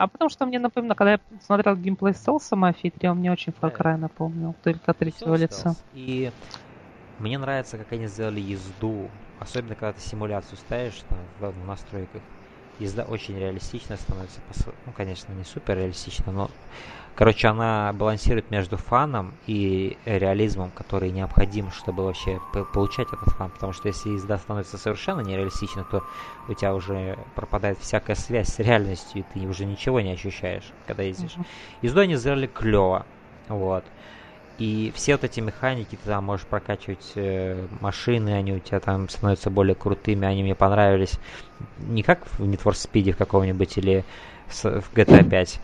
[0.02, 3.54] А потому что мне напомнило, когда я смотрел геймплей стелса Мафии 3, он мне очень
[3.54, 5.76] Far Cry напомнил, только третьего лица.
[5.94, 6.32] И
[7.20, 12.24] мне нравится, как они сделали езду, особенно когда ты симуляцию ставишь там, в настройках.
[12.80, 14.42] Езда очень реалистичная становится,
[14.88, 16.50] ну, конечно, не супер реалистично, но
[17.16, 22.40] Короче, она балансирует между фаном и реализмом, который необходим, чтобы вообще
[22.74, 23.50] получать этот фан.
[23.52, 26.04] Потому что если езда становится совершенно нереалистичной, то
[26.48, 31.04] у тебя уже пропадает всякая связь с реальностью, и ты уже ничего не ощущаешь, когда
[31.04, 31.36] ездишь.
[31.36, 31.46] Uh-huh.
[31.82, 33.06] Езду они сделали клево.
[33.50, 33.84] Вот.
[34.58, 39.10] И все вот эти механики, ты там можешь прокачивать э, машины, они у тебя там
[39.10, 41.14] становятся более крутыми, они мне понравились.
[41.80, 44.06] Не как в Need for Speed в каком-нибудь или
[44.48, 45.60] в GTA 5,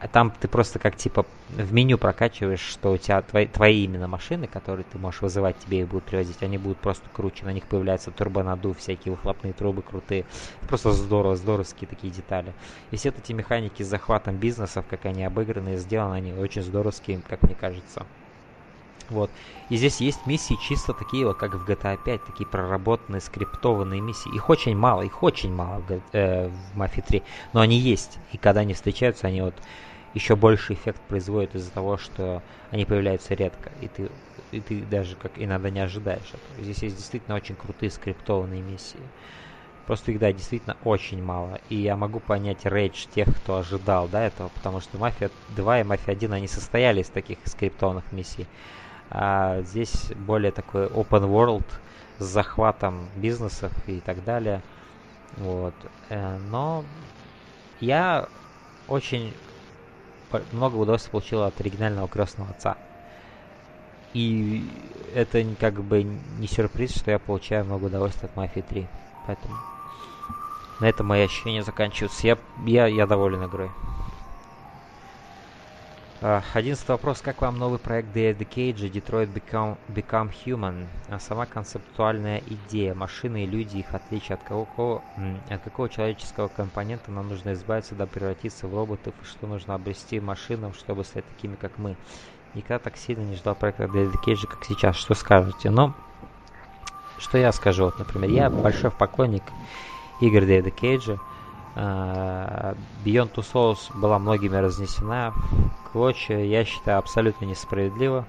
[0.00, 4.08] а там ты просто как типа в меню прокачиваешь, что у тебя твои, твои именно
[4.08, 7.66] машины, которые ты можешь вызывать, тебе их будут привозить, они будут просто круче, на них
[7.66, 10.24] появляется турбонадув, всякие выхлопные трубы крутые.
[10.68, 12.54] Просто здорово, здоровские такие детали.
[12.90, 17.20] И все эти механики с захватом бизнесов, как они обыграны и сделаны, они очень здоровские,
[17.28, 18.06] как мне кажется.
[19.10, 19.30] Вот.
[19.68, 24.34] И здесь есть миссии чисто такие вот, как в GTA 5, такие проработанные, скриптованные миссии.
[24.34, 27.22] Их очень мало, их очень мало в, э, в Mafia 3,
[27.52, 28.18] но они есть.
[28.32, 29.54] И когда они встречаются, они вот
[30.12, 34.10] еще больше эффект производят из-за того, что они появляются редко, и ты,
[34.50, 36.62] и ты даже как иногда не ожидаешь этого.
[36.62, 39.10] Здесь есть действительно очень крутые скриптованные миссии.
[39.86, 41.58] Просто их, да, действительно очень мало.
[41.68, 45.84] И я могу понять рейдж тех, кто ожидал, да, этого, потому что Мафия 2 и
[45.84, 48.46] Мафия 1, они состояли из таких скриптованных миссий.
[49.10, 51.66] А здесь более такой open world
[52.18, 54.62] с захватом бизнесов и так далее.
[55.32, 55.74] Вот.
[56.08, 56.84] Э, но
[57.80, 58.28] я
[58.86, 59.34] очень
[60.52, 62.76] много удовольствия получил от оригинального крестного отца.
[64.12, 64.64] И
[65.14, 68.86] это как бы не сюрприз, что я получаю много удовольствия от Мафии 3.
[69.26, 69.54] Поэтому
[70.80, 72.26] на этом мои ощущения заканчиваются.
[72.26, 73.70] Я, я, я доволен игрой.
[76.20, 77.22] Одиннадцатый вопрос.
[77.22, 80.86] Как вам новый проект Дэвида Кейджа Detroit Become, Become Human?
[81.08, 82.94] А сама концептуальная идея.
[82.94, 85.02] Машины и люди, их отличие от какого,
[85.48, 90.20] от какого человеческого компонента нам нужно избавиться, да превратиться в роботов, и что нужно обрести
[90.20, 91.96] машинам, чтобы стать такими, как мы.
[92.52, 94.96] Никогда так сильно не ждал проекта Дэвида Кейджа, как сейчас.
[94.96, 95.70] Что скажете?
[95.70, 95.94] Ну,
[97.16, 97.84] что я скажу?
[97.84, 99.44] Вот, например, я большой поклонник
[100.20, 101.16] игр Дэвида Кейджа.
[101.76, 105.32] Uh, Beyond Two Souls была многими разнесена
[105.92, 108.26] клочья, я считаю, абсолютно несправедливо.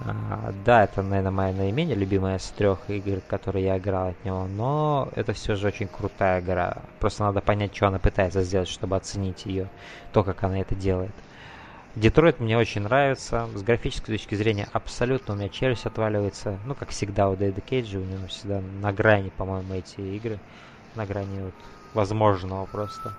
[0.00, 4.46] Uh, да, это, наверное, моя наименее любимая из трех игр, которые я играл от него,
[4.48, 6.78] но это все же очень крутая игра.
[6.98, 9.68] Просто надо понять, что она пытается сделать, чтобы оценить ее,
[10.12, 11.14] то, как она это делает.
[11.94, 13.48] Детройт мне очень нравится.
[13.54, 16.58] С графической точки зрения абсолютно у меня челюсть отваливается.
[16.66, 20.40] Ну, как всегда у Дэйда Кейджа, у него всегда на грани, по-моему, эти игры.
[20.96, 21.54] На грани вот
[21.94, 23.14] возможного просто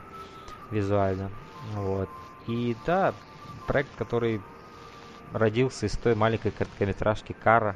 [0.72, 1.32] визуально.
[1.74, 2.10] Вот.
[2.48, 3.14] И да,
[3.68, 4.42] проект, который
[5.34, 7.76] родился из той маленькой короткометражки Кара,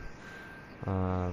[0.83, 1.31] э,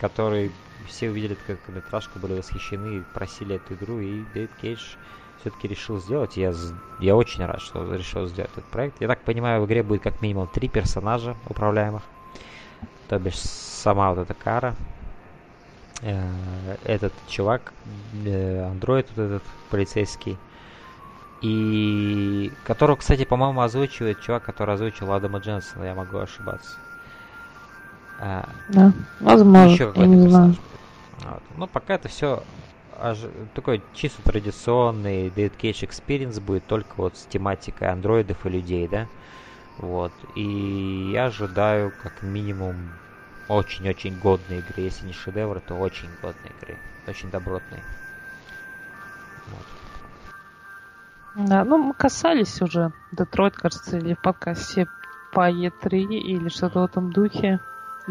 [0.00, 0.52] который
[0.86, 4.96] все увидели эту короткометражку, были восхищены просили эту игру, и Дэвид Кейдж
[5.40, 6.36] все-таки решил сделать.
[6.36, 6.52] Я,
[7.00, 9.00] я очень рад, что решил сделать этот проект.
[9.00, 12.02] Я так понимаю, в игре будет как минимум три персонажа управляемых.
[13.08, 14.74] То бишь сама вот эта Кара,
[16.02, 17.72] этот чувак,
[18.24, 20.36] э, андроид вот этот полицейский,
[21.42, 26.76] и которого, кстати, по-моему, озвучивает чувак, который озвучил Адама Дженсона, я могу ошибаться.
[28.20, 30.56] А, да, возможно, еще я не знаю.
[31.24, 31.42] Вот.
[31.56, 32.42] Но пока это все
[33.54, 39.08] такой чисто традиционный Dead Cage Experience будет только вот с тематикой андроидов и людей, да?
[39.78, 40.12] Вот.
[40.36, 42.76] И я ожидаю как минимум
[43.48, 44.82] очень-очень годной игры.
[44.82, 46.78] Если не шедевр, то очень годной игры.
[47.06, 47.82] Очень добротной.
[49.48, 49.66] Вот.
[51.48, 54.86] Да, ну мы касались уже Детройт, кажется, или в подкасте
[55.32, 57.58] по E3 или что-то в этом духе.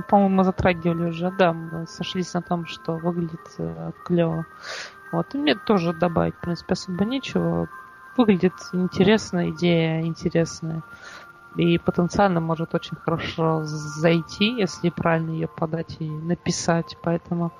[0.07, 4.45] По-моему, мы затрагивали уже, да, мы сошлись на том, что выглядит э, клево.
[5.11, 7.67] Вот, и мне тоже добавить, в принципе, особо нечего.
[8.15, 10.81] Выглядит интересная идея, интересная.
[11.55, 16.97] И потенциально может очень хорошо зайти, если правильно ее подать и написать.
[17.01, 17.51] Поэтому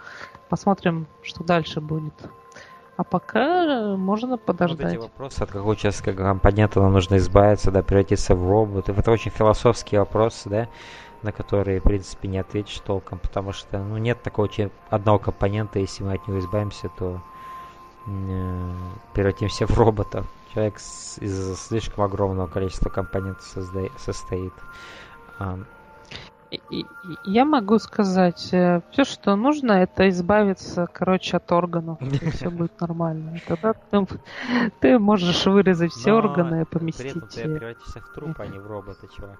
[0.50, 2.14] посмотрим, что дальше будет.
[2.98, 4.80] А пока можно подождать.
[4.80, 8.90] Вот эти вопросы, от какого участка компонента нам нужно избавиться, да, превратиться в робот.
[8.90, 10.68] Это очень философские вопросы, да
[11.22, 14.50] на которые, в принципе, не ответишь толком, потому что, ну, нет такого
[14.90, 17.22] одного компонента, если мы от него избавимся, то
[18.08, 18.74] э,
[19.14, 20.26] превратимся в робота.
[20.54, 24.54] Человек из слишком огромного количества компонентов созда- состоит.
[27.24, 32.78] Я могу сказать, э, все, что нужно, это избавиться, короче, от органов, и все будет
[32.82, 33.40] нормально.
[33.48, 34.06] Тогда ты,
[34.82, 37.14] ты можешь вырезать все Но органы и поместить.
[37.14, 39.40] При этом ты превратишься в труп, а не в робота, чувак.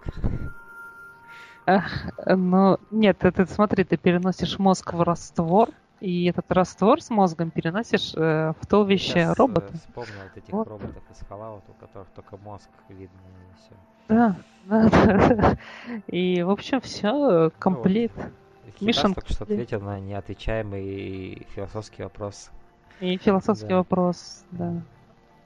[2.26, 5.70] Ну, нет, это смотри, ты переносишь мозг в раствор,
[6.02, 9.74] и этот раствор с мозгом переносишь э, в туловище Сейчас, э, робота.
[9.74, 10.68] вспомнил вот этих вот.
[10.68, 13.76] роботов из Fallout, у которых только мозг видно и все.
[14.10, 14.90] Да, да,
[15.36, 15.58] да.
[16.08, 18.12] И, в общем, все, комплит.
[18.16, 22.50] Ну, Мишан только что ответил на неотвечаемый философский вопрос.
[23.00, 23.78] И философский да.
[23.78, 24.82] вопрос, да.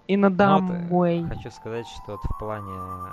[0.07, 1.27] И на dumb ну, way.
[1.27, 3.11] Хочу сказать, что вот в плане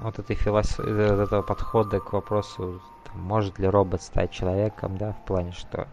[0.00, 5.12] вот этой философии, э, этого подхода к вопросу, там, может ли робот стать человеком, да,
[5.12, 5.88] в плане, что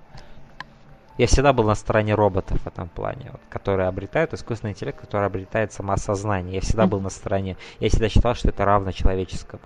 [1.19, 5.27] я всегда был на стороне роботов в этом плане, вот, которые обретают искусственный интеллект, который
[5.27, 6.55] обретает самоосознание.
[6.55, 9.61] Я всегда был на стороне, я всегда считал, что это равно человеческому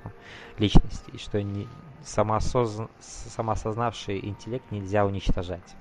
[0.58, 1.68] личности, и что не,
[2.04, 2.86] самоосозн...
[3.00, 5.76] самоосознавший интеллект нельзя уничтожать.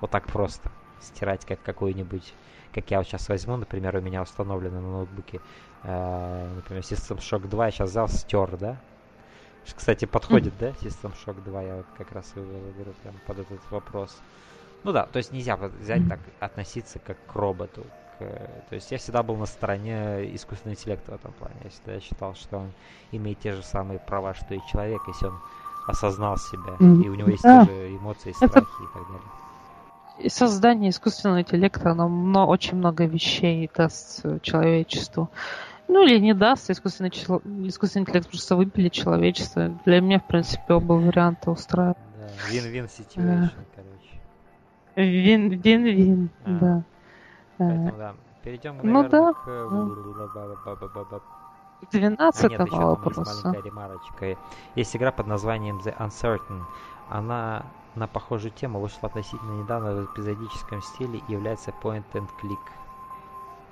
[0.00, 0.70] Вот так просто.
[1.00, 2.32] Стирать как какую-нибудь,
[2.72, 5.40] как я вот сейчас возьму, например, у меня установлено на ноутбуке
[5.86, 8.76] Э, например, System Shock 2 я сейчас взял, стер, да?
[9.74, 14.16] Кстати, подходит, да, System Shock 2, я вот как раз говорю прям под этот вопрос.
[14.86, 17.84] Ну да, то есть нельзя взять так, относиться как к роботу.
[18.20, 18.24] К,
[18.68, 21.56] то есть я всегда был на стороне искусственного интеллекта в этом плане.
[21.64, 22.70] Я всегда считал, что он
[23.10, 25.40] имеет те же самые права, что и человек, если он
[25.88, 27.66] осознал себя, и у него есть да.
[27.66, 29.28] те же эмоции, страхи и так далее.
[30.20, 35.30] И создание искусственного интеллекта, оно очень много вещей даст человечеству.
[35.88, 39.76] Ну или не даст, искусственный, искусственный интеллект просто выпилит человечество.
[39.84, 41.98] Для меня, в принципе, оба варианта устраивают.
[42.20, 43.95] Да, win-win situation, короче.
[44.96, 46.50] Вин-вин-вин, а.
[46.50, 46.82] да.
[47.58, 48.14] Поэтому, да.
[48.42, 49.32] Перейдем, ну, наверное, да.
[49.32, 51.22] к...
[51.92, 53.20] 12 а, нет, вопроса.
[53.20, 54.36] есть маленькая ремарочка.
[54.74, 56.62] Есть игра под названием The Uncertain.
[57.08, 62.58] Она на похожую тему вышла относительно недавно в эпизодическом стиле и является point and click.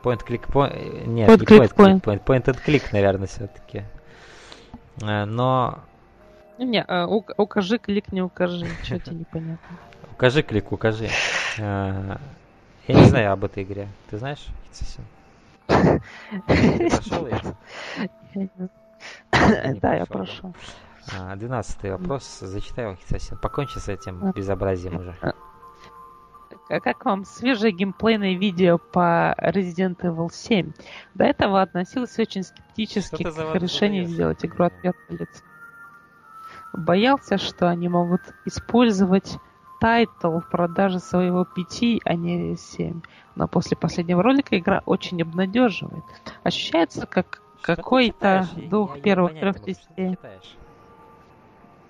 [0.03, 1.07] Point click point.
[1.07, 2.03] Нет, point, не click, point, point.
[2.03, 2.25] point.
[2.25, 3.85] Point and click, наверное, все-таки.
[5.03, 5.79] Э, но.
[6.59, 8.67] Не, а, укажи клик, не укажи.
[8.83, 9.77] Что тебе непонятно?
[10.13, 11.09] Укажи клик, укажи.
[11.59, 12.17] Э,
[12.87, 13.89] я не знаю об этой игре.
[14.11, 14.47] Ты знаешь,
[15.67, 17.41] Ты прошел ее?
[19.81, 20.55] Да, я прошел.
[21.37, 22.39] Двенадцатый вопрос.
[22.41, 23.39] Зачитай его, совсем.
[23.39, 25.15] Покончи с этим безобразием уже.
[26.71, 30.73] А как вам свежее геймплейное видео по Resident Evil 7?
[31.15, 35.43] До этого относился очень скептически к решению сделать игру от первого лица.
[36.77, 39.39] Боялся, что они могут использовать
[39.81, 43.01] title в продаже своего P.T., а не 7.
[43.37, 46.05] Но после последнего ролика игра очень обнадеживает.
[46.43, 50.19] Ощущается как какой-то дух первых трех частей.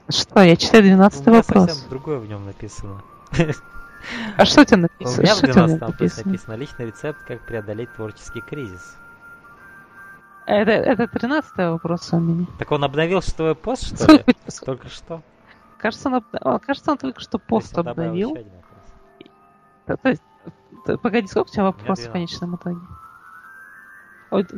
[0.09, 1.71] Что, я читаю 12 вопрос.
[1.71, 3.03] совсем другое в нем написано.
[4.37, 5.19] А что тебе написано?
[5.19, 6.27] У меня в 12 написано?
[6.27, 8.97] написано личный рецепт, как преодолеть творческий кризис.
[10.47, 12.47] Это, это 13 вопрос у меня.
[12.59, 14.25] Так он обновил твой пост, что ли?
[14.65, 15.23] Только что?
[15.79, 18.37] Кажется, он, кажется, он только что пост обновил.
[19.87, 20.23] То, то есть,
[21.03, 22.81] погоди, сколько у тебя вопросов в конечном итоге?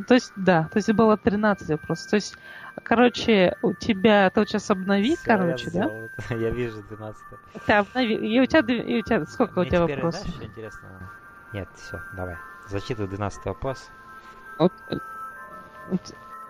[0.07, 2.09] То есть, да, то есть было 13 вопросов.
[2.09, 2.35] То есть,
[2.83, 6.35] короче, у тебя, ты вот сейчас обнови, Все, короче, я да?
[6.35, 7.23] Я вижу 12
[7.65, 10.27] Ты обнови, и у тебя, и у тебя сколько Мне у тебя вопросов?
[10.27, 11.11] Знаешь, интересно?
[11.53, 12.37] Нет, все, давай.
[12.67, 13.89] Зачитывай 12 вопрос.
[14.57, 14.73] Вот,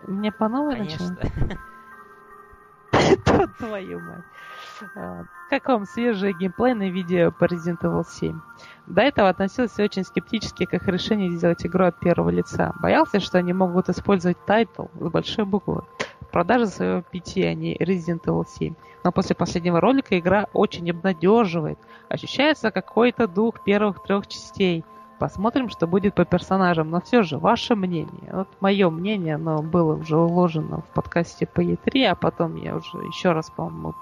[0.05, 1.17] мне по новой Конечно.
[3.57, 4.23] Твою мать.
[4.95, 8.39] А, как вам свежее геймплейное видео по Resident Evil 7?
[8.85, 12.73] До этого относился очень скептически к их решению сделать игру от первого лица.
[12.79, 15.83] Боялся, что они могут использовать title с большой буквы.
[16.31, 18.75] Продажи своего P.T., а не Resident Evil 7.
[19.03, 21.79] Но после последнего ролика игра очень обнадеживает.
[22.09, 24.83] Ощущается какой-то дух первых трех частей–
[25.19, 26.89] Посмотрим, что будет по персонажам.
[26.89, 28.31] Но все же, ваше мнение.
[28.31, 32.97] Вот мое мнение, оно было уже уложено в подкасте по E3, а потом я уже
[33.07, 33.95] еще раз, по-моему,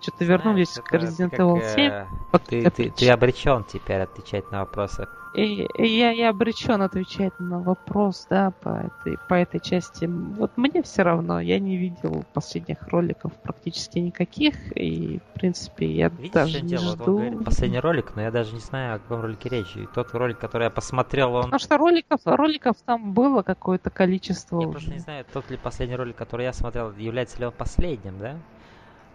[0.00, 1.90] что-то вернулись к Resident Evil 7.
[1.90, 2.06] Э,
[2.46, 5.08] ты, ты, ты обречен теперь отвечать на вопросы.
[5.34, 10.06] И, и я, я обречен отвечать на вопрос, да, по этой, по этой части.
[10.06, 16.08] Вот мне все равно, я не видел последних роликов практически никаких, и, в принципе, я
[16.08, 16.92] Видишь, даже не дело?
[16.96, 17.18] жду.
[17.18, 19.76] Вот последний ролик, но я даже не знаю, о каком ролике речь.
[19.76, 21.44] И тот ролик, который я посмотрел, он...
[21.44, 24.72] Потому что роликов, роликов там было какое-то количество Я уже.
[24.78, 28.36] просто не знаю, тот ли последний ролик, который я смотрел, является ли он последним, да?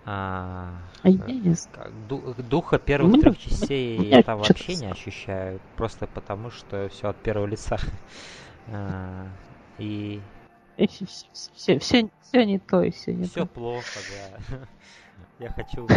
[0.05, 0.73] А,
[2.49, 7.45] духа первых трех частей я там вообще не ощущаю, просто потому что все от первого
[7.47, 7.77] лица.
[8.71, 9.27] А,
[9.77, 10.21] и...
[10.77, 11.05] Все,
[11.53, 13.39] все, все, все не то, и все не все то.
[13.41, 13.99] Все плохо,
[14.49, 14.57] да.
[15.39, 15.85] Я хочу...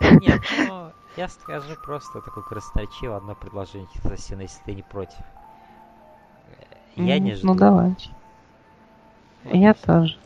[0.00, 5.18] Нет, ну, я скажу просто такое красноречиво одно предложение, Ассасина, если ты не против.
[6.96, 7.46] Я не жду.
[7.46, 7.94] Ну, давай.
[9.44, 10.18] Я тоже.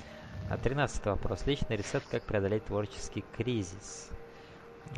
[0.48, 1.46] А тринадцатый вопрос.
[1.46, 4.10] Личный рецепт, как преодолеть творческий кризис.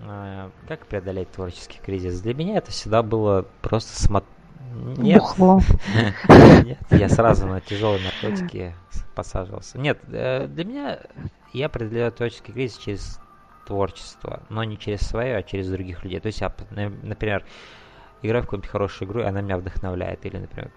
[0.03, 2.21] А, как преодолеть творческий кризис?
[2.21, 4.33] Для меня это всегда было просто смотреть...
[4.99, 5.23] Нет.
[6.65, 8.75] Нет, я сразу на тяжелые наркотики
[9.15, 9.79] посаживался.
[9.79, 10.99] Нет, э, для меня
[11.53, 13.21] я преодолеваю творческий кризис через
[13.67, 16.21] творчество, но не через свое, а через других людей.
[16.21, 17.45] То есть я, например,
[18.23, 20.27] играю в какую-нибудь хорошую игру, и она меня вдохновляет.
[20.27, 20.71] Или, например,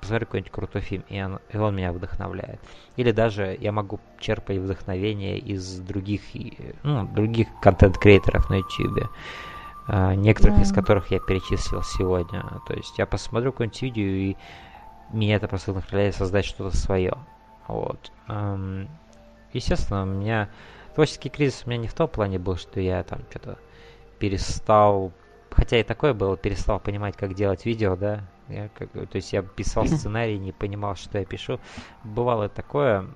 [0.00, 2.60] посмотрю какой-нибудь крутой фильм, и он, и он меня вдохновляет.
[2.96, 6.22] Или даже я могу черпать вдохновение из других,
[6.82, 9.10] ну, других контент-креаторов на YouTube,
[9.88, 10.62] а, некоторых yeah.
[10.62, 12.44] из которых я перечислил сегодня.
[12.66, 14.36] То есть я посмотрю какое-нибудь видео, и
[15.12, 17.14] меня это просто вдохновляет создать что-то свое.
[17.68, 18.12] Вот.
[19.52, 20.48] Естественно, у меня
[20.94, 23.58] творческий кризис у меня не в том плане был, что я там что-то
[24.18, 25.12] перестал
[25.56, 29.42] хотя и такое было, перестал понимать, как делать видео, да, я, как, то есть я
[29.42, 31.60] писал сценарий, не понимал, что я пишу.
[32.04, 33.06] Бывало такое,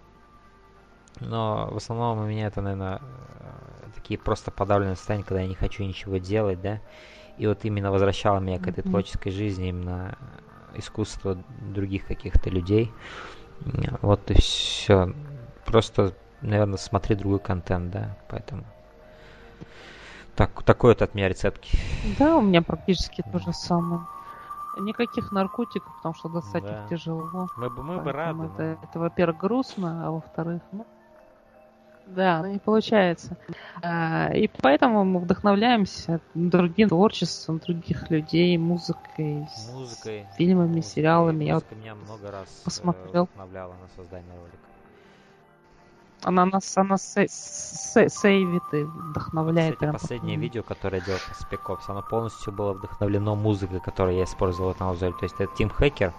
[1.20, 3.00] но в основном у меня это, наверное,
[3.94, 6.80] такие просто подавленные состояния, когда я не хочу ничего делать, да.
[7.36, 10.16] И вот именно возвращало меня к этой творческой жизни, именно
[10.74, 12.92] искусство других каких-то людей.
[14.02, 15.12] Вот и все.
[15.64, 18.64] Просто, наверное, смотри другой контент, да, поэтому.
[20.36, 21.66] Так, такой вот от меня рецепт.
[22.18, 24.02] Да, у меня практически то же самое.
[24.78, 26.82] Никаких наркотиков, потому что достать да.
[26.84, 27.48] их тяжело.
[27.56, 28.44] Мы бы, мы бы рады.
[28.44, 28.86] Это, но...
[28.88, 30.86] это, во-первых, грустно, а во-вторых, ну,
[32.14, 33.36] да, ну не получается.
[33.82, 41.44] А, и поэтому мы вдохновляемся другим творчеством других людей, музыкой, музыкой фильмами, музыкой, сериалами.
[41.44, 43.24] Я вот меня много раз э, посмотрел.
[43.24, 44.69] вдохновляла на создание ролика.
[46.22, 49.74] Она нас, она сейвит и вдохновляет.
[49.74, 50.42] Кстати, последнее по...
[50.42, 54.74] видео, которое я делал по Spec Ops, оно полностью было вдохновлено музыкой, которую я использовал
[54.78, 55.12] на обзоре.
[55.12, 56.12] То есть это Тим Хекер,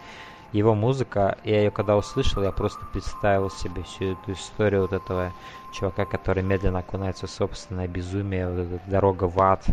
[0.52, 5.32] его музыка, я ее когда услышал, я просто представил себе всю эту историю вот этого
[5.72, 9.66] чувака, который медленно окунается в собственное безумие, вот эта дорога в ад.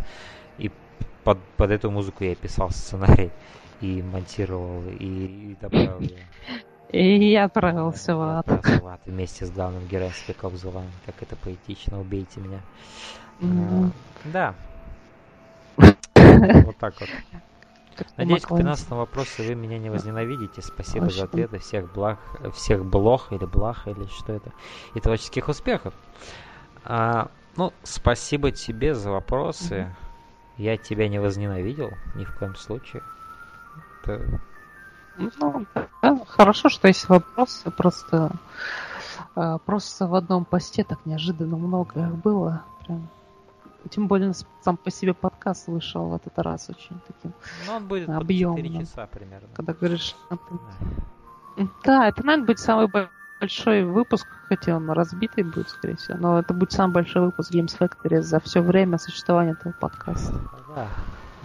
[0.58, 0.70] И
[1.24, 3.30] под, под эту музыку я писал сценарий
[3.80, 5.04] и монтировал, и,
[5.52, 6.26] и добавил ее.
[6.90, 8.46] И я отправился в ад.
[8.46, 10.90] в ад вместе с главным героем The Line.
[11.04, 12.60] Как это поэтично, убейте меня.
[13.40, 13.92] Mm-hmm.
[14.24, 14.54] А, да.
[16.64, 17.08] вот так вот.
[18.16, 20.62] Надеюсь, к 15 вопросу вы меня не возненавидите.
[20.62, 21.16] Спасибо Очень.
[21.16, 21.58] за ответы.
[21.58, 22.18] Всех благ,
[22.54, 24.52] всех блох или блах, или что это.
[24.94, 25.92] И творческих успехов.
[26.84, 29.74] А, ну, спасибо тебе за вопросы.
[29.74, 30.08] Mm-hmm.
[30.58, 33.02] Я тебя не возненавидел ни в коем случае.
[34.02, 34.40] Это
[35.18, 35.66] ну,
[36.02, 38.32] да, хорошо, что есть вопросы, просто
[39.40, 42.64] а, просто в одном посте так неожиданно много их было.
[42.84, 43.08] Прям.
[43.88, 44.32] Тем более
[44.62, 47.32] сам по себе подкаст вышел в этот раз очень таким
[47.66, 48.80] Ну, он будет объемным.
[48.80, 49.48] часа примерно.
[49.54, 50.16] Когда говоришь...
[50.28, 51.68] Да.
[51.84, 52.88] да, это, наверное, будет самый
[53.40, 57.78] большой выпуск, хотя он разбитый будет, скорее всего, но это будет самый большой выпуск Games
[57.78, 60.32] Factory за все время существования этого подкаста.
[60.74, 60.88] Да,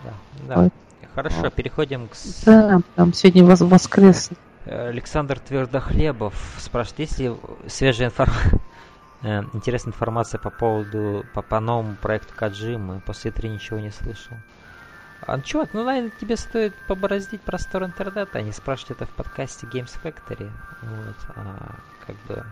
[0.03, 0.71] да, да.
[1.15, 2.13] Хорошо, переходим к...
[2.45, 4.37] Да, там сегодня воз воскресный.
[4.65, 7.35] Александр Твердохлебов спрашивает, есть ли
[7.67, 8.59] свежая информация,
[9.21, 13.01] э, интересная информация по поводу, по, по новому проекту Каджимы?
[13.01, 14.37] После три ничего не слышал.
[15.25, 19.67] А, чувак, ну, наверное, тебе стоит побороздить простор интернета, а не спрашивать это в подкасте
[19.67, 20.49] Games Factory.
[20.81, 21.75] Вот, а,
[22.05, 22.43] как бы...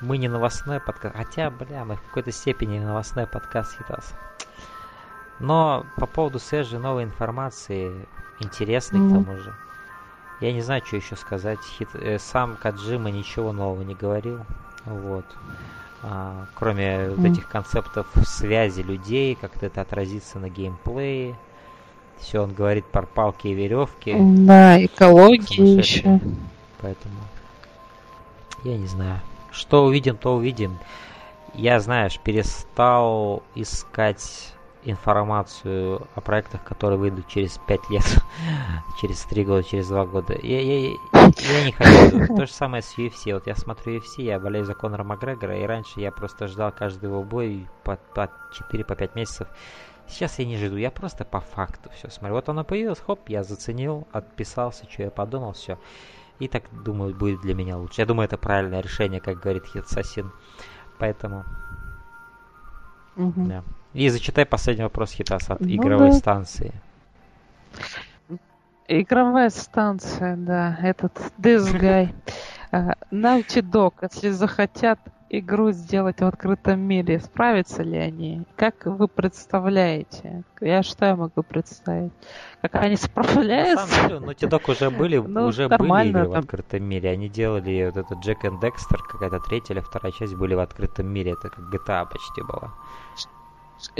[0.00, 1.16] мы не новостной подкаст.
[1.16, 4.14] Хотя, бля, мы в какой-то степени новостной подкаст Хитас.
[5.40, 7.92] Но по поводу свежей новой информации,
[8.40, 9.10] интересной mm-hmm.
[9.10, 9.54] к тому же,
[10.40, 11.58] я не знаю, что еще сказать.
[11.78, 14.40] Хит, э, сам Каджима ничего нового не говорил.
[14.84, 15.24] Вот.
[16.02, 17.14] А, кроме mm.
[17.16, 21.36] вот этих концептов связи людей, как это отразится на геймплее.
[22.18, 24.14] Все, он говорит про палки и веревки.
[24.18, 26.20] Да, экология еще.
[26.80, 27.14] Поэтому
[28.64, 29.20] я не знаю.
[29.50, 30.78] Что увидим, то увидим.
[31.54, 34.52] Я, знаешь, перестал искать
[34.84, 38.04] информацию о проектах, которые выйдут через 5 лет,
[39.00, 40.34] через 3 года, через 2 года.
[40.42, 42.26] Я, я, я не хочу.
[42.34, 43.34] То же самое с UFC.
[43.34, 47.06] Вот я смотрю UFC, я болею за Конора Макгрегора, и раньше я просто ждал каждый
[47.06, 48.30] его бой по, по
[48.72, 49.48] 4-5 по месяцев.
[50.06, 52.36] Сейчас я не жду, я просто по факту все смотрю.
[52.36, 55.78] Вот оно появилось, хоп, я заценил, отписался, что я подумал, все.
[56.38, 58.00] И так, думаю, будет для меня лучше.
[58.00, 60.32] Я думаю, это правильное решение, как говорит Хитсасин.
[60.98, 61.44] Поэтому...
[63.16, 63.46] Угу.
[63.46, 63.64] Да.
[63.94, 66.14] И зачитай последний вопрос Хитас от ну, игровой да.
[66.14, 66.72] станции.
[68.86, 72.14] Игровая станция, да, этот This Guy.
[72.72, 74.98] Uh, Naughty Dog, если захотят
[75.30, 78.44] игру сделать в открытом мире, справятся ли они?
[78.56, 80.42] Как вы представляете?
[80.60, 82.12] Я что я могу представить?
[82.62, 83.86] Как они справляются?
[83.86, 87.10] На самом деле, Naughty Dog уже были, ну, уже были игры в открытом мире.
[87.10, 91.06] Они делали вот этот Jack and Dexter, какая-то третья или вторая часть были в открытом
[91.06, 91.32] мире.
[91.32, 92.72] Это как GTA почти была.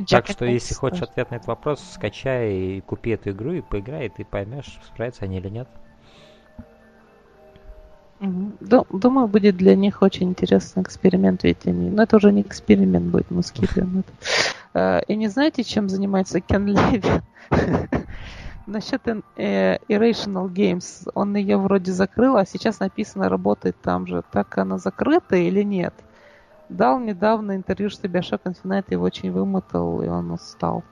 [0.09, 4.07] Так что, если хочешь ответ на этот вопрос, скачай и купи эту игру и поиграй,
[4.07, 5.69] и ты поймешь, справятся они или нет.
[8.21, 11.91] Думаю, будет для них очень интересный эксперимент, ведь они...
[11.91, 14.13] Но это уже не эксперимент будет, мы скипаем это.
[14.75, 17.03] А, и не знаете, чем занимается Кен Леви?
[18.67, 24.23] Насчет э, Irrational Games, он ее вроде закрыл, а сейчас написано, работает там же.
[24.33, 25.95] Так она закрыта или нет?
[26.69, 30.85] Дал недавно интервью, что Bioshock Infinite его очень вымотал, и он устал.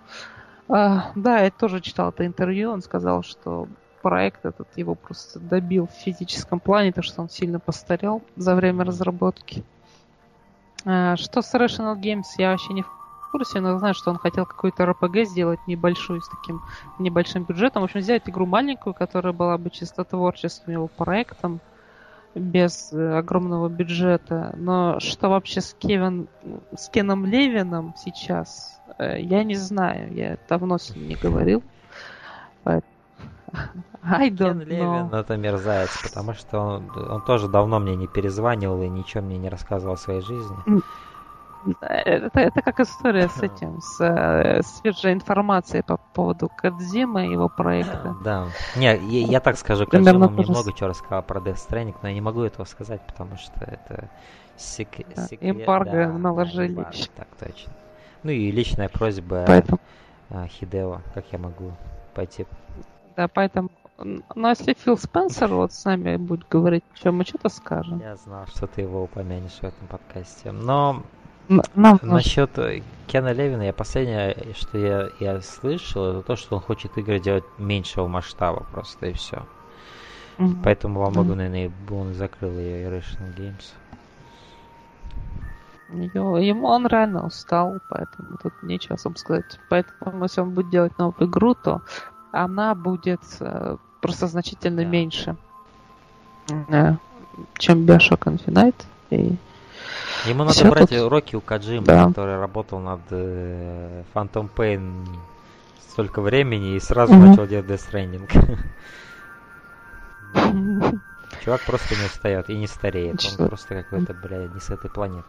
[0.69, 2.73] А, да, я тоже читал это интервью.
[2.73, 3.69] Он сказал, что
[4.03, 8.85] проект этот его просто добил в физическом плане, то что он сильно постарел за время
[8.85, 9.65] разработки.
[10.85, 12.90] А, что с Rational Games, я вообще не в
[13.32, 16.62] курсе, но знаю, что он хотел какой-то RPG сделать небольшую, с таким
[16.98, 17.82] небольшим бюджетом.
[17.82, 21.61] В общем, взять игру маленькую, которая была бы чисто творческим его проектом,
[22.36, 24.54] без э, огромного бюджета.
[24.56, 26.28] Но что вообще с Кевин,
[26.76, 30.12] с Кеном Левином сейчас, э, я не знаю.
[30.12, 31.62] Я давно с ним не говорил.
[34.02, 38.82] I don't Кен Левин это мерзавец, потому что он, он тоже давно мне не перезванивал
[38.82, 40.56] и ничего мне не рассказывал о своей жизни.
[41.80, 47.48] Это, это как история с этим, с э, свежей информацией по поводу Кадзимы и его
[47.48, 48.16] проекта.
[48.22, 48.47] Да.
[48.76, 52.14] Не, я, я так скажу, Кадзима мне много чего рассказал про Death Stranding, но я
[52.14, 54.09] не могу этого сказать, потому что это
[54.56, 54.88] сек...
[55.14, 55.56] да, секрет.
[55.56, 56.74] Эмбарго да, наложили.
[56.74, 57.72] Да, так точно.
[58.22, 59.80] Ну и личная просьба Поэтому...
[60.30, 61.72] А, Хидео, как я могу
[62.14, 62.47] пойти.
[63.16, 68.01] Да, поэтому но если Фил Спенсер вот с нами будет говорить, что мы что-то скажем.
[68.01, 70.52] Я знал, что ты его упомянешь в этом подкасте.
[70.52, 71.02] Но
[71.48, 76.62] нам Насчет э, Кена Левина, я последнее, что я, я слышал, это то, что он
[76.62, 79.47] хочет игры делать меньшего масштаба просто и все.
[80.39, 80.56] Mm-hmm.
[80.64, 83.73] Поэтому во многом, наверное, он закрыл ее Irrational Games.
[85.93, 89.60] Ему он реально устал, поэтому тут нечего особо сказать.
[89.68, 91.82] Поэтому, если он будет делать новую игру, то
[92.32, 94.86] она будет э, просто значительно yeah.
[94.86, 95.36] меньше,
[96.68, 96.97] э,
[97.59, 98.85] чем Bioshock Infinite.
[99.10, 99.36] И
[100.27, 101.01] Ему надо Все брать тут...
[101.01, 102.06] уроки у Каджима, да.
[102.06, 105.06] который работал над э, Phantom Pain
[105.90, 107.27] столько времени и сразу mm-hmm.
[107.27, 108.28] начал делать Death Stranding.
[111.44, 113.24] Чувак просто не устает и не стареет.
[113.39, 115.28] Он просто какой-то, блядь, не с этой планеты.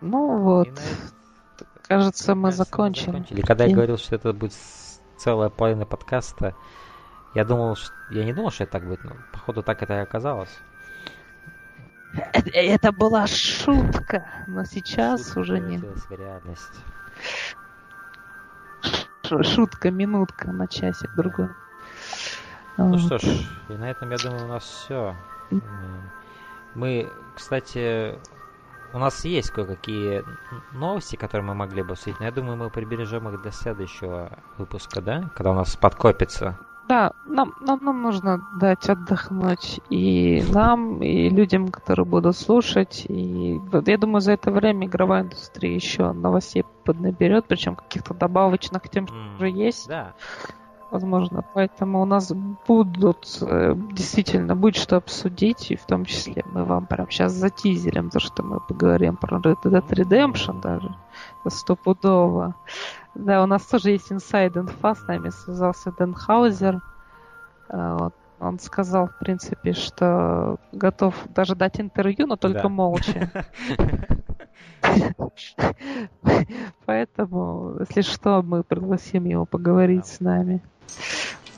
[0.00, 0.68] Ну вот.
[1.88, 3.06] Кажется, мы закончили.
[3.06, 3.40] закончили.
[3.40, 4.52] Когда я говорил, что это будет
[5.16, 6.54] целая половина подкаста,
[7.34, 7.92] я думал, что...
[8.10, 10.54] я не думал, что это так будет, но походу так это и оказалось.
[12.12, 15.82] Это была шутка, но сейчас шутка уже не.
[16.10, 16.84] реальность.
[19.22, 21.50] Шутка, минутка на часик другой.
[22.78, 23.00] Ну вот.
[23.00, 23.24] что ж,
[23.68, 25.14] и на этом, я думаю, у нас все.
[26.74, 28.18] Мы, кстати,
[28.92, 30.24] у нас есть кое-какие
[30.72, 35.02] новости, которые мы могли бы обсудить, но я думаю, мы прибережем их для следующего выпуска,
[35.02, 35.30] да?
[35.34, 36.58] Когда у нас подкопится.
[36.88, 43.04] Да, нам, нам, нам нужно дать отдохнуть и нам, и людям, которые будут слушать.
[43.08, 49.06] И я думаю, за это время игровая индустрия еще новостей поднаберет, причем каких-то добавочных тем,
[49.06, 49.88] что mm, уже есть.
[49.88, 50.14] Да.
[50.90, 51.44] возможно.
[51.54, 52.32] Поэтому у нас
[52.66, 58.08] будут э, действительно будет что обсудить, и в том числе мы вам прямо сейчас затизерим,
[58.08, 60.94] то, что мы поговорим про Red Dead Redemption даже
[61.48, 62.54] стопудово.
[63.14, 66.80] Да, у нас тоже есть инсайд инфа, с нами связался Дэн Хаузер.
[67.68, 68.14] Э, вот.
[68.40, 72.68] Он сказал, в принципе, что готов даже дать интервью, но только да.
[72.68, 73.46] молча.
[76.86, 80.62] Поэтому, если что, мы пригласим его поговорить с нами.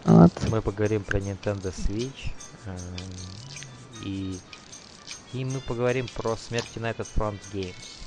[0.04, 0.32] Вот.
[0.50, 2.32] Мы поговорим про Nintendo Switch.
[2.64, 2.76] Э,
[4.02, 4.38] и,
[5.34, 7.99] и мы поговорим про смерть United Front Games.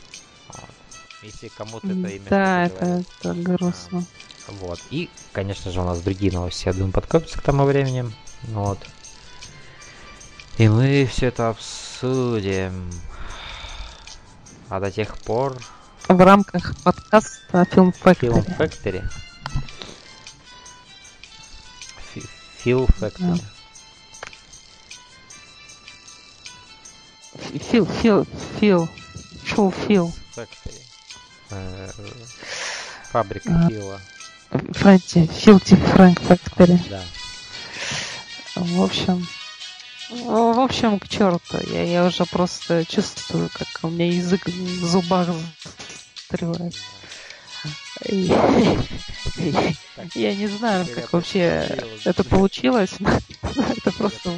[1.23, 4.05] Если кому-то это имя Да, это, это грустно.
[4.47, 4.79] А, вот.
[4.89, 8.11] И, конечно же, у нас другие новости, я думаю, подкопятся к тому времени.
[8.49, 8.77] Вот.
[10.57, 12.91] И мы все это обсудим.
[14.69, 15.57] А до тех пор...
[16.09, 18.29] В рамках подкаста Film Factory.
[18.29, 19.03] Film Factory.
[22.63, 23.41] Фил Factory.
[27.71, 28.27] Фил, Фил,
[28.59, 28.89] Фил.
[29.43, 30.13] Фил, Фил.
[30.35, 30.82] Factory.
[31.53, 31.89] Э,
[33.11, 34.01] фабрика Фила.
[34.71, 36.79] Франти, Филти Фрэнк Factory.
[36.89, 37.01] Да.
[38.55, 39.27] В общем,
[40.09, 41.57] в общем, к черту.
[41.71, 45.29] Я, я уже просто чувствую, как у меня язык в зубах
[46.33, 46.75] застревает.
[50.15, 51.67] Я не знаю, как вообще
[52.03, 52.91] это получилось.
[53.41, 54.31] Это просто.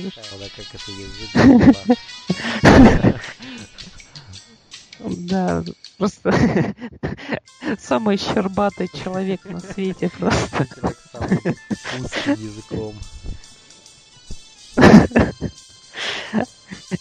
[5.08, 5.64] Да,
[5.98, 6.34] просто
[7.80, 10.68] самый щербатый человек на свете просто.
[12.38, 12.96] языком.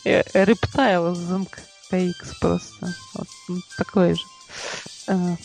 [0.04, 2.94] Рептайл из MKX просто.
[3.14, 3.28] Вот,
[3.76, 4.22] такой же.
[5.08, 5.36] А,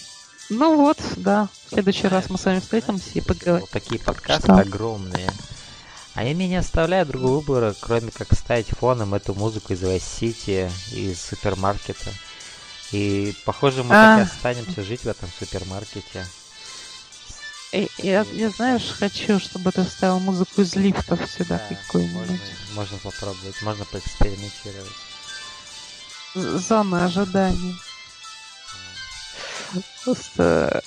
[0.50, 1.50] ну вот, да.
[1.68, 3.62] В следующий раз мы с вами встретимся и поговорим.
[3.62, 4.56] Вот такие подкасты Что?
[4.56, 5.30] огромные.
[6.16, 10.02] А я мне не оставляю другого выбора, кроме как ставить фоном эту музыку из Vice
[10.02, 12.12] City, из супермаркета.
[12.92, 14.18] И, похоже, мы а...
[14.18, 16.26] так и останемся жить в этом супермаркете.
[17.72, 22.30] И, я, я, знаешь, хочу, чтобы ты ставил музыку из лифтов сюда да, какую-нибудь.
[22.30, 22.40] Можно,
[22.74, 24.92] можно попробовать, можно поэкспериментировать.
[26.34, 27.76] Зона ожидания.
[30.04, 30.82] Просто...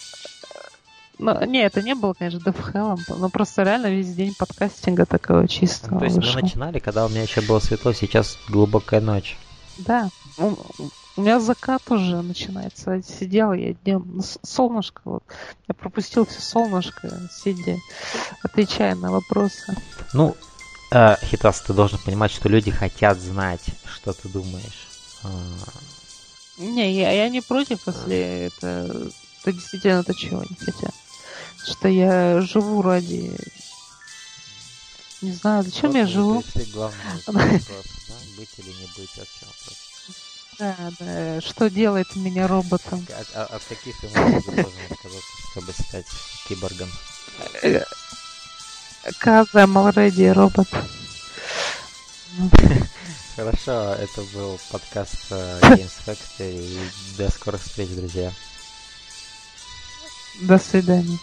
[1.18, 5.94] Ну, не, это не было, конечно, DevHell, но просто реально весь день подкастинга такого чистого.
[5.94, 6.34] Ну, то есть вышел.
[6.34, 9.36] мы начинали, когда у меня еще было светло, сейчас глубокая ночь.
[9.78, 10.10] Да.
[11.16, 13.02] У меня закат уже начинается.
[13.02, 14.10] Сидел я днем.
[14.14, 15.22] Ну, солнышко вот.
[15.68, 17.76] Я пропустил все солнышко, сидя,
[18.42, 19.76] отвечая на вопросы.
[20.14, 20.34] Ну,
[20.90, 24.88] э, Хитас, ты должен понимать, что люди хотят знать, что ты думаешь.
[25.22, 25.28] А.
[26.56, 29.10] Не, я, я не против, если это,
[29.40, 30.94] это действительно то, чего они хотят.
[31.64, 33.36] Что я живу ради...
[35.20, 36.42] Не знаю, зачем вот, я живу.
[36.72, 37.66] Главный вопрос,
[38.08, 39.61] да, быть или не быть, вообще вопрос.
[40.62, 41.40] Да, да.
[41.40, 43.04] Что делает меня роботом?
[43.18, 46.06] От, от, от каких эмоций ты должен отказаться, чтобы стать
[46.48, 46.88] киборгом?
[49.18, 50.68] Каза Малреди робот.
[53.34, 56.78] Хорошо, это был подкаст э, Games Factory.
[57.18, 58.32] До скорых встреч, друзья.
[60.42, 61.18] До свидания.